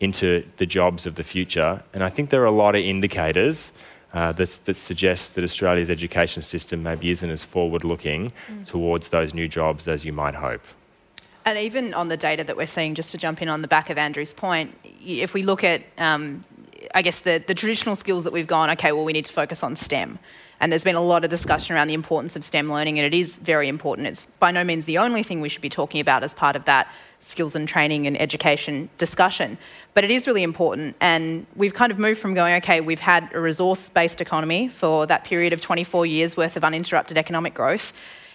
into 0.01 0.45
the 0.57 0.67
jobs 0.67 1.07
of 1.07 1.15
the 1.15 1.23
future. 1.23 1.83
And 1.95 2.03
I 2.03 2.09
think 2.09 2.31
there 2.31 2.43
are 2.43 2.53
a 2.57 2.59
lot 2.65 2.75
of 2.75 2.83
indicators 2.83 3.73
uh, 4.13 4.33
that, 4.33 4.49
that 4.65 4.75
suggest 4.75 5.35
that 5.37 5.45
Australia's 5.45 5.91
education 5.91 6.43
system 6.43 6.83
maybe 6.83 7.11
isn't 7.11 7.31
as 7.31 7.45
forward 7.45 7.85
looking 7.85 8.33
mm. 8.51 8.67
towards 8.67 9.11
those 9.11 9.33
new 9.33 9.47
jobs 9.47 9.87
as 9.87 10.05
you 10.05 10.13
might 10.13 10.35
hope. 10.35 10.63
And 11.45 11.57
even 11.57 11.95
on 11.95 12.09
the 12.09 12.17
data 12.17 12.43
that 12.45 12.57
we're 12.57 12.67
seeing, 12.67 12.95
just 12.97 13.13
to 13.13 13.19
jump 13.19 13.41
in 13.43 13.49
on 13.49 13.63
the 13.63 13.69
back 13.69 13.91
of 13.91 13.97
Andrew's 13.97 14.33
point, 14.33 14.77
if 15.05 15.33
we 15.33 15.43
look 15.43 15.63
at, 15.63 15.83
um, 15.97 16.45
I 16.95 17.03
guess, 17.03 17.21
the, 17.21 17.43
the 17.47 17.55
traditional 17.55 17.95
skills 17.95 18.25
that 18.25 18.33
we've 18.33 18.47
gone, 18.47 18.71
okay, 18.71 18.91
well, 18.93 19.05
we 19.05 19.13
need 19.13 19.27
to 19.27 19.33
focus 19.33 19.63
on 19.63 19.77
STEM. 19.77 20.19
And 20.61 20.71
there's 20.71 20.85
been 20.85 20.97
a 20.97 21.03
lot 21.03 21.25
of 21.25 21.31
discussion 21.31 21.75
around 21.75 21.89
the 21.89 21.95
importance 21.95 22.37
of 22.37 22.45
STEM 22.45 22.71
learning, 22.71 22.99
and 22.99 23.07
it 23.07 23.17
is 23.17 23.37
very 23.37 23.67
important. 23.67 24.07
It's 24.07 24.27
by 24.39 24.51
no 24.51 24.63
means 24.63 24.85
the 24.85 24.99
only 24.99 25.23
thing 25.23 25.41
we 25.41 25.49
should 25.49 25.63
be 25.63 25.71
talking 25.71 26.01
about 26.01 26.23
as 26.23 26.35
part 26.35 26.55
of 26.55 26.67
that 26.67 26.87
skills 27.23 27.55
and 27.55 27.67
training 27.67 28.07
and 28.07 28.21
education 28.21 28.91
discussion. 28.99 29.57
But 29.95 30.05
it 30.05 30.11
is 30.11 30.27
really 30.27 30.43
important. 30.43 30.97
And 31.01 31.47
we've 31.57 31.75
kind 31.75 31.91
of 31.91 31.99
moved 31.99 32.21
from 32.21 32.35
going, 32.35 32.55
okay, 32.57 32.81
we've 32.81 33.01
had 33.01 33.31
a 33.33 33.41
resource 33.41 33.89
based 33.89 34.21
economy 34.21 34.69
for 34.69 35.07
that 35.07 35.25
period 35.25 35.53
of 35.53 35.61
24 35.61 36.07
years 36.07 36.37
worth 36.37 36.57
of 36.57 36.65
uninterrupted 36.65 37.17
economic 37.17 37.55
growth. 37.55 37.93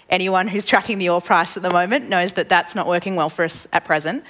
Anyone 0.09 0.47
who's 0.47 0.65
tracking 0.65 0.99
the 0.99 1.09
oil 1.09 1.21
price 1.21 1.57
at 1.57 1.63
the 1.63 1.71
moment 1.71 2.09
knows 2.09 2.33
that 2.33 2.49
that's 2.49 2.75
not 2.75 2.87
working 2.87 3.15
well 3.15 3.29
for 3.29 3.45
us 3.45 3.67
at 3.73 3.85
present. 3.85 4.23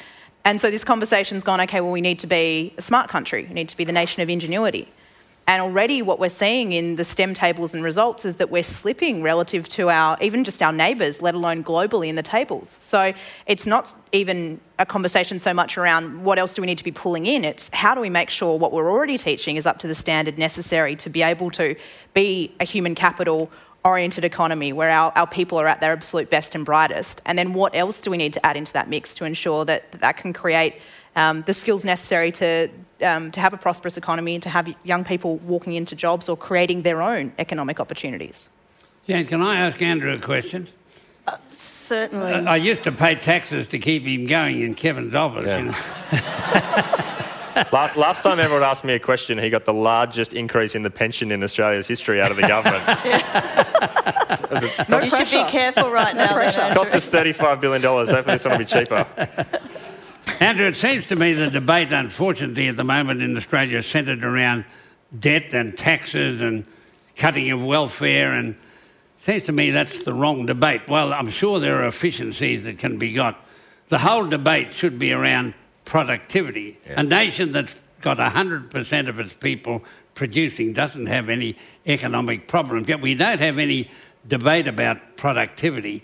And 0.46 0.62
so 0.62 0.70
this 0.70 0.84
conversation's 0.84 1.44
gone, 1.44 1.60
okay, 1.62 1.82
well, 1.82 1.92
we 1.92 2.02
need 2.02 2.20
to 2.20 2.28
be 2.28 2.74
a 2.78 2.82
smart 2.82 3.10
country, 3.10 3.46
we 3.48 3.54
need 3.54 3.70
to 3.70 3.78
be 3.78 3.84
the 3.84 3.92
nation 3.92 4.22
of 4.22 4.30
ingenuity. 4.30 4.88
And 5.48 5.62
already 5.62 6.02
what 6.02 6.20
we're 6.20 6.30
seeing 6.30 6.72
in 6.72 6.96
the 6.96 7.06
STEM 7.06 7.36
tables 7.36 7.76
and 7.76 7.84
results 7.84 8.26
is 8.26 8.38
that 8.38 8.50
we're 8.50 8.64
slipping 8.64 9.22
relative 9.22 9.70
to 9.70 9.90
our, 9.90 10.18
even 10.20 10.44
just 10.44 10.62
our 10.64 10.74
neighbours, 10.74 11.22
let 11.22 11.36
alone 11.36 11.64
globally 11.64 12.08
in 12.08 12.16
the 12.16 12.24
tables. 12.24 12.70
So 12.70 13.14
it's 13.46 13.68
not 13.68 13.94
even 14.12 14.60
a 14.80 14.88
conversation 14.88 15.40
so 15.40 15.54
much 15.54 15.78
around 15.78 16.24
what 16.24 16.40
else 16.40 16.56
do 16.56 16.64
we 16.64 16.66
need 16.66 16.80
to 16.80 16.84
be 16.84 16.92
pulling 16.92 17.28
in, 17.28 17.46
it's 17.46 17.70
how 17.74 17.94
do 17.94 18.02
we 18.02 18.10
make 18.10 18.32
sure 18.32 18.58
what 18.58 18.72
we're 18.72 18.92
already 18.92 19.20
teaching 19.20 19.56
is 19.56 19.68
up 19.68 19.78
to 19.80 19.88
the 19.88 19.96
standard 19.96 20.38
necessary 20.40 20.96
to 20.96 21.10
be 21.10 21.22
able 21.22 21.52
to 21.52 21.76
be 22.14 22.52
a 22.60 22.66
human 22.66 22.96
capital 22.96 23.52
oriented 23.84 24.26
economy 24.26 24.74
where 24.74 24.90
our, 24.90 25.12
our 25.16 25.28
people 25.28 25.60
are 25.60 25.68
at 25.68 25.80
their 25.80 25.92
absolute 25.92 26.30
best 26.32 26.56
and 26.56 26.66
brightest. 26.66 27.22
And 27.26 27.38
then 27.38 27.54
what 27.54 27.76
else 27.76 28.02
do 28.02 28.10
we 28.10 28.18
need 28.18 28.34
to 28.34 28.44
add 28.44 28.58
into 28.58 28.74
that 28.74 28.90
mix 28.90 29.14
to 29.16 29.26
ensure 29.26 29.64
that 29.66 29.92
that 29.92 30.18
can 30.18 30.34
create 30.34 30.82
um, 31.16 31.44
the 31.44 31.54
skills 31.54 31.86
necessary 31.86 32.32
to 32.34 32.68
um, 33.02 33.32
to 33.32 33.40
have 33.40 33.54
a 33.54 33.58
prosperous 33.58 33.98
economy 33.98 34.36
and 34.36 34.44
to 34.44 34.50
have 34.50 34.74
young 34.84 35.04
people 35.04 35.38
walking 35.38 35.74
into 35.74 35.96
jobs 35.96 36.30
or 36.30 36.38
creating 36.38 36.84
their 36.84 37.02
own 37.02 37.34
economic 37.38 37.80
opportunities. 37.80 38.48
Jan, 39.08 39.26
can 39.26 39.42
I 39.42 39.60
ask 39.60 39.82
Andrew 39.82 40.14
a 40.14 40.20
question? 40.20 40.68
Uh, 41.28 41.38
certainly. 41.50 42.32
I, 42.32 42.54
I, 42.54 42.58
used 42.58 42.84
to 42.84 42.92
pay 42.92 43.16
taxes 43.16 43.66
to 43.68 43.80
keep 43.80 44.04
him 44.04 44.28
going 44.28 44.62
in 44.62 44.76
Kevin's 44.76 45.16
office. 45.16 45.48
Yeah. 45.48 45.58
You 45.58 45.66
know? 45.66 45.72
last, 47.72 47.98
last, 47.98 48.24
time 48.24 48.40
everyone 48.40 48.64
asked 48.64 48.84
me 48.84 48.94
a 48.94 49.00
question, 49.00 49.40
he 49.40 49.50
got 49.50 49.66
the 49.66 49.74
largest 49.74 50.34
increase 50.34 50.76
in 50.76 50.84
the 50.84 50.92
pension 50.92 51.32
in 51.32 51.44
Australia's 51.44 51.88
history 51.88 52.22
out 52.22 52.30
of 52.30 52.38
the 52.38 52.48
government. 52.48 52.84
no 54.90 55.00
you 55.00 55.10
should 55.10 55.32
be 55.32 55.44
careful 55.50 55.90
right 55.90 56.16
now. 56.16 56.36
It 56.46 56.76
cost 56.76 56.94
us 56.94 57.08
$35 57.08 57.62
billion. 57.62 57.82
Hopefully 57.82 58.22
this 58.24 58.44
one 58.44 58.52
will 58.52 58.60
be 58.60 58.66
cheaper. 58.66 59.08
Andrew, 60.42 60.68
it 60.68 60.76
seems 60.76 61.06
to 61.06 61.16
me 61.16 61.32
the 61.32 61.50
debate, 61.50 61.94
unfortunately, 61.94 62.68
at 62.68 62.76
the 62.76 62.84
moment 62.84 63.22
in 63.22 63.38
Australia 63.38 63.78
is 63.78 63.86
centred 63.86 64.24
around 64.26 64.66
debt 65.18 65.54
and 65.54 65.78
taxes 65.78 66.42
and 66.42 66.66
cutting 67.16 67.50
of 67.52 67.64
welfare, 67.64 68.34
and 68.34 68.50
it 68.50 68.58
seems 69.18 69.44
to 69.44 69.54
me 69.54 69.72
that's 69.72 70.04
the 70.04 70.14
wrong 70.14 70.46
debate. 70.46 70.90
Well, 70.90 71.14
I'm 71.14 71.30
sure 71.30 71.60
there 71.60 71.82
are 71.82 71.88
efficiencies 71.88 72.66
that 72.66 72.78
can 72.80 72.98
be 72.98 73.14
got. 73.14 73.40
The 73.88 74.00
whole 74.00 74.26
debate 74.28 74.74
should 74.74 75.00
be 75.00 75.14
around 75.14 75.54
productivity. 75.86 76.80
Yeah. 76.86 77.00
A 77.00 77.04
nation 77.04 77.54
that's 77.54 77.76
got 78.02 78.18
100% 78.18 79.08
of 79.08 79.20
its 79.22 79.36
people 79.36 79.86
producing 80.16 80.74
doesn't 80.74 81.06
have 81.06 81.30
any 81.30 81.56
economic 81.88 82.50
problems, 82.50 82.90
yet 82.90 83.00
we 83.00 83.16
don't 83.16 83.40
have 83.40 83.58
any 83.58 83.90
debate 84.28 84.68
about 84.68 85.16
productivity. 85.16 86.04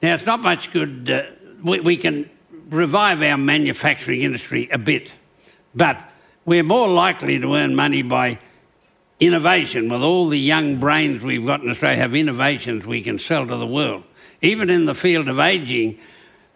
Now, 0.00 0.14
it's 0.14 0.26
not 0.26 0.40
much 0.40 0.72
good. 0.72 1.10
Uh, 1.10 1.24
we, 1.64 1.80
we 1.80 1.96
can 1.96 2.30
revive 2.72 3.22
our 3.22 3.36
manufacturing 3.36 4.22
industry 4.22 4.68
a 4.72 4.78
bit, 4.78 5.12
but 5.74 6.10
we're 6.44 6.64
more 6.64 6.88
likely 6.88 7.38
to 7.38 7.54
earn 7.54 7.76
money 7.76 8.02
by 8.02 8.38
innovation, 9.20 9.88
with 9.88 10.02
all 10.02 10.28
the 10.28 10.38
young 10.38 10.80
brains 10.80 11.22
we've 11.22 11.46
got 11.46 11.62
in 11.62 11.70
Australia, 11.70 11.98
have 11.98 12.14
innovations 12.14 12.84
we 12.84 13.02
can 13.02 13.18
sell 13.18 13.46
to 13.46 13.56
the 13.56 13.66
world. 13.66 14.02
Even 14.40 14.68
in 14.68 14.86
the 14.86 14.94
field 14.94 15.28
of 15.28 15.38
ageing, 15.38 15.98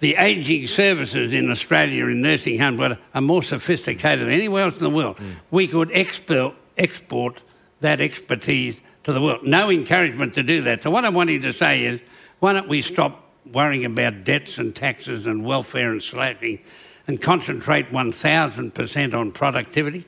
the 0.00 0.16
ageing 0.16 0.66
services 0.66 1.32
in 1.32 1.50
Australia 1.50 2.06
in 2.06 2.20
nursing 2.20 2.58
homes 2.58 2.96
are 3.14 3.20
more 3.20 3.42
sophisticated 3.42 4.26
than 4.26 4.32
anywhere 4.32 4.64
else 4.64 4.74
in 4.74 4.82
the 4.82 4.90
world. 4.90 5.16
Mm. 5.16 5.36
We 5.50 5.68
could 5.68 5.90
export, 5.92 6.54
export 6.76 7.40
that 7.80 8.00
expertise 8.00 8.80
to 9.04 9.12
the 9.12 9.20
world. 9.20 9.44
No 9.44 9.70
encouragement 9.70 10.34
to 10.34 10.42
do 10.42 10.62
that. 10.62 10.82
So, 10.82 10.90
what 10.90 11.04
I'm 11.04 11.14
wanting 11.14 11.42
to 11.42 11.52
say 11.52 11.84
is 11.84 12.00
why 12.40 12.52
don't 12.52 12.68
we 12.68 12.82
stop 12.82 13.25
worrying 13.52 13.84
about 13.84 14.24
debts 14.24 14.58
and 14.58 14.74
taxes 14.74 15.26
and 15.26 15.44
welfare 15.44 15.92
and 15.92 16.02
slashing 16.02 16.60
and 17.06 17.20
concentrate 17.20 17.90
1,000% 17.90 19.14
on 19.14 19.32
productivity? 19.32 20.04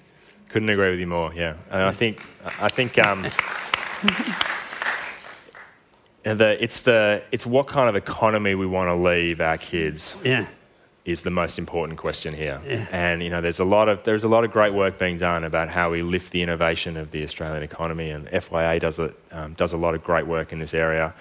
Couldn't 0.49 0.69
agree 0.71 0.91
with 0.91 1.01
you 1.01 1.07
more. 1.07 1.33
Yeah, 1.35 1.55
and 1.71 1.83
I 1.83 1.91
think 1.91 2.25
I 2.61 2.69
think 2.69 2.99
um, 2.99 3.23
the, 6.23 6.63
it's 6.63 6.81
the 6.81 7.23
it's 7.33 7.45
what 7.45 7.67
kind 7.67 7.89
of 7.89 7.97
economy 7.97 8.55
we 8.55 8.67
want 8.67 8.89
to 8.89 8.95
leave 8.95 9.41
our 9.41 9.59
kids. 9.59 10.17
Yeah. 10.25 10.47
Is 11.05 11.23
the 11.23 11.31
most 11.31 11.59
important 11.59 11.99
question 11.99 12.35
here, 12.35 12.61
yeah. 12.67 12.87
and 12.93 13.23
you 13.23 13.31
know 13.31 13.41
there's 13.41 13.61
a 13.61 13.65
lot 13.65 13.89
of 13.89 14.03
there's 14.03 14.25
a 14.25 14.29
lot 14.29 14.45
of 14.45 14.51
great 14.51 14.75
work 14.75 14.99
being 14.99 15.17
done 15.17 15.43
about 15.43 15.71
how 15.71 15.91
we 15.91 16.03
lift 16.03 16.33
the 16.33 16.43
innovation 16.43 16.99
of 16.99 17.13
the 17.13 17.23
Australian 17.23 17.63
economy, 17.63 18.11
and 18.11 18.27
FYA 18.27 18.79
does 18.79 18.99
a 18.99 19.15
um, 19.33 19.55
does 19.55 19.73
a 19.73 19.79
lot 19.79 19.95
of 19.95 20.05
great 20.05 20.27
work 20.27 20.53
in 20.53 20.59
this 20.59 20.75
area. 20.75 21.15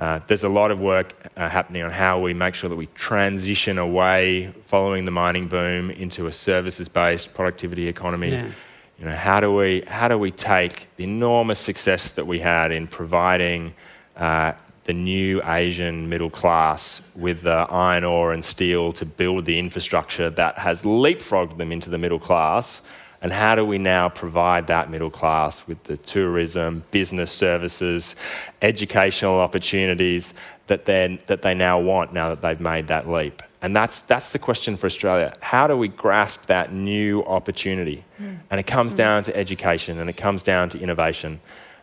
Uh, 0.00 0.18
there's 0.28 0.44
a 0.44 0.48
lot 0.48 0.70
of 0.70 0.80
work 0.80 1.14
uh, 1.36 1.46
happening 1.46 1.82
on 1.82 1.90
how 1.90 2.18
we 2.18 2.32
make 2.32 2.54
sure 2.54 2.70
that 2.70 2.76
we 2.76 2.86
transition 2.94 3.76
away 3.76 4.50
following 4.64 5.04
the 5.04 5.10
mining 5.10 5.46
boom 5.46 5.90
into 5.90 6.26
a 6.26 6.32
services-based 6.32 7.34
productivity 7.34 7.86
economy. 7.86 8.30
Yeah. 8.30 8.50
You 8.98 9.04
know, 9.06 9.14
how 9.14 9.40
do 9.40 9.54
we 9.54 9.82
how 9.86 10.08
do 10.08 10.18
we 10.18 10.30
take 10.30 10.88
the 10.96 11.04
enormous 11.04 11.58
success 11.58 12.12
that 12.12 12.26
we 12.26 12.38
had 12.38 12.72
in 12.72 12.86
providing 12.86 13.74
uh, 14.16 14.52
the 14.84 14.94
new 14.94 15.42
Asian 15.44 16.08
middle 16.08 16.30
class 16.30 17.02
with 17.14 17.42
the 17.42 17.66
iron 17.70 18.04
ore 18.04 18.32
and 18.32 18.42
steel 18.42 18.92
to 18.92 19.04
build 19.04 19.44
the 19.44 19.58
infrastructure 19.58 20.30
that 20.30 20.58
has 20.58 20.82
leapfrogged 20.82 21.58
them 21.58 21.72
into 21.72 21.90
the 21.90 21.98
middle 21.98 22.18
class? 22.18 22.80
And 23.22 23.32
how 23.32 23.54
do 23.54 23.64
we 23.64 23.76
now 23.78 24.08
provide 24.08 24.68
that 24.68 24.90
middle 24.90 25.10
class 25.10 25.66
with 25.66 25.82
the 25.84 25.98
tourism, 25.98 26.84
business 26.90 27.30
services, 27.30 28.16
educational 28.62 29.38
opportunities 29.40 30.32
that, 30.68 30.86
that 30.86 31.42
they 31.42 31.54
now 31.54 31.78
want 31.78 32.14
now 32.14 32.30
that 32.30 32.40
they've 32.40 32.60
made 32.60 32.86
that 32.88 33.08
leap? 33.08 33.42
And 33.62 33.76
that's, 33.76 34.00
that's 34.00 34.30
the 34.30 34.38
question 34.38 34.76
for 34.76 34.86
Australia. 34.86 35.34
How 35.42 35.66
do 35.66 35.76
we 35.76 35.88
grasp 35.88 36.46
that 36.46 36.72
new 36.72 37.22
opportunity? 37.24 38.04
Mm. 38.18 38.38
And 38.50 38.58
it 38.58 38.66
comes 38.66 38.94
mm. 38.94 38.98
down 38.98 39.22
to 39.24 39.36
education 39.36 39.98
and 39.98 40.08
it 40.08 40.16
comes 40.16 40.42
down 40.42 40.70
to 40.70 40.78
innovation. 40.80 41.40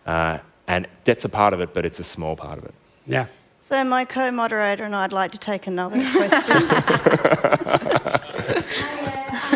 Uh, 0.07 0.39
and 0.67 0.87
that's 1.03 1.23
a 1.23 1.29
part 1.29 1.53
of 1.53 1.61
it, 1.61 1.71
but 1.73 1.85
it's 1.85 1.99
a 1.99 2.03
small 2.03 2.35
part 2.35 2.57
of 2.57 2.65
it. 2.65 2.73
Yeah. 3.05 3.27
So, 3.61 3.83
my 3.83 4.05
co 4.05 4.31
moderator 4.31 4.85
and 4.85 4.95
I'd 4.95 5.11
like 5.11 5.33
to 5.33 5.37
take 5.37 5.67
another 5.67 5.99
question. 6.11 6.67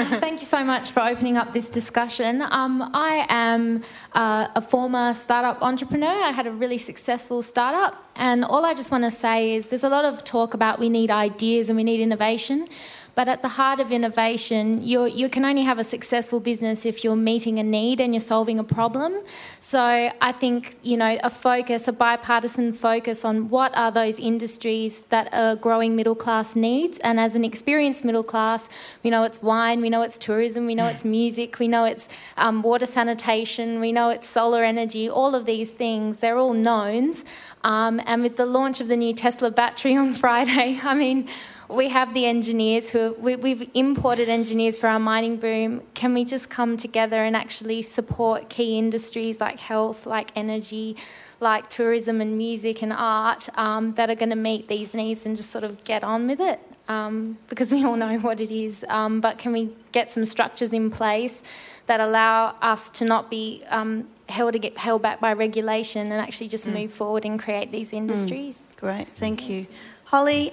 Thank 0.20 0.40
you 0.40 0.48
so 0.48 0.64
much 0.64 0.90
for 0.92 1.02
opening 1.02 1.38
up 1.38 1.54
this 1.54 1.70
discussion. 1.70 2.42
Um, 2.42 2.90
I 2.94 3.28
am 3.30 3.84
uh, 4.14 4.48
a 4.56 4.62
former 4.62 5.14
startup 5.14 5.62
entrepreneur. 5.62 6.24
I 6.24 6.32
had 6.32 6.48
a 6.48 6.52
really 6.52 6.80
successful 6.80 7.44
startup, 7.44 8.04
and 8.16 8.44
all 8.44 8.66
I 8.66 8.74
just 8.74 8.90
want 8.90 9.04
to 9.04 9.12
say 9.12 9.54
is 9.54 9.68
there's 9.68 9.84
a 9.84 9.90
lot 9.90 10.06
of 10.06 10.24
talk 10.24 10.56
about 10.56 10.80
we 10.80 10.90
need 10.90 11.12
ideas 11.12 11.70
and 11.70 11.78
we 11.78 11.84
need 11.84 12.00
innovation. 12.00 12.68
But 13.14 13.28
at 13.28 13.42
the 13.42 13.50
heart 13.50 13.80
of 13.80 13.92
innovation, 13.92 14.82
you 14.82 15.06
you 15.06 15.28
can 15.28 15.44
only 15.44 15.64
have 15.64 15.80
a 15.80 15.84
successful 15.84 16.40
business 16.40 16.86
if 16.86 17.04
you're 17.04 17.16
meeting 17.16 17.60
a 17.60 17.64
need 17.64 18.00
and 18.00 18.14
you're 18.14 18.22
solving 18.22 18.58
a 18.58 18.64
problem. 18.64 19.20
So 19.60 19.80
I 19.80 20.32
think 20.32 20.78
you 20.82 20.98
know 20.98 21.20
a 21.22 21.30
focus, 21.30 21.88
a 21.88 21.94
bipartisan 21.94 22.72
focus 22.74 23.26
on 23.26 23.50
what 23.50 23.76
are 23.76 23.92
those 23.92 24.18
industries 24.20 25.04
that 25.10 25.28
a 25.34 25.58
growing 25.58 25.96
middle 25.96 26.16
class 26.16 26.56
needs. 26.56 27.00
And 27.00 27.20
as 27.20 27.36
an 27.36 27.44
experienced 27.44 28.06
middle 28.06 28.24
class, 28.24 28.70
we 29.04 29.10
know 29.10 29.24
it's 29.24 29.42
wine, 29.42 29.82
we 29.82 29.90
know 29.90 30.04
it's 30.04 30.18
tourism, 30.18 30.66
we 30.66 30.76
know 30.76 30.88
it's 30.88 31.04
music, 31.20 31.60
we 31.60 31.68
know 31.68 31.84
it's 31.86 32.08
um, 32.38 32.62
water 32.62 32.86
sanitation, 32.86 33.80
we 33.82 33.92
know 33.92 34.10
it's 34.10 34.28
solar 34.28 34.64
energy. 34.64 35.10
All 35.10 35.36
of 35.36 35.46
these 35.46 35.72
things, 35.72 36.20
they're 36.20 36.38
all 36.38 36.54
knowns. 36.54 37.26
Um, 37.64 38.02
and 38.06 38.24
with 38.24 38.38
the 38.38 38.46
launch 38.46 38.82
of 38.82 38.88
the 38.88 38.98
new 38.98 39.14
Tesla 39.14 39.52
battery 39.52 39.96
on 40.04 40.14
Friday, 40.14 40.80
I 40.82 40.94
mean 40.96 41.28
we 41.72 41.88
have 41.90 42.14
the 42.14 42.26
engineers 42.26 42.90
who 42.90 43.16
we, 43.18 43.36
we've 43.36 43.70
imported 43.74 44.28
engineers 44.28 44.78
for 44.78 44.88
our 44.88 45.00
mining 45.00 45.38
boom. 45.38 45.82
Can 45.94 46.14
we 46.14 46.26
just 46.26 46.50
come 46.50 46.76
together 46.76 47.24
and 47.24 47.36
actually 47.36 47.82
support 47.82 48.50
key 48.50 48.78
industries 48.78 49.40
like 49.40 49.60
health, 49.60 50.06
like 50.06 50.32
energy, 50.36 50.98
like 51.40 51.70
tourism 51.70 52.20
and 52.20 52.38
music 52.38 52.82
and 52.82 52.92
art 52.92 53.48
um, 53.58 53.94
that 53.94 54.10
are 54.10 54.16
going 54.16 54.30
to 54.30 54.36
meet 54.36 54.68
these 54.68 54.94
needs 54.94 55.26
and 55.26 55.38
just 55.38 55.50
sort 55.50 55.64
of 55.64 55.84
get 55.84 56.04
on 56.04 56.28
with 56.28 56.42
it? 56.42 56.60
Um, 56.90 57.38
because 57.48 57.72
we 57.72 57.86
all 57.86 57.96
know 57.96 58.20
what 58.20 58.42
it 58.42 58.52
is. 58.52 58.84
Um, 58.90 59.22
but 59.22 59.38
can 59.38 59.54
we 59.54 59.74
get 59.94 60.12
some 60.12 60.26
structures 60.26 60.74
in 60.74 60.92
place 60.92 61.42
that 61.86 62.02
allow 62.02 62.56
us 62.62 62.90
to 62.92 63.06
not 63.06 63.30
be 63.30 63.64
um, 63.70 64.08
held 64.28 64.54
to 64.54 64.60
get 64.60 64.78
held 64.78 65.02
back 65.02 65.22
by 65.22 65.32
regulation 65.32 66.12
and 66.12 66.20
actually 66.20 66.50
just 66.50 66.68
mm. 66.68 66.74
move 66.74 66.92
forward 66.92 67.24
and 67.24 67.40
create 67.40 67.72
these 67.72 67.94
industries? 67.94 68.72
Mm. 68.74 68.78
Great, 68.78 69.08
thank 69.10 69.48
you, 69.48 69.68
Holly. 70.04 70.52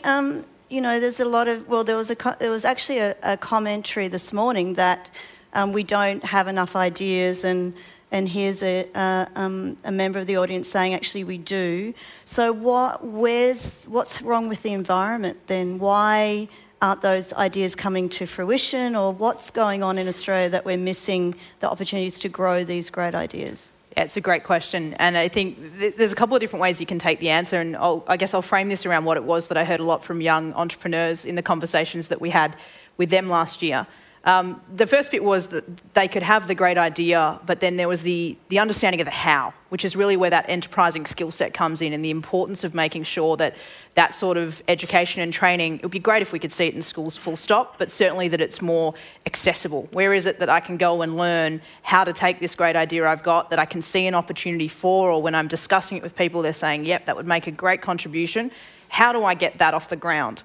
You 0.71 0.83
know, 0.83 1.01
there's 1.01 1.19
a 1.19 1.25
lot 1.25 1.49
of, 1.49 1.67
well, 1.67 1.83
there 1.83 1.97
was, 1.97 2.11
a, 2.11 2.37
there 2.39 2.51
was 2.51 2.67
actually 2.67 2.99
a, 2.99 3.17
a 3.23 3.39
commentary 3.39 4.07
this 4.09 4.35
morning 4.35 4.75
that 4.75 5.09
um, 5.55 5.73
we 5.73 5.83
don't 5.83 6.23
have 6.23 6.47
enough 6.47 6.77
ideas, 6.77 7.43
and, 7.43 7.73
and 8.13 8.29
here's 8.29 8.63
a, 8.63 8.87
uh, 8.95 9.25
um, 9.35 9.79
a 9.85 9.91
member 9.91 10.19
of 10.19 10.27
the 10.27 10.37
audience 10.37 10.69
saying 10.69 10.93
actually 10.93 11.25
we 11.25 11.39
do. 11.39 11.95
So, 12.27 12.53
what, 12.53 13.03
where's, 13.03 13.77
what's 13.87 14.21
wrong 14.21 14.47
with 14.51 14.63
the 14.63 14.75
environment 14.75 15.39
then? 15.47 15.79
Why 15.79 16.49
aren't 16.83 17.01
those 17.01 17.33
ideas 17.33 17.75
coming 17.75 18.11
to 18.11 18.27
fruition, 18.27 18.95
or 18.95 19.11
what's 19.15 19.51
going 19.51 19.83
on 19.83 19.97
in 19.97 20.07
Australia 20.07 20.51
that 20.51 20.67
we're 20.67 20.77
missing 20.77 21.35
the 21.61 21.71
opportunities 21.71 22.19
to 22.19 22.29
grow 22.29 22.63
these 22.63 22.91
great 22.91 23.15
ideas? 23.15 23.71
It's 24.05 24.17
a 24.17 24.21
great 24.21 24.45
question. 24.45 24.95
And 24.95 25.17
I 25.17 25.27
think 25.27 25.79
th- 25.79 25.97
there's 25.97 26.13
a 26.13 26.15
couple 26.15 26.37
of 26.37 26.41
different 26.41 26.63
ways 26.63 26.79
you 26.79 26.87
can 26.87 27.01
take 27.01 27.19
the 27.19 27.31
answer. 27.31 27.57
And 27.57 27.77
I'll, 27.77 28.05
I 28.07 28.17
guess 28.17 28.33
I'll 28.33 28.43
frame 28.43 28.69
this 28.69 28.87
around 28.87 29.05
what 29.05 29.17
it 29.17 29.25
was 29.25 29.49
that 29.49 29.57
I 29.57 29.65
heard 29.65 29.81
a 29.81 29.85
lot 29.85 30.05
from 30.05 30.21
young 30.21 30.53
entrepreneurs 30.55 31.25
in 31.25 31.35
the 31.35 31.43
conversations 31.43 32.09
that 32.09 32.21
we 32.21 32.31
had 32.31 32.57
with 32.97 33.11
them 33.11 33.29
last 33.29 33.61
year. 33.61 33.87
Um, 34.29 34.61
the 34.77 34.87
first 34.87 35.11
bit 35.11 35.25
was 35.25 35.47
that 35.49 35.65
they 35.95 36.07
could 36.07 36.23
have 36.23 36.49
the 36.49 36.55
great 36.55 36.77
idea, 36.77 37.41
but 37.47 37.61
then 37.61 37.79
there 37.79 37.89
was 37.89 38.03
the, 38.03 38.37
the 38.51 38.59
understanding 38.59 39.01
of 39.01 39.07
the 39.07 39.11
how, 39.11 39.55
which 39.71 39.87
is 39.87 39.97
really 39.97 40.19
where 40.19 40.29
that 40.29 40.45
enterprising 40.51 41.07
skill 41.07 41.31
set 41.31 41.55
comes 41.55 41.81
in 41.81 41.95
and 41.95 42.05
the 42.05 42.11
importance 42.11 42.63
of 42.63 42.75
making 42.75 43.05
sure 43.05 43.39
that 43.39 43.57
that 43.95 44.15
sort 44.15 44.37
of 44.37 44.63
education 44.69 45.23
and 45.23 45.33
training, 45.33 45.77
it 45.77 45.83
would 45.83 45.93
be 45.93 45.99
great 45.99 46.21
if 46.21 46.31
we 46.31 46.39
could 46.39 46.53
see 46.53 46.67
it 46.67 46.75
in 46.75 46.83
schools 46.83 47.17
full 47.17 47.39
stop, 47.39 47.79
but 47.79 47.91
certainly 47.91 48.29
that 48.29 48.43
it's 48.43 48.61
more 48.61 48.93
accessible. 49.25 49.89
Where 49.93 50.13
is 50.13 50.27
it 50.27 50.41
that 50.41 50.51
I 50.51 50.61
can 50.61 50.77
go 50.77 51.01
and 51.01 51.17
learn 51.17 51.63
how 51.81 52.05
to 52.05 52.13
take 52.13 52.39
this 52.39 52.55
great 52.55 52.77
idea 52.77 53.09
I've 53.09 53.23
got 53.23 53.49
that 53.49 53.59
I 53.59 53.65
can 53.65 53.81
see 53.81 54.07
an 54.07 54.15
opportunity 54.15 54.69
for, 54.69 55.11
or 55.11 55.23
when 55.23 55.35
I'm 55.35 55.49
discussing 55.49 55.97
it 55.97 56.03
with 56.03 56.15
people, 56.15 56.43
they're 56.43 56.53
saying, 56.53 56.85
yep, 56.85 57.07
that 57.07 57.17
would 57.17 57.27
make 57.27 57.47
a 57.47 57.51
great 57.51 57.81
contribution. 57.81 58.51
How 58.91 59.11
do 59.11 59.25
I 59.25 59.33
get 59.33 59.57
that 59.57 59.73
off 59.73 59.89
the 59.89 59.97
ground? 59.97 60.43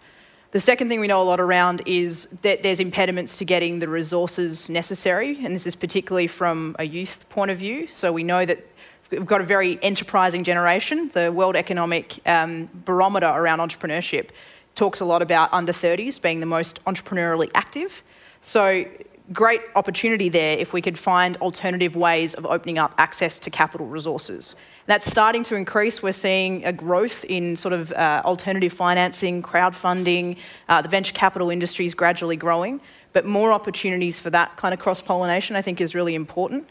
The 0.53 0.59
second 0.59 0.87
thing 0.87 0.99
we 0.99 1.07
know 1.07 1.19
a 1.19 1.23
lot 1.23 1.39
around 1.39 1.81
is 1.87 2.27
that 2.43 2.61
there's 2.61 2.79
impediments 2.79 3.37
to 3.37 3.45
getting 3.45 3.79
the 3.79 3.87
resources 3.87 4.69
necessary, 4.69 5.43
and 5.43 5.55
this 5.55 5.65
is 5.65 5.73
particularly 5.73 6.27
from 6.27 6.75
a 6.77 6.83
youth 6.83 7.27
point 7.29 7.49
of 7.49 7.57
view. 7.57 7.87
So 7.87 8.13
we 8.13 8.23
know 8.23 8.45
that 8.45 8.63
we've 9.09 9.25
got 9.25 9.41
a 9.41 9.45
very 9.45 9.79
enterprising 9.81 10.43
generation. 10.43 11.09
The 11.11 11.31
World 11.31 11.55
Economic 11.55 12.19
um, 12.27 12.69
Barometer 12.85 13.25
around 13.25 13.67
entrepreneurship 13.67 14.29
talks 14.75 14.99
a 14.99 15.05
lot 15.05 15.23
about 15.23 15.51
under 15.51 15.71
30s 15.71 16.21
being 16.21 16.39
the 16.39 16.45
most 16.45 16.85
entrepreneurially 16.85 17.49
active. 17.55 18.03
So 18.43 18.85
great 19.31 19.61
opportunity 19.75 20.29
there 20.29 20.55
if 20.59 20.71
we 20.71 20.83
could 20.83 20.99
find 20.99 21.35
alternative 21.37 21.95
ways 21.95 22.35
of 22.35 22.45
opening 22.45 22.77
up 22.77 22.93
access 22.99 23.39
to 23.39 23.49
capital 23.49 23.87
resources. 23.87 24.55
That's 24.85 25.09
starting 25.09 25.43
to 25.45 25.55
increase. 25.55 26.03
We're 26.03 26.11
seeing 26.11 26.65
a 26.65 26.73
growth 26.73 27.23
in 27.25 27.55
sort 27.55 27.73
of 27.73 27.93
uh, 27.93 28.21
alternative 28.25 28.73
financing, 28.73 29.41
crowdfunding, 29.41 30.37
uh, 30.67 30.81
the 30.81 30.89
venture 30.89 31.13
capital 31.13 31.49
industry 31.49 31.85
is 31.85 31.95
gradually 31.95 32.35
growing, 32.35 32.81
but 33.13 33.25
more 33.25 33.53
opportunities 33.53 34.19
for 34.19 34.29
that 34.31 34.57
kind 34.57 34.73
of 34.73 34.79
cross 34.79 35.01
pollination 35.01 35.55
I 35.55 35.61
think 35.61 35.79
is 35.79 35.95
really 35.95 36.15
important. 36.15 36.67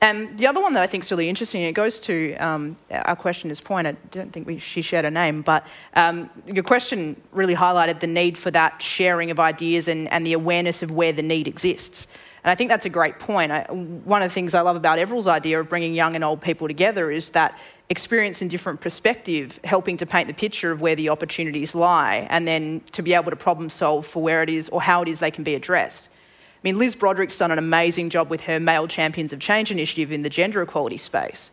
And 0.00 0.38
the 0.38 0.46
other 0.46 0.60
one 0.60 0.74
that 0.74 0.82
I 0.84 0.86
think 0.86 1.02
is 1.02 1.10
really 1.10 1.28
interesting, 1.28 1.62
it 1.62 1.72
goes 1.72 1.98
to 2.00 2.36
um, 2.36 2.76
our 2.92 3.16
questioner's 3.16 3.60
point. 3.60 3.88
I 3.88 3.92
don't 4.12 4.32
think 4.32 4.46
we, 4.46 4.58
she 4.60 4.80
shared 4.80 5.04
her 5.04 5.10
name, 5.10 5.42
but 5.42 5.66
um, 5.94 6.30
your 6.46 6.62
question 6.62 7.20
really 7.32 7.56
highlighted 7.56 7.98
the 7.98 8.06
need 8.06 8.38
for 8.38 8.52
that 8.52 8.80
sharing 8.80 9.32
of 9.32 9.40
ideas 9.40 9.88
and, 9.88 10.06
and 10.12 10.24
the 10.24 10.34
awareness 10.34 10.84
of 10.84 10.92
where 10.92 11.12
the 11.12 11.22
need 11.22 11.48
exists. 11.48 12.06
And 12.48 12.52
I 12.52 12.54
think 12.54 12.70
that's 12.70 12.86
a 12.86 12.88
great 12.88 13.18
point. 13.18 13.52
I, 13.52 13.64
one 13.64 14.22
of 14.22 14.30
the 14.30 14.32
things 14.32 14.54
I 14.54 14.62
love 14.62 14.74
about 14.74 14.98
Everald's 14.98 15.26
idea 15.26 15.60
of 15.60 15.68
bringing 15.68 15.92
young 15.92 16.14
and 16.14 16.24
old 16.24 16.40
people 16.40 16.66
together 16.66 17.10
is 17.10 17.28
that 17.30 17.58
experience 17.90 18.40
and 18.40 18.50
different 18.50 18.80
perspective, 18.80 19.60
helping 19.64 19.98
to 19.98 20.06
paint 20.06 20.28
the 20.28 20.32
picture 20.32 20.70
of 20.70 20.80
where 20.80 20.96
the 20.96 21.10
opportunities 21.10 21.74
lie, 21.74 22.26
and 22.30 22.48
then 22.48 22.80
to 22.92 23.02
be 23.02 23.12
able 23.12 23.28
to 23.28 23.36
problem 23.36 23.68
solve 23.68 24.06
for 24.06 24.22
where 24.22 24.42
it 24.42 24.48
is 24.48 24.70
or 24.70 24.80
how 24.80 25.02
it 25.02 25.08
is 25.08 25.20
they 25.20 25.30
can 25.30 25.44
be 25.44 25.54
addressed. 25.54 26.08
I 26.08 26.60
mean, 26.62 26.78
Liz 26.78 26.94
Broderick's 26.94 27.36
done 27.36 27.50
an 27.50 27.58
amazing 27.58 28.08
job 28.08 28.30
with 28.30 28.40
her 28.40 28.58
Male 28.58 28.88
Champions 28.88 29.34
of 29.34 29.40
Change 29.40 29.70
initiative 29.70 30.10
in 30.10 30.22
the 30.22 30.30
gender 30.30 30.62
equality 30.62 30.96
space. 30.96 31.50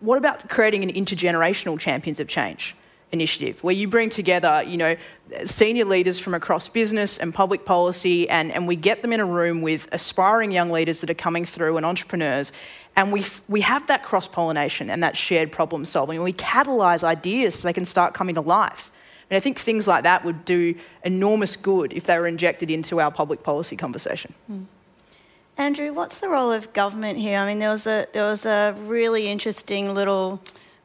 What 0.00 0.16
about 0.16 0.48
creating 0.48 0.82
an 0.82 0.92
intergenerational 0.92 1.78
Champions 1.78 2.20
of 2.20 2.26
Change? 2.26 2.74
Initiative 3.12 3.62
where 3.62 3.74
you 3.74 3.86
bring 3.86 4.08
together 4.08 4.64
you 4.66 4.76
know 4.76 4.96
senior 5.44 5.84
leaders 5.84 6.18
from 6.18 6.34
across 6.34 6.66
business 6.68 7.18
and 7.18 7.34
public 7.34 7.64
policy 7.64 8.28
and, 8.28 8.50
and 8.50 8.66
we 8.66 8.74
get 8.74 9.02
them 9.02 9.12
in 9.12 9.20
a 9.20 9.24
room 9.24 9.60
with 9.60 9.86
aspiring 9.92 10.50
young 10.50 10.70
leaders 10.70 11.00
that 11.00 11.10
are 11.10 11.14
coming 11.14 11.44
through 11.44 11.76
and 11.76 11.84
entrepreneurs 11.84 12.52
and 12.96 13.12
we, 13.12 13.24
we 13.48 13.60
have 13.60 13.86
that 13.86 14.02
cross 14.02 14.26
pollination 14.26 14.90
and 14.90 15.02
that 15.02 15.16
shared 15.16 15.52
problem 15.52 15.84
solving 15.84 16.16
and 16.16 16.24
we 16.24 16.32
catalyse 16.32 17.04
ideas 17.04 17.54
so 17.54 17.68
they 17.68 17.72
can 17.72 17.84
start 17.84 18.14
coming 18.14 18.34
to 18.34 18.40
life 18.40 18.90
and 19.32 19.36
I 19.38 19.40
think 19.40 19.58
things 19.58 19.86
like 19.86 20.02
that 20.02 20.24
would 20.26 20.44
do 20.44 20.74
enormous 21.04 21.56
good 21.56 21.94
if 21.94 22.04
they 22.04 22.18
were 22.18 22.26
injected 22.26 22.70
into 22.70 23.00
our 23.00 23.10
public 23.10 23.42
policy 23.42 23.76
conversation. 23.76 24.34
Mm. 24.50 24.66
Andrew, 25.56 25.92
what's 25.94 26.20
the 26.20 26.28
role 26.28 26.52
of 26.52 26.72
government 26.74 27.18
here? 27.18 27.38
I 27.38 27.46
mean, 27.46 27.58
there 27.58 27.70
was 27.70 27.86
a, 27.86 28.06
there 28.12 28.24
was 28.24 28.44
a 28.44 28.74
really 28.80 29.28
interesting 29.28 29.94
little 29.94 30.38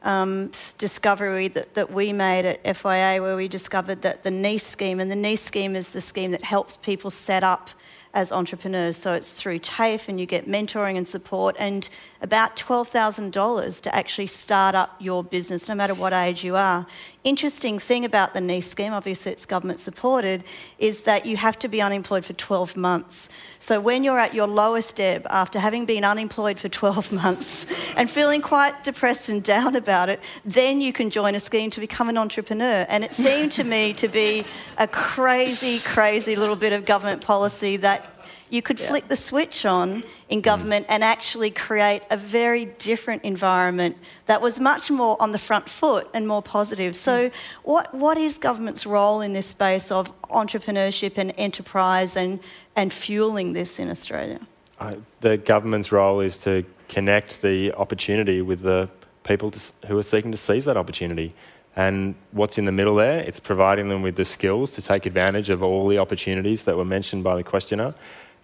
um, 0.08 0.50
discovery 0.78 1.48
that, 1.48 1.74
that 1.74 1.92
we 1.92 2.14
made 2.14 2.46
at 2.46 2.64
FYA 2.64 3.20
where 3.20 3.36
we 3.36 3.46
discovered 3.46 4.00
that 4.02 4.24
the 4.24 4.30
NEIS 4.30 4.62
scheme, 4.62 5.00
and 5.00 5.10
the 5.10 5.16
NEIS 5.16 5.42
scheme 5.42 5.76
is 5.76 5.90
the 5.90 6.00
scheme 6.00 6.30
that 6.30 6.42
helps 6.42 6.78
people 6.78 7.10
set 7.10 7.44
up 7.44 7.68
as 8.14 8.32
entrepreneurs. 8.32 8.96
So 8.96 9.12
it's 9.12 9.40
through 9.40 9.60
TAFE 9.60 10.08
and 10.08 10.18
you 10.18 10.26
get 10.26 10.48
mentoring 10.48 10.96
and 10.96 11.06
support 11.06 11.56
and 11.58 11.88
about 12.20 12.56
$12,000 12.56 13.80
to 13.82 13.94
actually 13.94 14.26
start 14.26 14.74
up 14.74 14.96
your 14.98 15.22
business, 15.22 15.68
no 15.68 15.74
matter 15.74 15.94
what 15.94 16.12
age 16.12 16.42
you 16.42 16.56
are. 16.56 16.86
Interesting 17.24 17.78
thing 17.78 18.04
about 18.04 18.32
the 18.32 18.40
NEIS 18.40 18.70
scheme, 18.70 18.92
obviously 18.92 19.32
it's 19.32 19.44
government 19.44 19.80
supported, 19.80 20.44
is 20.78 21.02
that 21.02 21.26
you 21.26 21.36
have 21.36 21.58
to 21.58 21.68
be 21.68 21.82
unemployed 21.82 22.24
for 22.24 22.32
12 22.32 22.76
months. 22.76 23.28
So 23.58 23.80
when 23.80 24.02
you're 24.02 24.18
at 24.18 24.34
your 24.34 24.46
lowest 24.46 24.98
ebb 24.98 25.26
after 25.28 25.58
having 25.60 25.84
been 25.84 26.04
unemployed 26.04 26.58
for 26.58 26.68
12 26.68 27.12
months 27.22 27.66
and 27.94 28.10
feeling 28.10 28.40
quite 28.40 28.82
depressed 28.82 29.28
and 29.28 29.42
down 29.42 29.76
about 29.76 30.08
it, 30.08 30.22
then 30.44 30.80
you 30.80 30.92
can 30.92 31.10
join 31.10 31.34
a 31.34 31.40
scheme 31.40 31.70
to 31.70 31.80
become 31.80 32.08
an 32.08 32.16
entrepreneur. 32.16 32.86
And 32.88 33.04
it 33.04 33.12
seemed 33.12 33.52
to 33.52 33.64
me 33.64 33.92
to 33.94 34.08
be 34.08 34.44
a 34.78 34.88
crazy, 34.88 35.80
crazy 35.80 36.34
little 36.34 36.56
bit 36.56 36.72
of 36.72 36.84
government 36.84 37.20
policy 37.20 37.76
that 37.78 38.07
you 38.50 38.62
could 38.62 38.80
yeah. 38.80 38.88
flick 38.88 39.08
the 39.08 39.16
switch 39.16 39.64
on 39.64 40.02
in 40.28 40.40
government 40.40 40.86
mm. 40.86 40.94
and 40.94 41.04
actually 41.04 41.50
create 41.50 42.02
a 42.10 42.16
very 42.16 42.64
different 42.64 43.24
environment 43.24 43.96
that 44.26 44.40
was 44.40 44.60
much 44.60 44.90
more 44.90 45.20
on 45.20 45.32
the 45.32 45.38
front 45.38 45.68
foot 45.68 46.08
and 46.14 46.26
more 46.26 46.42
positive. 46.42 46.96
So, 46.96 47.28
mm. 47.28 47.32
what, 47.64 47.94
what 47.94 48.18
is 48.18 48.38
government's 48.38 48.86
role 48.86 49.20
in 49.20 49.32
this 49.32 49.46
space 49.46 49.90
of 49.90 50.12
entrepreneurship 50.22 51.18
and 51.18 51.32
enterprise 51.36 52.16
and, 52.16 52.40
and 52.76 52.92
fueling 52.92 53.52
this 53.52 53.78
in 53.78 53.90
Australia? 53.90 54.40
Uh, 54.80 54.96
the 55.20 55.36
government's 55.36 55.90
role 55.90 56.20
is 56.20 56.38
to 56.38 56.64
connect 56.88 57.42
the 57.42 57.72
opportunity 57.74 58.40
with 58.40 58.62
the 58.62 58.88
people 59.24 59.50
to, 59.50 59.72
who 59.86 59.98
are 59.98 60.02
seeking 60.02 60.30
to 60.30 60.38
seize 60.38 60.64
that 60.64 60.76
opportunity. 60.76 61.34
And 61.76 62.16
what's 62.32 62.58
in 62.58 62.64
the 62.64 62.72
middle 62.72 62.96
there? 62.96 63.20
It's 63.20 63.38
providing 63.38 63.88
them 63.88 64.02
with 64.02 64.16
the 64.16 64.24
skills 64.24 64.72
to 64.72 64.82
take 64.82 65.06
advantage 65.06 65.48
of 65.48 65.62
all 65.62 65.86
the 65.86 65.98
opportunities 65.98 66.64
that 66.64 66.76
were 66.76 66.84
mentioned 66.84 67.22
by 67.22 67.36
the 67.36 67.44
questioner. 67.44 67.94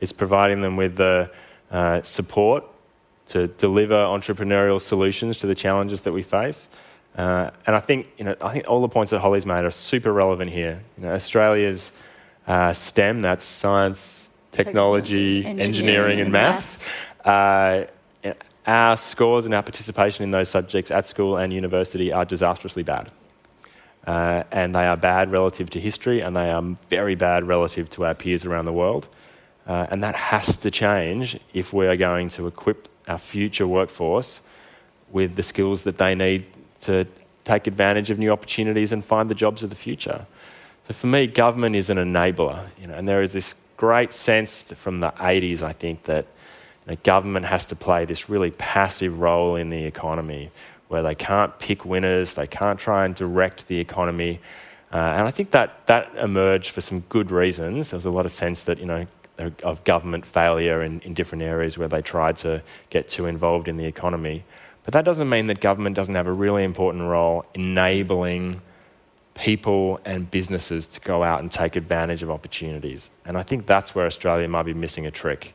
It's 0.00 0.12
providing 0.12 0.60
them 0.60 0.76
with 0.76 0.96
the 0.96 1.30
uh, 1.70 2.02
support 2.02 2.64
to 3.26 3.46
deliver 3.46 3.94
entrepreneurial 3.94 4.80
solutions 4.80 5.36
to 5.38 5.46
the 5.46 5.54
challenges 5.54 6.02
that 6.02 6.12
we 6.12 6.22
face. 6.22 6.68
Uh, 7.16 7.50
and 7.66 7.76
I 7.76 7.80
think, 7.80 8.12
you 8.18 8.24
know, 8.24 8.36
I 8.40 8.52
think 8.52 8.68
all 8.68 8.80
the 8.82 8.88
points 8.88 9.10
that 9.10 9.20
Holly's 9.20 9.46
made 9.46 9.64
are 9.64 9.70
super 9.70 10.12
relevant 10.12 10.50
here. 10.50 10.82
You 10.98 11.04
know, 11.04 11.14
Australia's 11.14 11.92
uh, 12.46 12.72
STEM, 12.72 13.22
that's 13.22 13.44
science, 13.44 14.30
technology, 14.52 15.42
technology 15.42 15.60
engineering, 15.60 15.60
engineering, 15.60 16.20
and 16.20 16.32
maths. 16.32 16.84
maths. 17.24 17.26
Uh, 17.26 17.86
our 18.66 18.96
scores 18.96 19.44
and 19.44 19.54
our 19.54 19.62
participation 19.62 20.24
in 20.24 20.30
those 20.30 20.48
subjects 20.48 20.90
at 20.90 21.06
school 21.06 21.36
and 21.36 21.52
university 21.52 22.12
are 22.12 22.24
disastrously 22.24 22.82
bad. 22.82 23.10
Uh, 24.06 24.42
and 24.50 24.74
they 24.74 24.86
are 24.86 24.96
bad 24.96 25.30
relative 25.30 25.70
to 25.70 25.80
history, 25.80 26.20
and 26.20 26.36
they 26.36 26.50
are 26.50 26.62
very 26.90 27.14
bad 27.14 27.46
relative 27.46 27.88
to 27.90 28.04
our 28.04 28.14
peers 28.14 28.44
around 28.44 28.64
the 28.64 28.72
world. 28.72 29.08
Uh, 29.66 29.86
and 29.90 30.02
that 30.02 30.14
has 30.14 30.58
to 30.58 30.70
change 30.70 31.38
if 31.52 31.72
we 31.72 31.86
are 31.86 31.96
going 31.96 32.28
to 32.28 32.46
equip 32.46 32.88
our 33.08 33.18
future 33.18 33.66
workforce 33.66 34.40
with 35.10 35.36
the 35.36 35.42
skills 35.42 35.84
that 35.84 35.98
they 35.98 36.14
need 36.14 36.44
to 36.80 37.06
take 37.44 37.66
advantage 37.66 38.10
of 38.10 38.18
new 38.18 38.30
opportunities 38.30 38.92
and 38.92 39.04
find 39.04 39.30
the 39.30 39.34
jobs 39.34 39.62
of 39.62 39.70
the 39.70 39.76
future. 39.76 40.26
So 40.86 40.94
for 40.94 41.06
me, 41.06 41.26
government 41.26 41.76
is 41.76 41.88
an 41.88 41.96
enabler, 41.96 42.66
you 42.80 42.86
know, 42.86 42.94
and 42.94 43.08
there 43.08 43.22
is 43.22 43.32
this 43.32 43.54
great 43.76 44.12
sense 44.12 44.62
from 44.62 45.00
the 45.00 45.10
80s, 45.12 45.62
I 45.62 45.72
think, 45.72 46.04
that 46.04 46.26
you 46.86 46.92
know, 46.92 46.98
government 47.02 47.46
has 47.46 47.64
to 47.66 47.76
play 47.76 48.04
this 48.04 48.28
really 48.28 48.50
passive 48.50 49.18
role 49.18 49.56
in 49.56 49.70
the 49.70 49.84
economy 49.84 50.50
where 50.88 51.02
they 51.02 51.14
can't 51.14 51.58
pick 51.58 51.84
winners, 51.84 52.34
they 52.34 52.46
can't 52.46 52.78
try 52.78 53.04
and 53.04 53.14
direct 53.14 53.66
the 53.68 53.78
economy. 53.78 54.40
Uh, 54.92 54.96
and 54.96 55.26
I 55.26 55.30
think 55.30 55.50
that 55.52 55.86
that 55.86 56.14
emerged 56.16 56.70
for 56.70 56.80
some 56.80 57.00
good 57.08 57.30
reasons. 57.30 57.90
There 57.90 57.96
was 57.96 58.04
a 58.04 58.10
lot 58.10 58.26
of 58.26 58.30
sense 58.30 58.64
that 58.64 58.78
you 58.78 58.86
know 58.86 59.06
of 59.38 59.82
government 59.84 60.24
failure 60.24 60.82
in, 60.82 61.00
in 61.00 61.14
different 61.14 61.42
areas 61.42 61.76
where 61.76 61.88
they 61.88 62.00
tried 62.00 62.36
to 62.36 62.62
get 62.90 63.08
too 63.08 63.26
involved 63.26 63.68
in 63.68 63.76
the 63.76 63.86
economy. 63.86 64.44
But 64.84 64.92
that 64.92 65.04
doesn't 65.04 65.28
mean 65.28 65.46
that 65.48 65.60
government 65.60 65.96
doesn't 65.96 66.14
have 66.14 66.26
a 66.26 66.32
really 66.32 66.62
important 66.62 67.04
role 67.04 67.44
enabling 67.54 68.60
people 69.34 70.00
and 70.04 70.30
businesses 70.30 70.86
to 70.86 71.00
go 71.00 71.22
out 71.22 71.40
and 71.40 71.50
take 71.50 71.74
advantage 71.74 72.22
of 72.22 72.30
opportunities. 72.30 73.10
And 73.24 73.36
I 73.36 73.42
think 73.42 73.66
that's 73.66 73.94
where 73.94 74.06
Australia 74.06 74.46
might 74.46 74.64
be 74.64 74.74
missing 74.74 75.06
a 75.06 75.10
trick. 75.10 75.54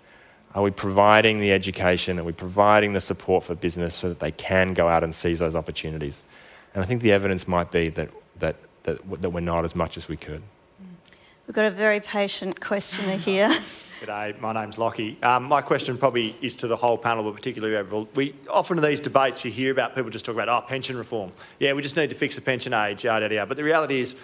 Are 0.55 0.63
we 0.63 0.71
providing 0.71 1.39
the 1.39 1.51
education? 1.53 2.19
Are 2.19 2.23
we 2.23 2.33
providing 2.33 2.93
the 2.93 3.01
support 3.01 3.43
for 3.43 3.55
business 3.55 3.95
so 3.95 4.09
that 4.09 4.19
they 4.19 4.31
can 4.31 4.73
go 4.73 4.87
out 4.87 5.03
and 5.03 5.13
seize 5.13 5.39
those 5.39 5.55
opportunities? 5.55 6.23
And 6.73 6.83
I 6.83 6.87
think 6.87 7.01
the 7.01 7.11
evidence 7.11 7.47
might 7.47 7.71
be 7.71 7.89
that, 7.89 8.09
that, 8.39 8.55
that, 8.83 9.21
that 9.21 9.29
we're 9.29 9.39
not 9.41 9.63
as 9.63 9.75
much 9.75 9.95
as 9.95 10.07
we 10.09 10.17
could. 10.17 10.41
We've 11.49 11.55
got 11.55 11.65
a 11.65 11.71
very 11.71 11.99
patient 11.99 12.61
questioner 12.61 13.17
here. 13.17 13.49
G'day, 14.01 14.39
my 14.39 14.53
name's 14.53 14.77
Lockie. 14.77 15.17
Um, 15.23 15.45
my 15.45 15.61
question 15.61 15.97
probably 15.97 16.35
is 16.43 16.55
to 16.57 16.67
the 16.67 16.75
whole 16.75 16.95
panel, 16.95 17.23
but 17.23 17.33
particularly 17.33 17.75
Everald. 17.75 18.07
We 18.15 18.35
often 18.51 18.77
in 18.77 18.83
these 18.83 19.01
debates 19.01 19.43
you 19.43 19.49
hear 19.49 19.71
about 19.71 19.95
people 19.95 20.11
just 20.11 20.25
talk 20.25 20.35
about 20.35 20.47
oh 20.47 20.63
pension 20.67 20.95
reform. 20.95 21.31
Yeah, 21.57 21.73
we 21.73 21.81
just 21.81 21.97
need 21.97 22.11
to 22.11 22.15
fix 22.15 22.35
the 22.35 22.43
pension 22.43 22.71
age, 22.71 23.03
yada 23.03 23.33
yada. 23.33 23.47
But 23.47 23.57
the 23.57 23.63
reality 23.63 23.99
is 23.99 24.15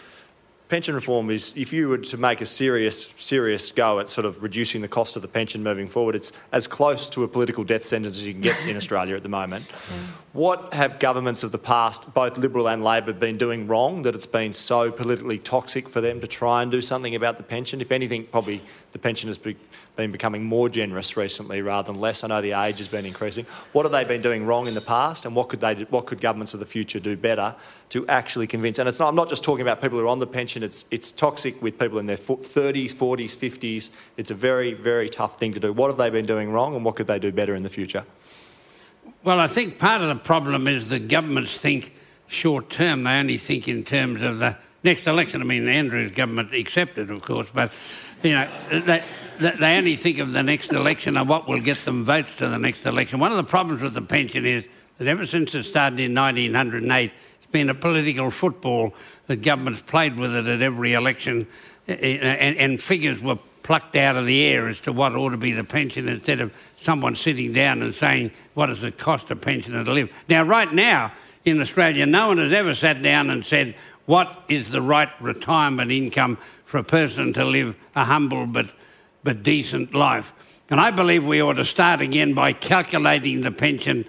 pension 0.67 0.95
reform 0.95 1.29
is 1.29 1.53
if 1.55 1.71
you 1.71 1.87
were 1.87 1.97
to 1.97 2.17
make 2.17 2.41
a 2.41 2.45
serious, 2.45 3.13
serious 3.17 3.71
go 3.71 3.99
at 3.99 4.09
sort 4.09 4.25
of 4.25 4.41
reducing 4.41 4.81
the 4.81 4.87
cost 4.87 5.15
of 5.15 5.21
the 5.21 5.27
pension 5.27 5.63
moving 5.63 5.87
forward, 5.87 6.15
it's 6.15 6.31
as 6.51 6.67
close 6.67 7.07
to 7.09 7.23
a 7.23 7.27
political 7.27 7.63
death 7.63 7.85
sentence 7.85 8.15
as 8.15 8.25
you 8.25 8.33
can 8.33 8.41
get 8.41 8.59
in 8.67 8.75
Australia 8.77 9.15
at 9.15 9.23
the 9.23 9.29
moment. 9.29 9.65
Yeah. 9.69 9.97
What 10.33 10.73
have 10.73 10.99
governments 10.99 11.43
of 11.43 11.51
the 11.51 11.57
past, 11.57 12.13
both 12.13 12.37
Liberal 12.37 12.67
and 12.67 12.83
Labor, 12.83 13.13
been 13.13 13.37
doing 13.37 13.67
wrong 13.67 14.01
that 14.01 14.15
it's 14.15 14.25
been 14.25 14.53
so 14.53 14.91
politically 14.91 15.39
toxic 15.39 15.87
for 15.87 16.01
them 16.01 16.19
to 16.19 16.27
try 16.27 16.61
and 16.61 16.71
do 16.71 16.81
something 16.81 17.15
about 17.15 17.37
the 17.37 17.43
pension? 17.43 17.79
If 17.79 17.91
anything, 17.91 18.25
probably 18.25 18.61
the 18.91 18.99
pension 18.99 19.27
has 19.27 19.37
been 19.37 19.55
been 19.95 20.11
becoming 20.11 20.43
more 20.43 20.69
generous 20.69 21.15
recently 21.15 21.61
rather 21.61 21.91
than 21.91 22.01
less. 22.01 22.23
I 22.23 22.27
know 22.27 22.41
the 22.41 22.51
age 22.51 22.77
has 22.79 22.87
been 22.87 23.05
increasing. 23.05 23.45
What 23.71 23.83
have 23.83 23.91
they 23.91 24.03
been 24.03 24.21
doing 24.21 24.45
wrong 24.45 24.67
in 24.67 24.73
the 24.73 24.81
past, 24.81 25.25
and 25.25 25.35
what 25.35 25.49
could 25.49 25.61
they, 25.61 25.75
what 25.85 26.05
could 26.05 26.19
governments 26.19 26.53
of 26.53 26.59
the 26.59 26.65
future 26.65 26.99
do 26.99 27.15
better 27.15 27.55
to 27.89 28.07
actually 28.07 28.47
convince? 28.47 28.79
And 28.79 28.89
it's 28.89 28.99
not, 28.99 29.09
I'm 29.09 29.15
not 29.15 29.29
just 29.29 29.43
talking 29.43 29.61
about 29.61 29.81
people 29.81 29.97
who 29.97 30.05
are 30.05 30.09
on 30.09 30.19
the 30.19 30.27
pension. 30.27 30.63
It's 30.63 30.85
it's 30.91 31.11
toxic 31.11 31.61
with 31.61 31.79
people 31.79 31.99
in 31.99 32.05
their 32.05 32.17
30s, 32.17 32.93
40s, 32.93 33.35
50s. 33.35 33.89
It's 34.17 34.31
a 34.31 34.35
very 34.35 34.73
very 34.73 35.09
tough 35.09 35.39
thing 35.39 35.53
to 35.53 35.59
do. 35.59 35.73
What 35.73 35.87
have 35.87 35.97
they 35.97 36.09
been 36.09 36.25
doing 36.25 36.51
wrong, 36.51 36.75
and 36.75 36.83
what 36.83 36.95
could 36.95 37.07
they 37.07 37.19
do 37.19 37.31
better 37.31 37.55
in 37.55 37.63
the 37.63 37.69
future? 37.69 38.05
Well, 39.23 39.39
I 39.39 39.47
think 39.47 39.79
part 39.79 40.01
of 40.01 40.07
the 40.07 40.15
problem 40.15 40.67
is 40.67 40.89
the 40.89 40.99
governments 40.99 41.57
think 41.57 41.93
short 42.27 42.69
term. 42.69 43.03
They 43.03 43.19
only 43.19 43.37
think 43.37 43.67
in 43.67 43.83
terms 43.83 44.21
of 44.21 44.39
the 44.39 44.57
next 44.85 45.07
election. 45.07 45.41
I 45.41 45.45
mean, 45.45 45.65
the 45.65 45.71
Andrews 45.71 46.11
government 46.11 46.53
accepted, 46.53 47.09
of 47.09 47.21
course, 47.21 47.49
but 47.53 47.73
you 48.23 48.33
know, 48.33 48.47
they, 48.69 49.03
they 49.39 49.77
only 49.77 49.95
think 49.95 50.19
of 50.19 50.31
the 50.31 50.43
next 50.43 50.71
election 50.71 51.17
and 51.17 51.27
what 51.27 51.49
will 51.49 51.59
get 51.59 51.83
them 51.83 52.05
votes 52.05 52.35
to 52.37 52.47
the 52.47 52.57
next 52.57 52.85
election. 52.85 53.19
One 53.19 53.31
of 53.31 53.37
the 53.37 53.43
problems 53.43 53.81
with 53.81 53.93
the 53.93 54.01
pension 54.01 54.45
is 54.45 54.65
that 54.97 55.07
ever 55.07 55.25
since 55.25 55.53
it 55.53 55.63
started 55.63 55.99
in 55.99 56.15
1908, 56.15 57.11
it's 57.37 57.51
been 57.51 57.69
a 57.69 57.75
political 57.75 58.31
football 58.31 58.93
that 59.25 59.41
governments 59.41 59.81
played 59.81 60.17
with 60.17 60.33
it 60.33 60.47
at 60.47 60.61
every 60.61 60.93
election, 60.93 61.47
eh, 61.87 61.95
eh, 61.99 62.17
and, 62.17 62.57
and 62.57 62.81
figures 62.81 63.21
were 63.21 63.37
plucked 63.63 63.95
out 63.95 64.15
of 64.15 64.27
the 64.27 64.43
air 64.43 64.67
as 64.67 64.79
to 64.79 64.91
what 64.91 65.15
ought 65.15 65.31
to 65.31 65.37
be 65.37 65.51
the 65.51 65.63
pension 65.63 66.07
instead 66.07 66.39
of 66.39 66.55
someone 66.77 67.15
sitting 67.15 67.51
down 67.51 67.81
and 67.81 67.95
saying, 67.95 68.31
what 68.53 68.67
does 68.67 68.83
it 68.83 68.99
cost 68.99 69.31
a 69.31 69.35
pensioner 69.35 69.83
to 69.83 69.91
live? 69.91 70.23
Now, 70.29 70.43
right 70.43 70.71
now 70.71 71.11
in 71.45 71.59
Australia, 71.59 72.05
no 72.05 72.27
one 72.27 72.37
has 72.37 72.53
ever 72.53 72.75
sat 72.75 73.01
down 73.01 73.31
and 73.31 73.43
said, 73.43 73.75
what 74.05 74.43
is 74.47 74.69
the 74.69 74.81
right 74.81 75.09
retirement 75.19 75.91
income 75.91 76.37
for 76.65 76.77
a 76.77 76.83
person 76.83 77.33
to 77.33 77.45
live 77.45 77.75
a 77.95 78.05
humble 78.05 78.45
but, 78.45 78.69
but 79.23 79.43
decent 79.43 79.93
life. 79.93 80.33
And 80.69 80.79
I 80.79 80.91
believe 80.91 81.25
we 81.25 81.41
ought 81.41 81.53
to 81.53 81.65
start 81.65 82.01
again 82.01 82.33
by 82.33 82.53
calculating 82.53 83.41
the 83.41 83.51
pension, 83.51 84.05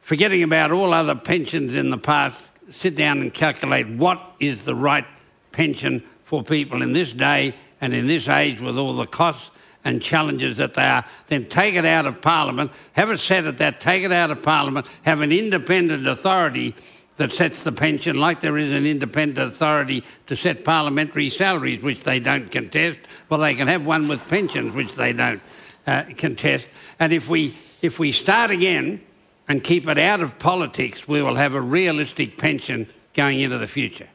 forgetting 0.00 0.42
about 0.42 0.72
all 0.72 0.92
other 0.92 1.14
pensions 1.14 1.74
in 1.74 1.90
the 1.90 1.98
past, 1.98 2.40
sit 2.70 2.96
down 2.96 3.20
and 3.20 3.32
calculate 3.32 3.86
what 3.88 4.20
is 4.40 4.64
the 4.64 4.74
right 4.74 5.04
pension 5.52 6.02
for 6.24 6.42
people 6.42 6.82
in 6.82 6.92
this 6.92 7.12
day 7.12 7.54
and 7.80 7.94
in 7.94 8.06
this 8.06 8.28
age 8.28 8.60
with 8.60 8.78
all 8.78 8.94
the 8.94 9.06
costs 9.06 9.50
and 9.84 10.02
challenges 10.02 10.56
that 10.56 10.74
they 10.74 10.82
are, 10.82 11.04
then 11.28 11.48
take 11.48 11.74
it 11.74 11.84
out 11.84 12.06
of 12.06 12.20
Parliament, 12.20 12.72
have 12.94 13.10
it 13.10 13.18
set 13.18 13.44
at 13.44 13.58
that, 13.58 13.80
take 13.80 14.02
it 14.02 14.10
out 14.10 14.32
of 14.32 14.42
Parliament, 14.42 14.84
have 15.02 15.20
an 15.20 15.30
independent 15.30 16.06
authority 16.08 16.74
that 17.16 17.32
sets 17.32 17.64
the 17.64 17.72
pension 17.72 18.18
like 18.18 18.40
there 18.40 18.58
is 18.58 18.72
an 18.72 18.86
independent 18.86 19.48
authority 19.48 20.04
to 20.26 20.36
set 20.36 20.64
parliamentary 20.64 21.30
salaries, 21.30 21.82
which 21.82 22.02
they 22.02 22.20
don't 22.20 22.50
contest. 22.50 22.98
Well, 23.28 23.40
they 23.40 23.54
can 23.54 23.68
have 23.68 23.86
one 23.86 24.08
with 24.08 24.26
pensions, 24.28 24.74
which 24.74 24.94
they 24.94 25.12
don't 25.12 25.40
uh, 25.86 26.04
contest. 26.16 26.68
And 26.98 27.12
if 27.12 27.28
we, 27.28 27.54
if 27.82 27.98
we 27.98 28.12
start 28.12 28.50
again 28.50 29.00
and 29.48 29.62
keep 29.64 29.88
it 29.88 29.98
out 29.98 30.20
of 30.20 30.38
politics, 30.38 31.08
we 31.08 31.22
will 31.22 31.36
have 31.36 31.54
a 31.54 31.60
realistic 31.60 32.36
pension 32.36 32.86
going 33.14 33.40
into 33.40 33.58
the 33.58 33.66
future. 33.66 34.08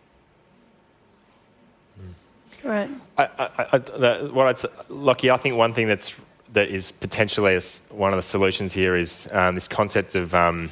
Right. 2.64 2.90
I, 3.18 3.24
I, 3.24 3.68
I, 3.74 3.78
the, 3.80 4.30
what 4.32 4.46
I'd, 4.46 4.60
say- 4.60 4.70
Lockie, 4.90 5.32
I 5.32 5.38
think 5.38 5.56
one 5.56 5.74
thing 5.74 5.88
that's 5.88 6.16
that 6.54 6.68
is 6.68 6.92
potentially 6.92 7.54
a 7.54 7.58
s 7.58 7.82
one 7.90 8.12
of 8.14 8.18
the 8.18 8.22
solutions 8.22 8.74
here 8.74 8.96
is 8.96 9.28
um, 9.32 9.56
this 9.56 9.70
concept 9.70 10.16
of 10.16 10.36
um, 10.36 10.70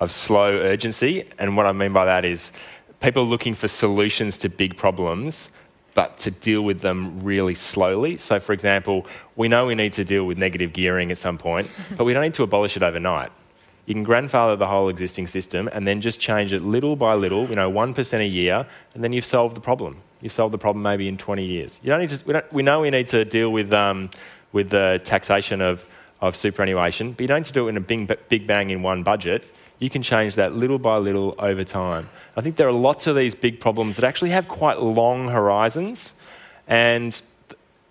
of 0.00 0.10
slow 0.10 0.58
urgency, 0.58 1.24
and 1.38 1.56
what 1.56 1.66
I 1.66 1.72
mean 1.72 1.92
by 1.92 2.04
that 2.04 2.24
is 2.24 2.52
people 3.00 3.22
are 3.22 3.26
looking 3.26 3.54
for 3.54 3.68
solutions 3.68 4.38
to 4.38 4.48
big 4.48 4.76
problems, 4.76 5.50
but 5.94 6.18
to 6.18 6.30
deal 6.30 6.60
with 6.62 6.80
them 6.80 7.20
really 7.20 7.54
slowly. 7.54 8.18
So, 8.18 8.38
for 8.38 8.52
example, 8.52 9.06
we 9.34 9.48
know 9.48 9.66
we 9.66 9.74
need 9.74 9.92
to 9.92 10.04
deal 10.04 10.26
with 10.26 10.36
negative 10.36 10.74
gearing 10.74 11.10
at 11.10 11.18
some 11.18 11.38
point, 11.38 11.70
but 11.96 12.04
we 12.04 12.12
don't 12.12 12.22
need 12.22 12.34
to 12.34 12.42
abolish 12.42 12.76
it 12.76 12.82
overnight. 12.82 13.32
You 13.86 13.94
can 13.94 14.02
grandfather 14.02 14.56
the 14.56 14.66
whole 14.66 14.88
existing 14.88 15.28
system 15.28 15.68
and 15.72 15.86
then 15.86 16.00
just 16.00 16.20
change 16.20 16.52
it 16.52 16.60
little 16.60 16.96
by 16.96 17.14
little, 17.14 17.48
you 17.48 17.54
know, 17.54 17.70
1% 17.70 18.18
a 18.18 18.26
year, 18.26 18.66
and 18.94 19.02
then 19.02 19.12
you've 19.12 19.24
solved 19.24 19.56
the 19.56 19.60
problem. 19.60 20.02
You've 20.20 20.32
solved 20.32 20.52
the 20.52 20.58
problem 20.58 20.82
maybe 20.82 21.08
in 21.08 21.16
20 21.16 21.44
years. 21.44 21.78
You 21.82 21.90
don't 21.90 22.00
need 22.00 22.10
to, 22.10 22.22
we, 22.26 22.32
don't, 22.32 22.52
we 22.52 22.62
know 22.62 22.80
we 22.80 22.90
need 22.90 23.06
to 23.08 23.24
deal 23.24 23.50
with, 23.50 23.72
um, 23.72 24.10
with 24.52 24.70
the 24.70 25.00
taxation 25.04 25.60
of, 25.60 25.88
of 26.20 26.34
superannuation, 26.34 27.12
but 27.12 27.20
you 27.20 27.28
don't 27.28 27.40
need 27.40 27.46
to 27.46 27.52
do 27.52 27.66
it 27.66 27.70
in 27.70 27.76
a 27.76 27.80
big, 27.80 28.28
big 28.28 28.46
bang 28.46 28.70
in 28.70 28.82
one 28.82 29.02
budget. 29.02 29.46
You 29.78 29.90
can 29.90 30.02
change 30.02 30.36
that 30.36 30.54
little 30.54 30.78
by 30.78 30.96
little 30.96 31.34
over 31.38 31.64
time. 31.64 32.08
I 32.36 32.40
think 32.40 32.56
there 32.56 32.68
are 32.68 32.72
lots 32.72 33.06
of 33.06 33.16
these 33.16 33.34
big 33.34 33.60
problems 33.60 33.96
that 33.96 34.04
actually 34.04 34.30
have 34.30 34.48
quite 34.48 34.80
long 34.80 35.28
horizons, 35.28 36.14
and, 36.66 37.20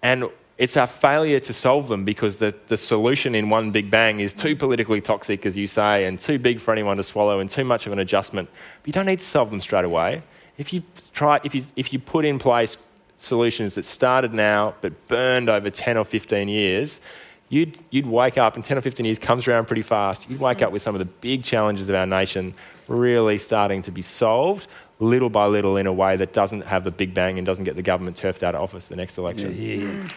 and 0.02 0.30
it's 0.58 0.78
our 0.78 0.88
failure 0.88 1.40
to 1.42 1.54
solve 1.54 1.88
them 1.88 2.06
because 2.06 2.38
the, 2.38 2.56
the 2.68 2.78
solution 2.78 3.36
in 3.36 3.50
one 3.50 3.72
big 3.72 3.92
bang 3.92 4.20
is 4.20 4.34
too 4.34 4.56
politically 4.56 5.02
toxic, 5.02 5.46
as 5.46 5.58
you 5.58 5.68
say, 5.68 6.06
and 6.06 6.20
too 6.20 6.40
big 6.40 6.60
for 6.60 6.72
anyone 6.72 6.98
to 6.98 7.04
swallow 7.04 7.40
and 7.40 7.50
too 7.50 7.64
much 7.64 7.86
of 7.88 7.94
an 7.94 8.00
adjustment. 8.00 8.50
But 8.82 8.88
you 8.88 8.94
don't 8.94 9.06
need 9.06 9.20
to 9.20 9.26
solve 9.26 9.50
them 9.50 9.62
straight 9.62 9.86
away. 9.86 10.24
If 10.58 10.72
you, 10.72 10.84
try, 11.14 11.42
if 11.44 11.54
you, 11.54 11.66
if 11.76 11.92
you 11.92 12.00
put 12.00 12.24
in 12.24 12.40
place 12.40 12.78
solutions 13.18 13.74
that 13.76 13.86
started 13.86 14.34
now 14.34 14.76
but 14.82 15.08
burned 15.08 15.50
over 15.50 15.70
10 15.70 15.98
or 15.98 16.06
15 16.06 16.48
years, 16.48 17.02
you'd, 17.50 17.80
you'd 17.90 18.06
wake 18.06 18.38
up, 18.38 18.56
and 18.56 18.64
10 18.64 18.78
or 18.78 18.82
15 18.82 19.06
years 19.06 19.20
comes 19.20 19.48
around 19.48 19.66
pretty 19.66 19.82
fast, 19.82 20.30
you'd 20.30 20.40
wake 20.40 20.62
up 20.62 20.72
with 20.72 20.82
some 20.82 20.96
of 20.96 21.00
the 21.00 21.06
big 21.06 21.44
challenges 21.44 21.90
of 21.90 21.96
our 21.96 22.06
nation 22.06 22.54
really 22.88 23.38
starting 23.38 23.82
to 23.84 23.92
be 23.92 24.02
solved 24.02 24.68
little 25.00 25.30
by 25.30 25.46
little 25.46 25.78
in 25.78 25.88
a 25.88 25.94
way 25.94 26.16
that 26.16 26.34
doesn't 26.34 26.62
have 26.62 26.88
a 26.88 26.92
big 26.92 27.14
bang 27.14 27.38
and 27.38 27.46
doesn't 27.46 27.66
get 27.66 27.76
the 27.76 27.82
government 27.82 28.16
turfed 28.16 28.44
out 28.44 28.56
of 28.56 28.62
office 28.62 28.86
the 28.86 28.96
next 28.96 29.18
election. 29.18 29.54
Yeah. 29.58 30.08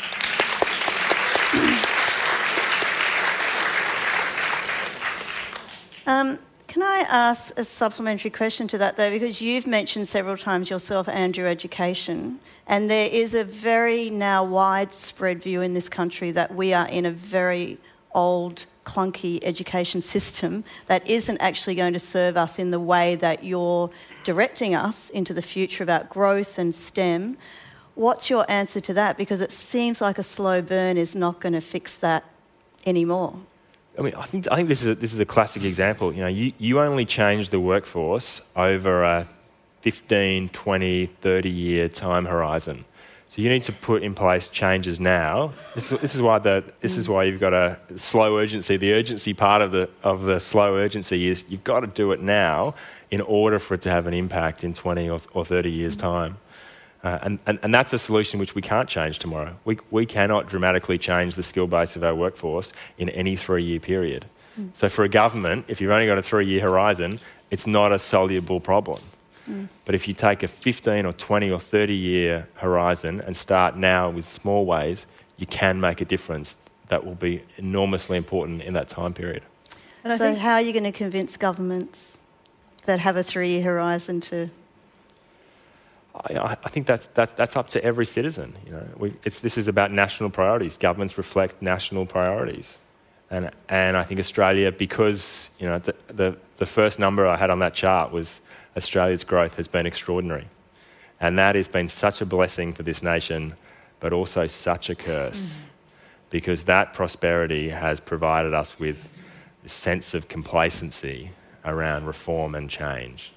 Um, 6.07 6.39
can 6.69 6.83
I 6.83 6.99
ask 7.09 7.59
a 7.59 7.65
supplementary 7.65 8.31
question 8.31 8.69
to 8.69 8.79
that, 8.79 8.97
though? 8.99 9.11
Because 9.11 9.41
you've 9.41 9.67
mentioned 9.67 10.07
several 10.07 10.37
times 10.37 10.69
yourself, 10.69 11.09
and 11.09 11.35
your 11.35 11.49
education. 11.49 12.41
And 12.67 12.91
there 12.91 13.09
is 13.09 13.35
a 13.35 13.43
very 13.43 14.11
now 14.11 14.45
widespread 14.45 15.43
view 15.43 15.63
in 15.63 15.73
this 15.73 15.89
country 15.89 16.31
that 16.33 16.55
we 16.55 16.75
are 16.75 16.87
in 16.87 17.07
a 17.07 17.11
very 17.11 17.79
old, 18.15 18.67
clunky 18.85 19.39
education 19.43 20.03
system 20.03 20.63
that 20.87 21.07
isn't 21.09 21.39
actually 21.39 21.75
going 21.75 21.95
to 21.95 21.99
serve 21.99 22.37
us 22.37 22.59
in 22.59 22.71
the 22.71 22.81
way 22.81 23.15
that 23.17 23.45
you're 23.45 23.91
directing 24.25 24.75
us 24.75 25.09
into 25.11 25.33
the 25.33 25.43
future 25.43 25.83
about 25.83 26.11
growth 26.11 26.59
and 26.59 26.75
STEM. 26.75 27.39
What's 27.95 28.29
your 28.29 28.45
answer 28.49 28.81
to 28.83 28.95
that? 28.95 29.17
Because 29.17 29.41
it 29.41 29.53
seems 29.53 30.01
like 30.01 30.19
a 30.19 30.23
slow 30.23 30.61
burn 30.61 30.99
is 30.99 31.15
not 31.15 31.41
going 31.41 31.55
to 31.55 31.61
fix 31.63 31.97
that 31.97 32.25
anymore. 32.85 33.41
I 33.99 34.03
mean, 34.03 34.15
I 34.15 34.23
think, 34.23 34.47
I 34.51 34.57
think 34.57 34.69
this, 34.69 34.83
is 34.83 34.89
a, 34.89 34.95
this 34.95 35.13
is 35.13 35.19
a 35.19 35.27
classic 35.27 35.65
example. 35.65 36.13
You 36.13 36.21
know, 36.21 36.29
you, 36.29 36.53
you 36.59 36.81
only 36.81 37.05
change 37.05 37.51
the 37.51 37.59
workforce 37.59 38.41
over 38.55 39.03
a 39.03 39.29
15, 39.81 40.51
20, 40.51 41.07
30 41.07 41.51
year 41.51 41.89
time 41.89 42.27
horizon. 42.27 42.85
So 43.29 43.43
you 43.43 43.51
need 43.51 43.65
to 43.65 43.73
put 43.73 44.03
in 44.03 44.15
place 44.15 44.49
changes 44.49 44.99
now. 44.99 45.53
This 45.75 45.93
is, 45.93 45.99
this 46.01 46.15
is 46.15 46.23
why 46.23 46.39
the, 46.39 46.65
this 46.81 46.97
is 46.97 47.09
why 47.09 47.25
you've 47.25 47.41
got 47.41 47.53
a 47.53 47.79
slow 47.97 48.39
urgency. 48.39 48.77
The 48.77 48.95
urgency 48.95 49.35
part 49.35 49.61
of 49.61 49.73
the 49.73 49.91
of 50.03 50.23
the 50.23 50.41
slow 50.41 50.77
urgency 50.77 51.29
is 51.29 51.45
you've 51.49 51.65
got 51.65 51.81
to 51.81 51.89
do 51.89 52.13
it 52.13 52.23
now 52.23 52.75
in 53.11 53.21
order 53.21 53.59
for 53.59 53.75
it 53.75 53.83
to 53.83 53.91
have 53.91 54.07
an 54.07 54.15
impact 54.15 54.65
in 54.65 54.73
20 54.73 55.11
or, 55.11 55.21
or 55.35 55.45
30 55.45 55.71
years 55.71 55.95
time. 55.95 56.39
Uh, 57.03 57.19
and, 57.23 57.39
and, 57.47 57.59
and 57.63 57.73
that's 57.73 57.93
a 57.93 57.99
solution 57.99 58.41
which 58.41 58.55
we 58.55 58.63
can't 58.63 58.89
change 58.89 59.19
tomorrow. 59.19 59.57
We, 59.65 59.79
we 59.91 60.05
cannot 60.05 60.49
dramatically 60.49 60.99
change 60.99 61.37
the 61.37 61.45
skill 61.45 61.69
base 61.69 61.95
of 61.95 62.03
our 62.03 62.15
workforce 62.15 62.73
in 62.99 63.09
any 63.11 63.37
three 63.37 63.63
year 63.63 63.81
period. 63.81 64.25
So, 64.75 64.89
for 64.89 65.05
a 65.05 65.09
government, 65.09 65.67
if 65.69 65.81
you've 65.81 65.93
only 65.93 66.07
got 66.07 66.19
a 66.19 66.23
three 66.23 66.45
year 66.45 66.63
horizon, 66.63 67.21
it's 67.49 67.65
not 67.65 67.93
a 67.93 67.99
soluble 67.99 68.59
problem. 68.59 69.01
But 69.85 69.95
if 69.95 70.07
you 70.07 70.15
take 70.15 70.43
a 70.43 70.49
15 70.49 71.07
or 71.07 71.13
20 71.13 71.51
or 71.51 71.59
30 71.59 71.95
year 71.95 72.49
horizon 72.55 73.21
and 73.23 73.37
start 73.37 73.77
now 73.77 74.11
with 74.11 74.27
small 74.27 74.67
ways, 74.67 75.07
you 75.39 75.47
can 75.47 75.81
make 75.81 76.01
a 76.01 76.05
difference 76.05 76.57
that 76.89 77.05
will 77.07 77.15
be 77.15 77.43
enormously 77.57 78.17
important 78.17 78.63
in 78.63 78.75
that 78.75 78.89
time 78.89 79.15
period. 79.15 79.43
And 80.05 80.13
I 80.13 80.17
so, 80.17 80.25
think 80.25 80.39
how 80.39 80.55
are 80.55 80.61
you 80.61 80.73
going 80.73 80.85
to 80.85 80.93
convince 80.93 81.37
governments 81.37 82.25
that 82.85 83.01
have 83.01 83.17
a 83.17 83.23
three 83.23 83.51
year 83.51 83.63
horizon 83.63 84.21
to? 84.23 84.51
I, 86.25 86.57
I- 86.65 86.69
think 86.69 86.87
that's, 86.87 87.07
that, 87.15 87.37
that's 87.37 87.57
up 87.57 87.69
to 87.69 87.85
every 87.85 88.07
citizen. 88.07 88.57
You 88.67 88.73
know, 88.73 88.87
we, 88.97 89.15
it's, 89.25 89.41
this 89.41 89.57
is 89.57 89.69
about 89.69 89.93
national 89.93 90.31
priorities. 90.31 90.77
Governments 90.77 91.17
reflect 91.19 91.63
national 91.63 92.07
priorities. 92.07 92.79
And, 93.31 93.51
and 93.69 93.97
I 93.97 94.05
think 94.05 94.21
Australia, 94.21 94.73
because 94.73 95.51
you 95.59 95.69
know, 95.69 95.79
the, 95.79 95.95
the, 96.09 96.37
the 96.57 96.67
first 96.67 96.99
number 96.99 97.27
I 97.27 97.37
had 97.37 97.51
on 97.51 97.59
that 97.59 97.75
chart 97.75 98.11
was 98.11 98.41
Australia's 98.77 99.25
growth 99.25 99.57
has 99.57 99.69
been 99.69 99.87
extraordinary. 99.87 100.49
And 101.21 101.39
that 101.39 101.57
has 101.57 101.69
been 101.69 101.89
such 101.89 102.21
a 102.21 102.27
blessing 102.27 102.73
for 102.73 102.83
this 102.85 103.03
nation, 103.03 103.55
but 104.01 104.13
also 104.13 104.47
such 104.47 104.89
a 104.89 104.95
curse. 104.95 105.57
Mm. 105.57 105.63
Because 106.31 106.65
that 106.65 106.93
prosperity 106.93 107.71
has 107.71 108.01
provided 108.01 108.55
us 108.55 108.79
with 108.79 109.09
this 109.63 109.73
sense 109.73 110.15
of 110.15 110.29
complacency 110.29 111.31
around 111.65 112.07
reform 112.07 112.55
and 112.55 112.71
change. 112.71 113.33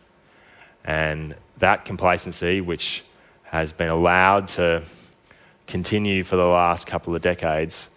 And 0.84 1.36
that 1.62 1.86
complacency, 1.86 2.62
which 2.62 3.04
has 3.44 3.72
been 3.72 3.90
allowed 3.90 4.48
to 4.50 4.84
continue 5.68 6.24
for 6.24 6.36
the 6.36 6.46
last 6.46 6.86
couple 6.86 7.16
of 7.16 7.22
decades, 7.22 7.90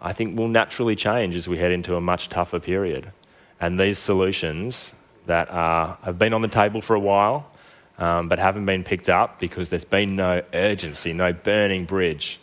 I 0.00 0.12
think 0.12 0.36
will 0.36 0.48
naturally 0.48 0.96
change 0.96 1.36
as 1.36 1.46
we 1.46 1.58
head 1.58 1.72
into 1.72 1.94
a 1.96 2.00
much 2.00 2.28
tougher 2.28 2.58
period. 2.58 3.12
And 3.60 3.78
these 3.78 3.98
solutions 3.98 4.94
that 5.26 5.50
are, 5.50 5.98
have 6.02 6.18
been 6.18 6.32
on 6.32 6.42
the 6.42 6.48
table 6.48 6.80
for 6.80 6.94
a 6.94 7.00
while, 7.00 7.50
um, 7.98 8.28
but 8.28 8.38
haven't 8.38 8.64
been 8.64 8.84
picked 8.84 9.08
up 9.08 9.40
because 9.40 9.70
there's 9.70 9.84
been 9.84 10.16
no 10.16 10.42
urgency, 10.54 11.12
no 11.12 11.32
burning 11.32 11.84
bridge. 11.84 12.40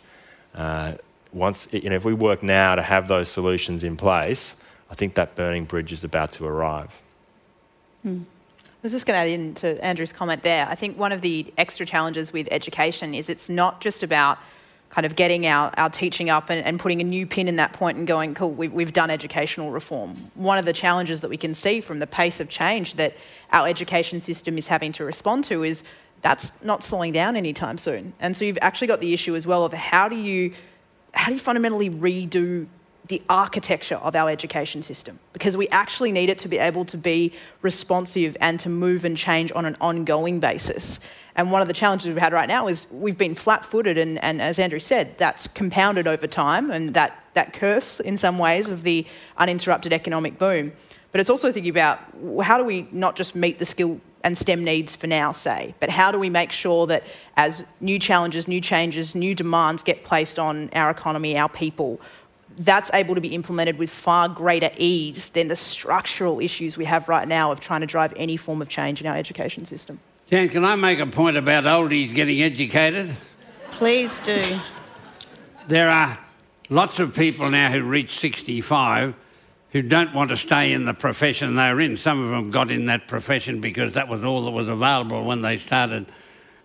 Uh, 0.54 0.94
once, 1.32 1.68
you 1.72 1.88
know, 1.90 1.96
if 1.96 2.04
we 2.04 2.14
work 2.14 2.42
now 2.42 2.74
to 2.74 2.82
have 2.82 3.08
those 3.08 3.28
solutions 3.28 3.82
in 3.82 3.96
place, 3.96 4.56
I 4.90 4.94
think 4.94 5.14
that 5.14 5.34
burning 5.34 5.64
bridge 5.64 5.92
is 5.92 6.04
about 6.04 6.32
to 6.32 6.46
arrive. 6.46 7.02
I 8.86 8.88
was 8.88 8.92
just 8.92 9.06
going 9.06 9.16
to 9.16 9.20
add 9.20 9.28
in 9.28 9.54
to 9.54 9.84
Andrew's 9.84 10.12
comment 10.12 10.44
there. 10.44 10.64
I 10.68 10.76
think 10.76 10.96
one 10.96 11.10
of 11.10 11.20
the 11.20 11.52
extra 11.58 11.84
challenges 11.84 12.32
with 12.32 12.46
education 12.52 13.16
is 13.16 13.28
it's 13.28 13.48
not 13.48 13.80
just 13.80 14.04
about 14.04 14.38
kind 14.90 15.04
of 15.04 15.16
getting 15.16 15.44
our, 15.44 15.72
our 15.76 15.90
teaching 15.90 16.30
up 16.30 16.50
and, 16.50 16.64
and 16.64 16.78
putting 16.78 17.00
a 17.00 17.04
new 17.04 17.26
pin 17.26 17.48
in 17.48 17.56
that 17.56 17.72
point 17.72 17.98
and 17.98 18.06
going, 18.06 18.32
cool, 18.36 18.52
we, 18.52 18.68
we've 18.68 18.92
done 18.92 19.10
educational 19.10 19.72
reform. 19.72 20.14
One 20.36 20.56
of 20.56 20.66
the 20.66 20.72
challenges 20.72 21.20
that 21.22 21.28
we 21.28 21.36
can 21.36 21.52
see 21.52 21.80
from 21.80 21.98
the 21.98 22.06
pace 22.06 22.38
of 22.38 22.48
change 22.48 22.94
that 22.94 23.16
our 23.50 23.66
education 23.66 24.20
system 24.20 24.56
is 24.56 24.68
having 24.68 24.92
to 24.92 25.04
respond 25.04 25.42
to 25.46 25.64
is 25.64 25.82
that's 26.22 26.52
not 26.62 26.84
slowing 26.84 27.10
down 27.10 27.34
anytime 27.34 27.78
soon. 27.78 28.12
And 28.20 28.36
so 28.36 28.44
you've 28.44 28.58
actually 28.62 28.86
got 28.86 29.00
the 29.00 29.12
issue 29.12 29.34
as 29.34 29.48
well 29.48 29.64
of 29.64 29.72
how 29.72 30.08
do 30.08 30.14
you 30.14 30.52
how 31.12 31.26
do 31.26 31.32
you 31.32 31.40
fundamentally 31.40 31.90
redo 31.90 32.68
the 33.08 33.22
architecture 33.28 33.96
of 33.96 34.14
our 34.14 34.30
education 34.30 34.82
system? 34.82 35.18
Because 35.32 35.56
we 35.56 35.68
actually 35.68 36.12
need 36.12 36.30
it 36.30 36.38
to 36.40 36.48
be 36.48 36.58
able 36.58 36.84
to 36.86 36.96
be 36.96 37.32
responsive 37.62 38.36
and 38.40 38.58
to 38.60 38.68
move 38.68 39.04
and 39.04 39.16
change 39.16 39.52
on 39.54 39.64
an 39.64 39.76
ongoing 39.80 40.40
basis. 40.40 41.00
And 41.36 41.52
one 41.52 41.62
of 41.62 41.68
the 41.68 41.74
challenges 41.74 42.08
we've 42.08 42.16
had 42.16 42.32
right 42.32 42.48
now 42.48 42.66
is 42.66 42.86
we've 42.90 43.18
been 43.18 43.34
flat 43.34 43.64
footed, 43.64 43.98
and, 43.98 44.22
and 44.22 44.40
as 44.40 44.58
Andrew 44.58 44.80
said, 44.80 45.18
that's 45.18 45.46
compounded 45.48 46.06
over 46.06 46.26
time, 46.26 46.70
and 46.70 46.94
that, 46.94 47.22
that 47.34 47.52
curse 47.52 48.00
in 48.00 48.16
some 48.16 48.38
ways 48.38 48.68
of 48.68 48.82
the 48.82 49.06
uninterrupted 49.36 49.92
economic 49.92 50.38
boom. 50.38 50.72
But 51.12 51.20
it's 51.20 51.30
also 51.30 51.52
thinking 51.52 51.70
about 51.70 51.98
how 52.42 52.58
do 52.58 52.64
we 52.64 52.88
not 52.90 53.16
just 53.16 53.34
meet 53.34 53.58
the 53.58 53.66
skill 53.66 54.00
and 54.24 54.36
STEM 54.36 54.64
needs 54.64 54.96
for 54.96 55.06
now, 55.06 55.30
say. 55.30 55.74
But 55.78 55.88
how 55.88 56.10
do 56.10 56.18
we 56.18 56.28
make 56.28 56.50
sure 56.50 56.86
that 56.88 57.04
as 57.36 57.64
new 57.80 57.98
challenges, 57.98 58.48
new 58.48 58.60
changes, 58.60 59.14
new 59.14 59.34
demands 59.34 59.82
get 59.82 60.02
placed 60.02 60.38
on 60.38 60.68
our 60.72 60.90
economy, 60.90 61.38
our 61.38 61.48
people, 61.48 62.00
that's 62.58 62.90
able 62.94 63.14
to 63.14 63.20
be 63.20 63.34
implemented 63.34 63.78
with 63.78 63.90
far 63.90 64.28
greater 64.28 64.70
ease 64.78 65.28
than 65.30 65.48
the 65.48 65.56
structural 65.56 66.40
issues 66.40 66.76
we 66.76 66.84
have 66.84 67.08
right 67.08 67.28
now 67.28 67.52
of 67.52 67.60
trying 67.60 67.80
to 67.82 67.86
drive 67.86 68.12
any 68.16 68.36
form 68.36 68.62
of 68.62 68.68
change 68.68 69.00
in 69.00 69.06
our 69.06 69.16
education 69.16 69.66
system? 69.66 70.00
Jan, 70.30 70.48
can 70.48 70.64
I 70.64 70.74
make 70.74 70.98
a 70.98 71.06
point 71.06 71.36
about 71.36 71.64
oldies 71.64 72.14
getting 72.14 72.42
educated? 72.42 73.14
Please 73.72 74.18
do. 74.20 74.40
There 75.68 75.90
are 75.90 76.18
lots 76.68 76.98
of 76.98 77.14
people 77.14 77.50
now 77.50 77.70
who 77.70 77.82
reach 77.82 78.18
65 78.18 79.14
who 79.70 79.82
don't 79.82 80.14
want 80.14 80.30
to 80.30 80.36
stay 80.36 80.72
in 80.72 80.84
the 80.84 80.94
profession 80.94 81.54
they're 81.54 81.80
in. 81.80 81.96
Some 81.96 82.24
of 82.24 82.30
them 82.30 82.50
got 82.50 82.70
in 82.70 82.86
that 82.86 83.08
profession 83.08 83.60
because 83.60 83.92
that 83.94 84.08
was 84.08 84.24
all 84.24 84.44
that 84.44 84.50
was 84.50 84.68
available 84.68 85.24
when 85.24 85.42
they 85.42 85.58
started 85.58 86.06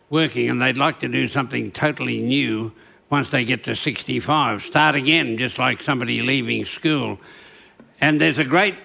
working, 0.10 0.50
and 0.50 0.62
they'd 0.62 0.78
like 0.78 1.00
to 1.00 1.08
do 1.08 1.28
something 1.28 1.72
totally 1.72 2.22
new 2.22 2.72
once 3.12 3.30
they 3.30 3.46
get 3.46 3.64
to 3.66 3.76
65. 3.76 4.64
Start 4.64 4.96
again, 4.96 5.38
just 5.38 5.60
like 5.60 5.82
somebody 5.82 6.22
leaving 6.22 6.66
school. 6.66 7.20
And 8.00 8.20
there's 8.20 8.40
a 8.40 8.46
great 8.46 8.76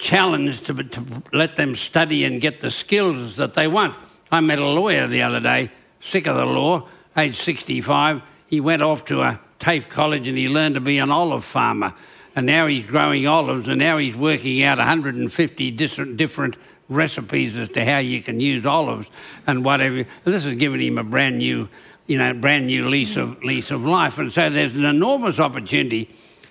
challenge 0.00 0.62
to, 0.62 0.74
to 0.74 1.22
let 1.32 1.56
them 1.56 1.74
study 1.74 2.24
and 2.24 2.40
get 2.40 2.60
the 2.60 2.70
skills 2.70 3.36
that 3.36 3.54
they 3.54 3.66
want. 3.66 3.96
I 4.30 4.40
met 4.40 4.58
a 4.58 4.66
lawyer 4.66 5.06
the 5.06 5.22
other 5.22 5.40
day, 5.40 5.70
sick 6.00 6.26
of 6.26 6.36
the 6.36 6.46
law, 6.46 6.88
age 7.16 7.36
65. 7.36 8.22
He 8.46 8.60
went 8.60 8.80
off 8.82 9.04
to 9.06 9.22
a 9.22 9.40
TAFE 9.58 9.88
college 9.88 10.28
and 10.28 10.38
he 10.38 10.48
learned 10.48 10.76
to 10.76 10.80
be 10.80 10.98
an 10.98 11.10
olive 11.10 11.44
farmer 11.44 11.92
and 12.38 12.46
now 12.46 12.68
he's 12.68 12.86
growing 12.86 13.26
olives, 13.26 13.66
and 13.66 13.80
now 13.80 13.96
he's 13.98 14.14
working 14.14 14.62
out 14.62 14.78
150 14.78 15.70
different, 15.72 16.16
different 16.16 16.56
recipes 16.88 17.56
as 17.56 17.68
to 17.70 17.84
how 17.84 17.98
you 17.98 18.22
can 18.22 18.38
use 18.38 18.64
olives 18.64 19.08
and 19.48 19.64
whatever. 19.64 19.96
And 19.96 20.06
this 20.22 20.44
has 20.44 20.54
given 20.54 20.80
him 20.80 20.98
a 20.98 21.02
brand 21.02 21.38
new, 21.38 21.68
you 22.08 22.18
know, 22.18 22.34
brand 22.34 22.66
new 22.66 22.88
lease 22.88 23.16
of 23.16 23.44
lease 23.44 23.70
of 23.70 23.84
life. 23.84 24.18
And 24.18 24.32
so 24.32 24.50
there's 24.50 24.74
an 24.74 24.86
enormous 24.86 25.38
opportunity 25.38 26.10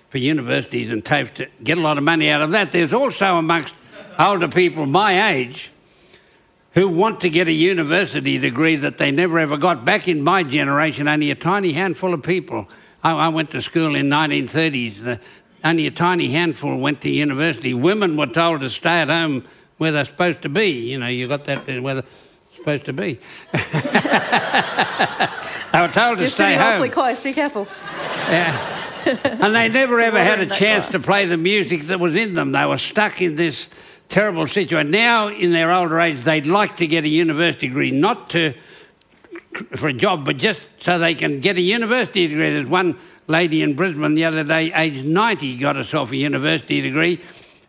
for 0.10 0.20
universities 0.20 0.90
and 0.92 1.04
TAFE 1.04 1.34
to 1.34 1.48
get 1.64 1.78
a 1.78 1.82
lot 1.82 1.98
of 1.98 2.04
money 2.04 2.30
out 2.30 2.42
of 2.42 2.52
that. 2.52 2.72
There's 2.72 2.94
also 2.94 3.36
amongst 3.36 3.76
older 4.18 4.48
people 4.48 4.86
my 4.86 5.32
age 5.32 5.72
who 6.74 6.88
want 6.88 7.20
to 7.22 7.30
get 7.30 7.48
a 7.48 7.52
university 7.52 8.38
degree 8.38 8.76
that 8.76 9.00
they 9.00 9.10
never 9.12 9.40
ever 9.40 9.58
got. 9.58 9.84
Back 9.84 10.08
in 10.08 10.24
my 10.24 10.44
generation, 10.44 11.08
only 11.08 11.32
a 11.32 11.36
tiny 11.36 11.74
handful 11.74 12.14
of 12.14 12.22
people. 12.22 12.70
I, 13.04 13.14
I 13.14 13.30
went 13.30 13.50
to 13.52 13.62
school 13.62 13.96
in 13.96 14.10
1930s. 14.10 15.04
The, 15.04 15.20
only 15.64 15.88
a 15.88 15.92
tiny 15.92 16.30
handful 16.30 16.78
went 16.78 17.02
to 17.02 17.10
university. 17.10 17.74
Women 17.74 18.16
were 18.16 18.28
told 18.28 18.62
to 18.62 18.70
stay 18.70 19.02
at 19.02 19.10
home 19.10 19.44
where 19.78 19.92
they're 19.92 20.06
supposed 20.06 20.44
to 20.44 20.50
be. 20.50 20.68
You 20.92 21.00
know, 21.00 21.08
you 21.08 21.28
got 21.28 21.46
that 21.46 21.66
where 21.82 21.96
they're 21.96 22.04
supposed 22.56 22.86
to 22.86 22.94
be. 22.94 23.20
they 25.72 25.82
were 25.82 25.88
told 25.88 26.18
to 26.18 26.24
You're 26.24 26.30
stay 26.32 26.44
sitting 26.44 26.60
home. 26.60 26.74
awfully 26.74 26.90
close. 26.90 27.24
Be 27.24 27.34
careful. 27.34 27.68
Yeah. 28.30 29.06
and 29.24 29.56
they 29.56 29.70
never 29.82 30.00
ever 30.00 30.20
had 30.20 30.40
a 30.40 30.46
chance 30.48 30.88
to 30.90 31.00
play 31.00 31.26
the 31.26 31.38
music 31.38 31.84
that 31.84 32.00
was 32.00 32.16
in 32.16 32.34
them. 32.34 32.52
They 32.52 32.66
were 32.66 32.78
stuck 32.78 33.22
in 33.22 33.36
this 33.36 33.70
terrible 34.10 34.48
situation. 34.48 34.92
Now, 34.92 35.28
in 35.28 35.52
their 35.52 35.72
older 35.72 36.00
age, 36.00 36.22
they'd 36.22 36.46
like 36.48 36.78
to 36.78 36.88
get 36.88 37.04
a 37.04 37.10
university 37.10 37.68
degree, 37.68 37.92
not 37.92 38.30
to 38.32 38.54
for 39.76 39.88
a 39.88 39.94
job, 39.94 40.24
but 40.26 40.38
just 40.38 40.68
so 40.80 41.00
they 41.00 41.16
can 41.16 41.40
get 41.40 41.58
a 41.58 41.62
university 41.62 42.28
degree. 42.28 42.52
There's 42.52 42.70
one 42.70 42.98
lady 43.28 43.62
in 43.62 43.76
Brisbane 43.76 44.14
the 44.16 44.26
other 44.26 44.44
day, 44.44 44.72
aged 44.74 45.06
90, 45.06 45.58
got 45.58 45.76
herself 45.76 46.12
a 46.12 46.16
university 46.16 46.80
degree, 46.82 47.20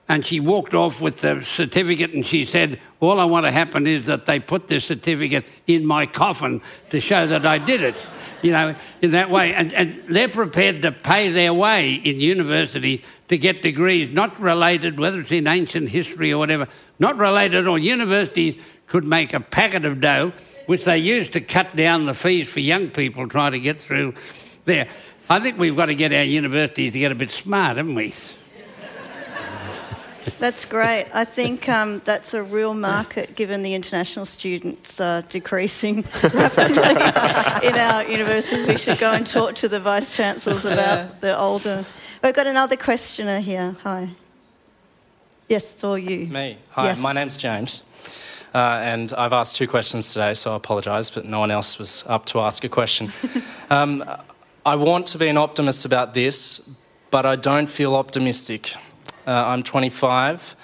and 0.08 0.24
she 0.24 0.40
walked 0.40 0.72
off 0.72 1.02
with 1.02 1.18
the 1.18 1.42
certificate 1.42 2.12
and 2.12 2.24
she 2.24 2.46
said, 2.46 2.80
All 2.98 3.20
I 3.20 3.26
want 3.26 3.44
to 3.44 3.52
happen 3.52 3.86
is 3.86 4.06
that 4.06 4.24
they 4.24 4.40
put 4.40 4.66
this 4.66 4.86
certificate 4.86 5.44
in 5.66 5.84
my 5.84 6.06
coffin 6.06 6.62
to 6.90 6.98
show 6.98 7.26
that 7.26 7.44
I 7.44 7.58
did 7.58 7.82
it. 7.82 8.06
You 8.40 8.52
know, 8.52 8.74
in 9.02 9.10
that 9.10 9.30
way. 9.30 9.52
And, 9.52 9.72
and 9.74 10.00
they're 10.08 10.28
prepared 10.28 10.82
to 10.82 10.92
pay 10.92 11.30
their 11.30 11.52
way 11.52 11.94
in 11.94 12.20
universities 12.20 13.00
to 13.26 13.36
get 13.36 13.62
degrees, 13.62 14.10
not 14.10 14.40
related, 14.40 14.98
whether 14.98 15.20
it's 15.20 15.32
in 15.32 15.46
ancient 15.46 15.88
history 15.88 16.32
or 16.32 16.38
whatever, 16.38 16.68
not 16.98 17.16
related 17.18 17.66
or. 17.66 17.78
Universities 17.78 18.56
could 18.86 19.04
make 19.04 19.34
a 19.34 19.40
packet 19.40 19.84
of 19.84 20.00
dough, 20.00 20.32
which 20.66 20.84
they 20.84 20.98
use 20.98 21.28
to 21.30 21.40
cut 21.40 21.74
down 21.76 22.06
the 22.06 22.14
fees 22.14 22.48
for 22.48 22.60
young 22.60 22.88
people 22.90 23.28
trying 23.28 23.52
to 23.52 23.60
get 23.60 23.78
through 23.78 24.14
there. 24.64 24.88
I 25.28 25.40
think 25.40 25.58
we've 25.58 25.76
got 25.76 25.86
to 25.86 25.94
get 25.94 26.12
our 26.12 26.22
universities 26.22 26.92
to 26.92 26.98
get 26.98 27.12
a 27.12 27.14
bit 27.14 27.30
smart, 27.30 27.76
haven't 27.76 27.94
we? 27.94 28.14
That's 30.38 30.64
great. 30.64 31.06
I 31.12 31.24
think 31.24 31.68
um, 31.68 32.00
that's 32.04 32.34
a 32.34 32.42
real 32.42 32.74
market 32.74 33.34
given 33.34 33.62
the 33.62 33.74
international 33.74 34.24
students 34.24 35.00
are 35.00 35.22
decreasing 35.22 36.02
rapidly 36.34 37.68
in 37.68 37.74
our 37.74 38.04
universities. 38.04 38.66
We 38.66 38.76
should 38.76 38.98
go 38.98 39.12
and 39.12 39.26
talk 39.26 39.54
to 39.56 39.68
the 39.68 39.80
vice 39.80 40.14
chancellors 40.14 40.64
about 40.64 41.20
the 41.20 41.38
older. 41.38 41.84
We've 42.22 42.34
got 42.34 42.46
another 42.46 42.76
questioner 42.76 43.40
here. 43.40 43.76
Hi. 43.82 44.10
Yes, 45.48 45.72
it's 45.74 45.84
all 45.84 45.96
you. 45.98 46.26
Me. 46.26 46.58
Hi, 46.70 46.86
Yes. 46.86 47.00
my 47.00 47.12
name's 47.12 47.36
James. 47.36 47.82
Uh, 48.54 48.58
and 48.82 49.12
I've 49.12 49.32
asked 49.32 49.56
two 49.56 49.68
questions 49.68 50.12
today, 50.12 50.34
so 50.34 50.52
I 50.52 50.56
apologise, 50.56 51.10
but 51.10 51.24
no 51.24 51.38
one 51.38 51.50
else 51.50 51.78
was 51.78 52.04
up 52.06 52.26
to 52.26 52.40
ask 52.40 52.64
a 52.64 52.68
question. 52.68 53.10
um, 53.70 54.04
I 54.64 54.74
want 54.76 55.06
to 55.08 55.18
be 55.18 55.28
an 55.28 55.36
optimist 55.36 55.84
about 55.84 56.14
this, 56.14 56.68
but 57.10 57.24
I 57.24 57.36
don't 57.36 57.68
feel 57.68 57.94
optimistic. 57.94 58.74
Uh, 59.28 59.44
I'm 59.48 59.62
25, 59.62 60.56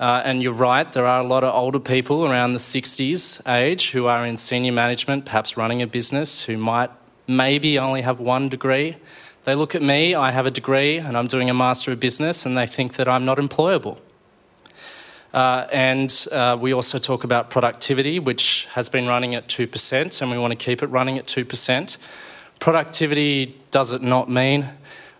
uh, 0.00 0.22
and 0.24 0.42
you're 0.42 0.52
right, 0.52 0.92
there 0.92 1.06
are 1.06 1.20
a 1.20 1.24
lot 1.24 1.44
of 1.44 1.54
older 1.54 1.78
people 1.78 2.26
around 2.26 2.52
the 2.52 2.58
60s 2.58 3.48
age 3.48 3.92
who 3.92 4.06
are 4.06 4.26
in 4.26 4.36
senior 4.36 4.72
management, 4.72 5.24
perhaps 5.24 5.56
running 5.56 5.82
a 5.82 5.86
business, 5.86 6.42
who 6.42 6.56
might 6.56 6.90
maybe 7.28 7.78
only 7.78 8.02
have 8.02 8.18
one 8.18 8.48
degree. 8.48 8.96
They 9.44 9.54
look 9.54 9.76
at 9.76 9.82
me, 9.82 10.16
I 10.16 10.32
have 10.32 10.46
a 10.46 10.50
degree, 10.50 10.96
and 10.96 11.16
I'm 11.16 11.28
doing 11.28 11.48
a 11.48 11.54
Master 11.54 11.92
of 11.92 12.00
Business, 12.00 12.44
and 12.44 12.56
they 12.56 12.66
think 12.66 12.94
that 12.94 13.06
I'm 13.06 13.24
not 13.24 13.38
employable. 13.38 13.98
Uh, 15.32 15.68
and 15.70 16.26
uh, 16.32 16.58
we 16.60 16.74
also 16.74 16.98
talk 16.98 17.22
about 17.22 17.50
productivity, 17.50 18.18
which 18.18 18.66
has 18.72 18.88
been 18.88 19.06
running 19.06 19.36
at 19.36 19.46
2%, 19.46 20.20
and 20.20 20.30
we 20.32 20.38
want 20.38 20.50
to 20.50 20.56
keep 20.56 20.82
it 20.82 20.88
running 20.88 21.18
at 21.18 21.28
2%. 21.28 21.98
Productivity 22.58 23.56
does 23.70 23.92
it 23.92 24.02
not 24.02 24.28
mean 24.28 24.70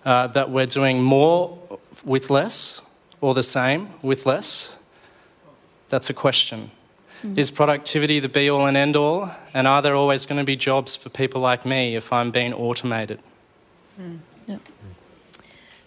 uh, 0.04 0.26
that 0.26 0.50
we're 0.50 0.66
doing 0.66 1.00
more 1.00 1.56
with 2.04 2.28
less 2.28 2.80
or 3.20 3.34
the 3.34 3.42
same 3.42 3.88
with 4.02 4.26
less? 4.26 4.72
That's 5.88 6.10
a 6.10 6.14
question. 6.14 6.70
Is 7.34 7.50
productivity 7.50 8.20
the 8.20 8.28
be 8.28 8.48
all 8.48 8.66
and 8.66 8.76
end 8.76 8.94
all? 8.94 9.30
And 9.52 9.66
are 9.66 9.82
there 9.82 9.96
always 9.96 10.24
going 10.24 10.38
to 10.38 10.44
be 10.44 10.54
jobs 10.54 10.94
for 10.94 11.08
people 11.08 11.40
like 11.40 11.66
me 11.66 11.96
if 11.96 12.12
I'm 12.12 12.30
being 12.30 12.52
automated? 12.54 13.18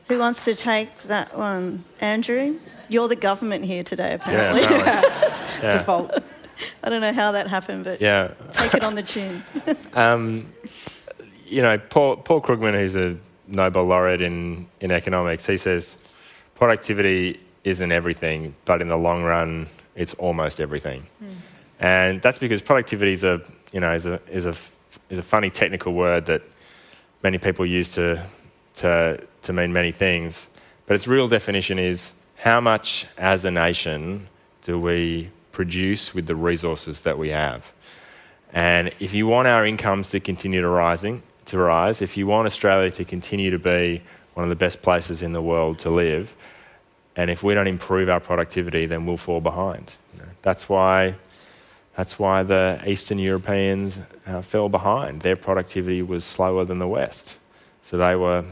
Who 0.09 0.19
wants 0.19 0.43
to 0.45 0.55
take 0.55 0.89
that 1.03 1.37
one? 1.37 1.85
Andrew? 2.01 2.59
You're 2.89 3.07
the 3.07 3.15
government 3.15 3.63
here 3.63 3.83
today, 3.83 4.09
Yeah, 4.09 4.15
apparently. 4.15 4.63
apparently. 4.63 5.09
Yeah. 5.61 5.77
Default. 5.77 6.23
I 6.83 6.89
don't 6.89 7.01
know 7.01 7.13
how 7.13 7.31
that 7.33 7.47
happened, 7.47 7.83
but 7.83 8.01
Yeah. 8.01 8.31
take 8.51 8.73
it 8.73 8.83
on 8.83 8.95
the 8.95 9.03
chin. 9.03 9.43
Um, 9.93 10.51
you 11.45 11.61
know, 11.61 11.77
Paul, 11.77 12.17
Paul 12.17 12.41
Krugman, 12.41 12.73
who's 12.73 12.95
a 12.95 13.15
Nobel 13.47 13.83
laureate 13.85 14.21
in, 14.21 14.67
in 14.79 14.89
economics, 14.91 15.45
he 15.45 15.57
says 15.57 15.95
productivity 16.61 17.39
isn't 17.63 17.91
everything, 17.91 18.53
but 18.65 18.83
in 18.83 18.87
the 18.87 18.95
long 18.95 19.23
run, 19.23 19.65
it's 19.95 20.13
almost 20.13 20.61
everything. 20.61 21.01
Hmm. 21.17 21.29
And 21.79 22.21
that's 22.21 22.37
because 22.37 22.61
productivity 22.61 23.13
is 23.13 23.23
a, 23.23 23.41
you 23.73 23.79
know, 23.79 23.91
is 23.95 24.05
a, 24.05 24.21
is 24.29 24.45
a, 24.45 24.53
is 25.09 25.17
a 25.17 25.23
funny 25.23 25.49
technical 25.49 25.91
word 25.91 26.27
that 26.27 26.43
many 27.23 27.39
people 27.39 27.65
use 27.65 27.93
to, 27.93 28.23
to, 28.75 29.25
to 29.41 29.53
mean 29.53 29.73
many 29.73 29.91
things. 29.91 30.49
But 30.85 30.97
its 30.97 31.07
real 31.07 31.27
definition 31.27 31.79
is 31.79 32.11
how 32.35 32.61
much 32.61 33.07
as 33.17 33.43
a 33.43 33.49
nation 33.49 34.27
do 34.61 34.79
we 34.79 35.31
produce 35.53 36.13
with 36.13 36.27
the 36.27 36.35
resources 36.35 37.01
that 37.01 37.17
we 37.17 37.29
have? 37.29 37.73
And 38.53 38.91
if 38.99 39.15
you 39.15 39.25
want 39.25 39.47
our 39.47 39.65
incomes 39.65 40.11
to 40.11 40.19
continue 40.19 40.61
to 40.61 40.69
rising, 40.69 41.23
to 41.45 41.57
rise, 41.57 42.03
if 42.03 42.17
you 42.17 42.27
want 42.27 42.45
Australia 42.45 42.91
to 42.91 43.03
continue 43.03 43.49
to 43.49 43.57
be 43.57 44.03
one 44.35 44.43
of 44.43 44.49
the 44.49 44.55
best 44.55 44.83
places 44.83 45.23
in 45.23 45.33
the 45.33 45.41
world 45.41 45.79
to 45.79 45.89
live, 45.89 46.35
and 47.15 47.29
if 47.29 47.43
we 47.43 47.53
don't 47.53 47.67
improve 47.67 48.09
our 48.09 48.19
productivity, 48.19 48.85
then 48.85 49.05
we'll 49.05 49.17
fall 49.17 49.41
behind. 49.41 49.93
You 50.13 50.19
know, 50.23 50.29
that's 50.41 50.69
why. 50.69 51.15
That's 51.97 52.17
why 52.17 52.43
the 52.43 52.81
Eastern 52.87 53.19
Europeans 53.19 53.99
uh, 54.25 54.41
fell 54.41 54.69
behind. 54.69 55.21
Their 55.21 55.35
productivity 55.35 56.01
was 56.01 56.23
slower 56.23 56.63
than 56.63 56.79
the 56.79 56.87
West, 56.87 57.37
so 57.83 57.97
they 57.97 58.15
were 58.15 58.45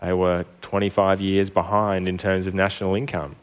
they 0.00 0.12
were 0.12 0.44
25 0.62 1.20
years 1.20 1.50
behind 1.50 2.08
in 2.08 2.16
terms 2.16 2.46
of 2.46 2.54
national 2.54 2.94
income 2.94 3.36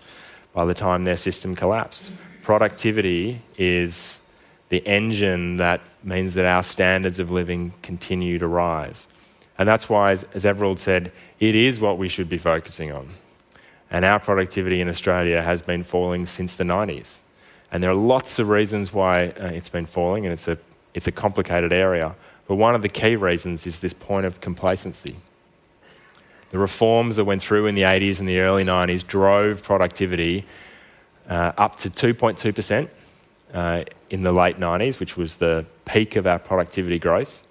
by 0.54 0.66
the 0.66 0.74
time 0.74 1.04
their 1.04 1.18
system 1.18 1.56
collapsed. 1.56 2.12
Productivity 2.42 3.42
is 3.58 4.20
the 4.70 4.86
engine 4.88 5.58
that 5.58 5.82
means 6.04 6.36
that 6.36 6.46
our 6.46 6.64
standards 6.64 7.20
of 7.20 7.32
living 7.32 7.74
continue 7.82 8.38
to 8.40 8.48
rise. 8.48 9.08
And 9.58 9.68
that's 9.68 9.90
why, 9.90 10.12
as, 10.12 10.24
as 10.34 10.46
Everald 10.46 10.80
said, 10.80 11.12
it 11.40 11.56
is 11.56 11.80
what 11.80 11.98
we 11.98 12.08
should 12.08 12.30
be 12.30 12.38
focusing 12.38 12.92
on. 12.92 13.10
And 13.94 14.04
our 14.04 14.20
productivity 14.20 14.82
in 14.82 14.90
Australia 14.90 15.42
has 15.42 15.62
been 15.62 15.84
falling 15.84 16.26
since 16.26 16.56
the 16.56 16.66
90s. 16.66 17.22
And 17.72 17.82
there 17.82 17.92
are 17.92 17.96
lots 17.96 18.40
of 18.40 18.50
reasons 18.50 18.92
why 18.92 19.28
uh, 19.30 19.52
it's 19.54 19.70
been 19.70 19.86
falling, 19.86 20.26
and 20.26 20.34
it's 20.34 20.48
a, 20.48 20.58
it's 20.94 21.08
a 21.08 21.12
complicated 21.12 21.72
area. 21.72 22.16
But 22.48 22.56
one 22.56 22.76
of 22.76 22.82
the 22.82 22.90
key 22.90 23.16
reasons 23.16 23.66
is 23.66 23.80
this 23.80 23.94
point 23.94 24.26
of 24.26 24.42
complacency. 24.42 25.16
The 26.50 26.58
reforms 26.60 27.16
that 27.16 27.26
went 27.26 27.42
through 27.42 27.68
in 27.68 27.76
the 27.76 27.84
80s 27.84 28.20
and 28.20 28.28
the 28.28 28.40
early 28.40 28.66
90s 28.66 29.06
drove 29.06 29.64
productivity 29.64 30.46
uh, 31.30 31.54
up 31.58 31.78
to 31.78 31.90
2.2% 31.90 32.90
uh, 33.54 33.84
in 34.10 34.24
the 34.24 34.32
late 34.32 34.58
90s, 34.58 35.00
which 35.00 35.18
was 35.18 35.36
the 35.36 35.66
peak 35.86 36.16
of 36.16 36.26
our 36.26 36.40
productivity 36.40 36.98
growth. 36.98 37.44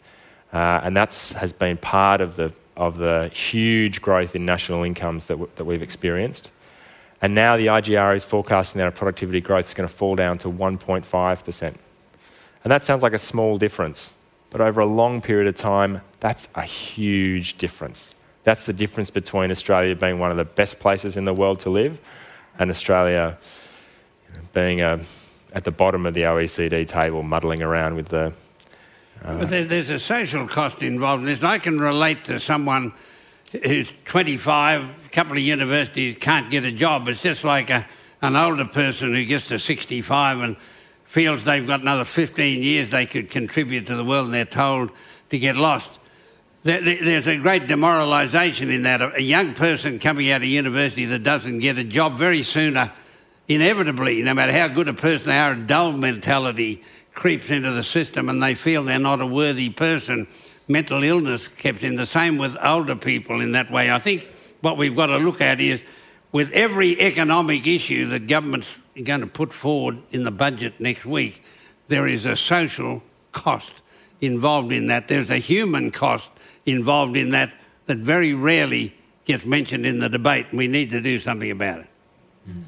Uh, 0.52 0.80
and 0.82 0.96
that 0.96 1.34
has 1.38 1.52
been 1.52 1.76
part 1.76 2.20
of 2.20 2.36
the, 2.36 2.52
of 2.76 2.96
the 2.96 3.30
huge 3.32 4.00
growth 4.00 4.34
in 4.34 4.44
national 4.44 4.82
incomes 4.82 5.26
that, 5.26 5.34
w- 5.34 5.50
that 5.56 5.64
we've 5.64 5.82
experienced. 5.82 6.50
And 7.20 7.34
now 7.34 7.56
the 7.56 7.66
IGR 7.66 8.16
is 8.16 8.24
forecasting 8.24 8.78
that 8.78 8.86
our 8.86 8.92
productivity 8.92 9.40
growth 9.40 9.66
is 9.66 9.74
going 9.74 9.88
to 9.88 9.94
fall 9.94 10.16
down 10.16 10.38
to 10.38 10.48
1.5%. 10.48 11.62
And 12.64 12.70
that 12.70 12.82
sounds 12.82 13.02
like 13.02 13.12
a 13.12 13.18
small 13.18 13.58
difference, 13.58 14.16
but 14.50 14.60
over 14.60 14.80
a 14.80 14.86
long 14.86 15.20
period 15.20 15.46
of 15.46 15.54
time, 15.54 16.00
that's 16.20 16.48
a 16.54 16.62
huge 16.62 17.58
difference. 17.58 18.14
That's 18.44 18.66
the 18.66 18.72
difference 18.72 19.10
between 19.10 19.50
Australia 19.50 19.94
being 19.94 20.18
one 20.18 20.30
of 20.30 20.36
the 20.36 20.44
best 20.44 20.78
places 20.78 21.16
in 21.16 21.24
the 21.24 21.34
world 21.34 21.60
to 21.60 21.70
live 21.70 22.00
and 22.58 22.70
Australia 22.70 23.38
being 24.52 24.80
a, 24.80 24.94
uh, 24.94 24.98
at 25.54 25.64
the 25.64 25.70
bottom 25.70 26.06
of 26.06 26.14
the 26.14 26.22
OECD 26.22 26.86
table, 26.88 27.22
muddling 27.22 27.62
around 27.62 27.94
with 27.94 28.08
the. 28.08 28.32
Uh, 29.24 29.38
but 29.38 29.48
there, 29.50 29.64
there's 29.64 29.90
a 29.90 29.98
social 29.98 30.48
cost 30.48 30.82
involved 30.82 31.20
in 31.20 31.26
this. 31.26 31.42
I 31.42 31.58
can 31.58 31.78
relate 31.78 32.24
to 32.24 32.40
someone 32.40 32.92
who's 33.64 33.92
25, 34.04 34.82
a 34.82 35.08
couple 35.10 35.32
of 35.32 35.38
universities, 35.38 36.16
can't 36.18 36.50
get 36.50 36.64
a 36.64 36.72
job. 36.72 37.06
It's 37.08 37.22
just 37.22 37.44
like 37.44 37.70
a, 37.70 37.86
an 38.20 38.34
older 38.34 38.64
person 38.64 39.14
who 39.14 39.24
gets 39.24 39.48
to 39.48 39.58
65 39.58 40.40
and 40.40 40.56
feels 41.04 41.44
they've 41.44 41.66
got 41.66 41.82
another 41.82 42.04
15 42.04 42.62
years 42.62 42.90
they 42.90 43.06
could 43.06 43.30
contribute 43.30 43.86
to 43.86 43.94
the 43.94 44.04
world 44.04 44.26
and 44.26 44.34
they're 44.34 44.44
told 44.44 44.90
to 45.28 45.38
get 45.38 45.56
lost. 45.56 46.00
There's 46.64 47.26
a 47.26 47.36
great 47.36 47.66
demoralisation 47.66 48.72
in 48.72 48.82
that. 48.84 49.16
A 49.16 49.22
young 49.22 49.52
person 49.52 49.98
coming 49.98 50.30
out 50.30 50.42
of 50.42 50.46
university 50.46 51.04
that 51.06 51.22
doesn't 51.24 51.58
get 51.58 51.76
a 51.76 51.84
job 51.84 52.16
very 52.16 52.44
soon, 52.44 52.78
inevitably, 53.48 54.22
no 54.22 54.32
matter 54.32 54.52
how 54.52 54.68
good 54.68 54.88
a 54.88 54.94
person 54.94 55.26
they 55.26 55.38
are, 55.38 55.52
a 55.52 55.56
dull 55.56 55.92
mentality 55.92 56.82
creeps 57.14 57.50
into 57.50 57.70
the 57.70 57.82
system 57.82 58.28
and 58.28 58.42
they 58.42 58.54
feel 58.54 58.84
they're 58.84 58.98
not 58.98 59.20
a 59.20 59.26
worthy 59.26 59.70
person 59.70 60.26
mental 60.68 61.02
illness 61.02 61.48
kept 61.48 61.82
in. 61.82 61.96
The 61.96 62.06
same 62.06 62.38
with 62.38 62.56
older 62.62 62.96
people 62.96 63.40
in 63.40 63.52
that 63.52 63.70
way. 63.70 63.90
I 63.90 63.98
think 63.98 64.28
what 64.60 64.76
we've 64.76 64.96
got 64.96 65.06
to 65.06 65.18
look 65.18 65.40
at 65.40 65.60
is 65.60 65.82
with 66.30 66.50
every 66.52 67.00
economic 67.00 67.66
issue 67.66 68.06
that 68.06 68.26
government's 68.26 68.68
going 69.02 69.20
to 69.20 69.26
put 69.26 69.52
forward 69.52 69.98
in 70.10 70.24
the 70.24 70.30
budget 70.30 70.80
next 70.80 71.04
week, 71.04 71.42
there 71.88 72.06
is 72.06 72.24
a 72.26 72.36
social 72.36 73.02
cost 73.32 73.72
involved 74.20 74.72
in 74.72 74.86
that. 74.86 75.08
There's 75.08 75.30
a 75.30 75.38
human 75.38 75.90
cost 75.90 76.30
involved 76.64 77.16
in 77.16 77.30
that 77.30 77.52
that 77.86 77.98
very 77.98 78.32
rarely 78.32 78.94
gets 79.24 79.44
mentioned 79.44 79.84
in 79.84 79.98
the 79.98 80.08
debate. 80.08 80.46
We 80.52 80.68
need 80.68 80.90
to 80.90 81.00
do 81.00 81.18
something 81.18 81.50
about 81.50 81.80
it. 81.80 81.86
Mm-hmm. 82.48 82.62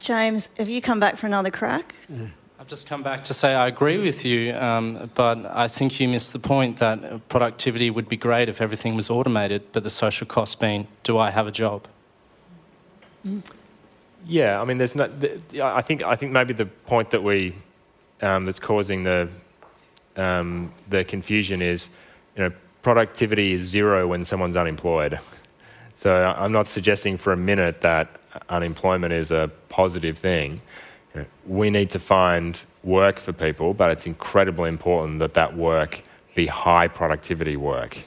James, 0.00 0.48
have 0.58 0.68
you 0.68 0.80
come 0.80 0.98
back 0.98 1.16
for 1.16 1.26
another 1.26 1.50
crack? 1.50 1.94
Yeah. 2.08 2.26
I've 2.58 2.66
just 2.66 2.86
come 2.86 3.02
back 3.02 3.24
to 3.24 3.34
say 3.34 3.54
I 3.54 3.68
agree 3.68 3.96
with 3.96 4.22
you, 4.24 4.54
um, 4.54 5.10
but 5.14 5.46
I 5.46 5.66
think 5.66 5.98
you 5.98 6.08
missed 6.08 6.34
the 6.34 6.38
point 6.38 6.78
that 6.78 7.26
productivity 7.28 7.88
would 7.88 8.06
be 8.06 8.18
great 8.18 8.50
if 8.50 8.60
everything 8.60 8.96
was 8.96 9.08
automated, 9.08 9.62
but 9.72 9.82
the 9.82 9.88
social 9.88 10.26
cost 10.26 10.60
being, 10.60 10.86
do 11.02 11.16
I 11.16 11.30
have 11.30 11.46
a 11.46 11.50
job? 11.50 11.88
Yeah, 14.26 14.60
I 14.60 14.64
mean, 14.66 14.76
there's 14.76 14.94
no. 14.94 15.10
I 15.62 15.80
think 15.80 16.02
I 16.02 16.16
think 16.16 16.32
maybe 16.32 16.52
the 16.52 16.66
point 16.66 17.10
that 17.12 17.22
we 17.22 17.54
um, 18.20 18.44
that's 18.44 18.60
causing 18.60 19.04
the 19.04 19.28
um, 20.16 20.72
the 20.88 21.04
confusion 21.04 21.62
is, 21.62 21.88
you 22.36 22.42
know, 22.42 22.52
productivity 22.82 23.52
is 23.52 23.62
zero 23.62 24.06
when 24.06 24.24
someone's 24.26 24.56
unemployed. 24.56 25.18
So 26.00 26.10
I'm 26.10 26.52
not 26.52 26.66
suggesting 26.66 27.18
for 27.18 27.30
a 27.30 27.36
minute 27.36 27.82
that 27.82 28.08
unemployment 28.48 29.12
is 29.12 29.30
a 29.30 29.50
positive 29.68 30.16
thing 30.16 30.62
we 31.46 31.70
need 31.70 31.90
to 31.90 31.98
find 31.98 32.58
work 32.82 33.18
for 33.18 33.32
people, 33.32 33.74
but 33.74 33.90
it's 33.90 34.06
incredibly 34.06 34.68
important 34.68 35.18
that 35.18 35.34
that 35.34 35.56
work 35.56 36.02
be 36.34 36.46
high 36.46 36.88
productivity 36.88 37.56
work. 37.56 37.98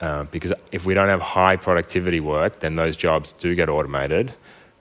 Uh, 0.00 0.24
because 0.24 0.52
if 0.70 0.84
we 0.84 0.94
don't 0.94 1.08
have 1.08 1.20
high 1.20 1.56
productivity 1.56 2.20
work, 2.20 2.60
then 2.60 2.74
those 2.74 2.96
jobs 2.96 3.32
do 3.32 3.54
get 3.54 3.68
automated. 3.68 4.32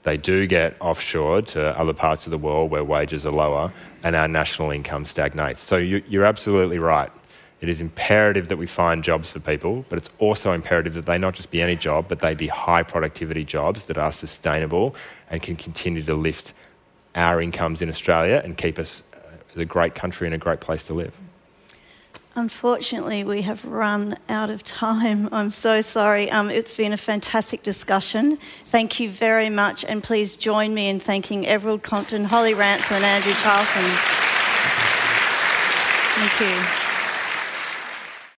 They 0.04 0.18
do 0.18 0.48
get 0.48 0.78
offshored 0.80 1.48
to 1.48 1.80
other 1.80 1.94
parts 1.94 2.28
of 2.28 2.32
the 2.32 2.38
world 2.38 2.72
where 2.72 2.84
wages 2.84 3.26
are 3.26 3.32
lower 3.32 3.72
and 4.04 4.16
our 4.16 4.28
national 4.28 4.72
income 4.72 5.06
stagnates. 5.06 5.60
So 5.60 5.78
you, 5.78 6.04
you're 6.08 6.26
absolutely 6.26 6.80
right. 6.80 7.12
It 7.60 7.70
is 7.70 7.82
imperative 7.82 8.50
that 8.50 8.58
we 8.58 8.68
find 8.68 9.04
jobs 9.04 9.32
for 9.32 9.40
people, 9.40 9.84
but 9.90 9.98
it's 9.98 10.10
also 10.20 10.52
imperative 10.52 10.94
that 10.94 11.08
they 11.08 11.18
not 11.18 11.34
just 11.34 11.50
be 11.50 11.62
any 11.62 11.76
job, 11.76 12.06
but 12.08 12.20
they 12.20 12.36
be 12.36 12.48
high 12.48 12.84
productivity 12.84 13.44
jobs 13.44 13.86
that 13.86 13.98
are 13.98 14.12
sustainable 14.12 14.96
and 15.30 15.42
can 15.42 15.56
continue 15.56 16.04
to 16.04 16.16
lift 16.16 16.54
our 17.16 17.42
incomes 17.42 17.82
in 17.82 17.90
Australia 17.90 18.42
and 18.44 18.58
keep 18.58 18.78
us 18.78 19.02
a 19.56 19.66
great 19.66 19.96
country 19.96 20.28
and 20.28 20.36
a 20.36 20.38
great 20.38 20.60
place 20.60 20.86
to 20.86 20.94
live. 20.94 21.14
Unfortunately, 22.36 23.24
we 23.24 23.42
have 23.42 23.66
run 23.66 24.16
out 24.30 24.52
of 24.52 24.64
time. 24.64 25.28
I'm 25.32 25.50
so 25.50 25.82
sorry. 25.82 26.30
Um, 26.30 26.52
it's 26.52 26.76
been 26.76 26.94
a 26.94 26.98
fantastic 26.98 27.64
discussion. 27.64 28.38
Thank 28.66 29.00
you 29.00 29.10
very 29.10 29.50
much, 29.50 29.84
and 29.84 30.04
please 30.04 30.38
join 30.38 30.76
me 30.76 30.88
in 30.88 31.00
thanking 31.00 31.48
Everald 31.48 31.82
Compton, 31.82 32.26
Holly 32.26 32.54
Ransom, 32.54 32.98
and 32.98 33.06
Andrew 33.06 33.34
Charlton. 33.42 33.90
Thank 36.14 36.40
you. 36.40 36.87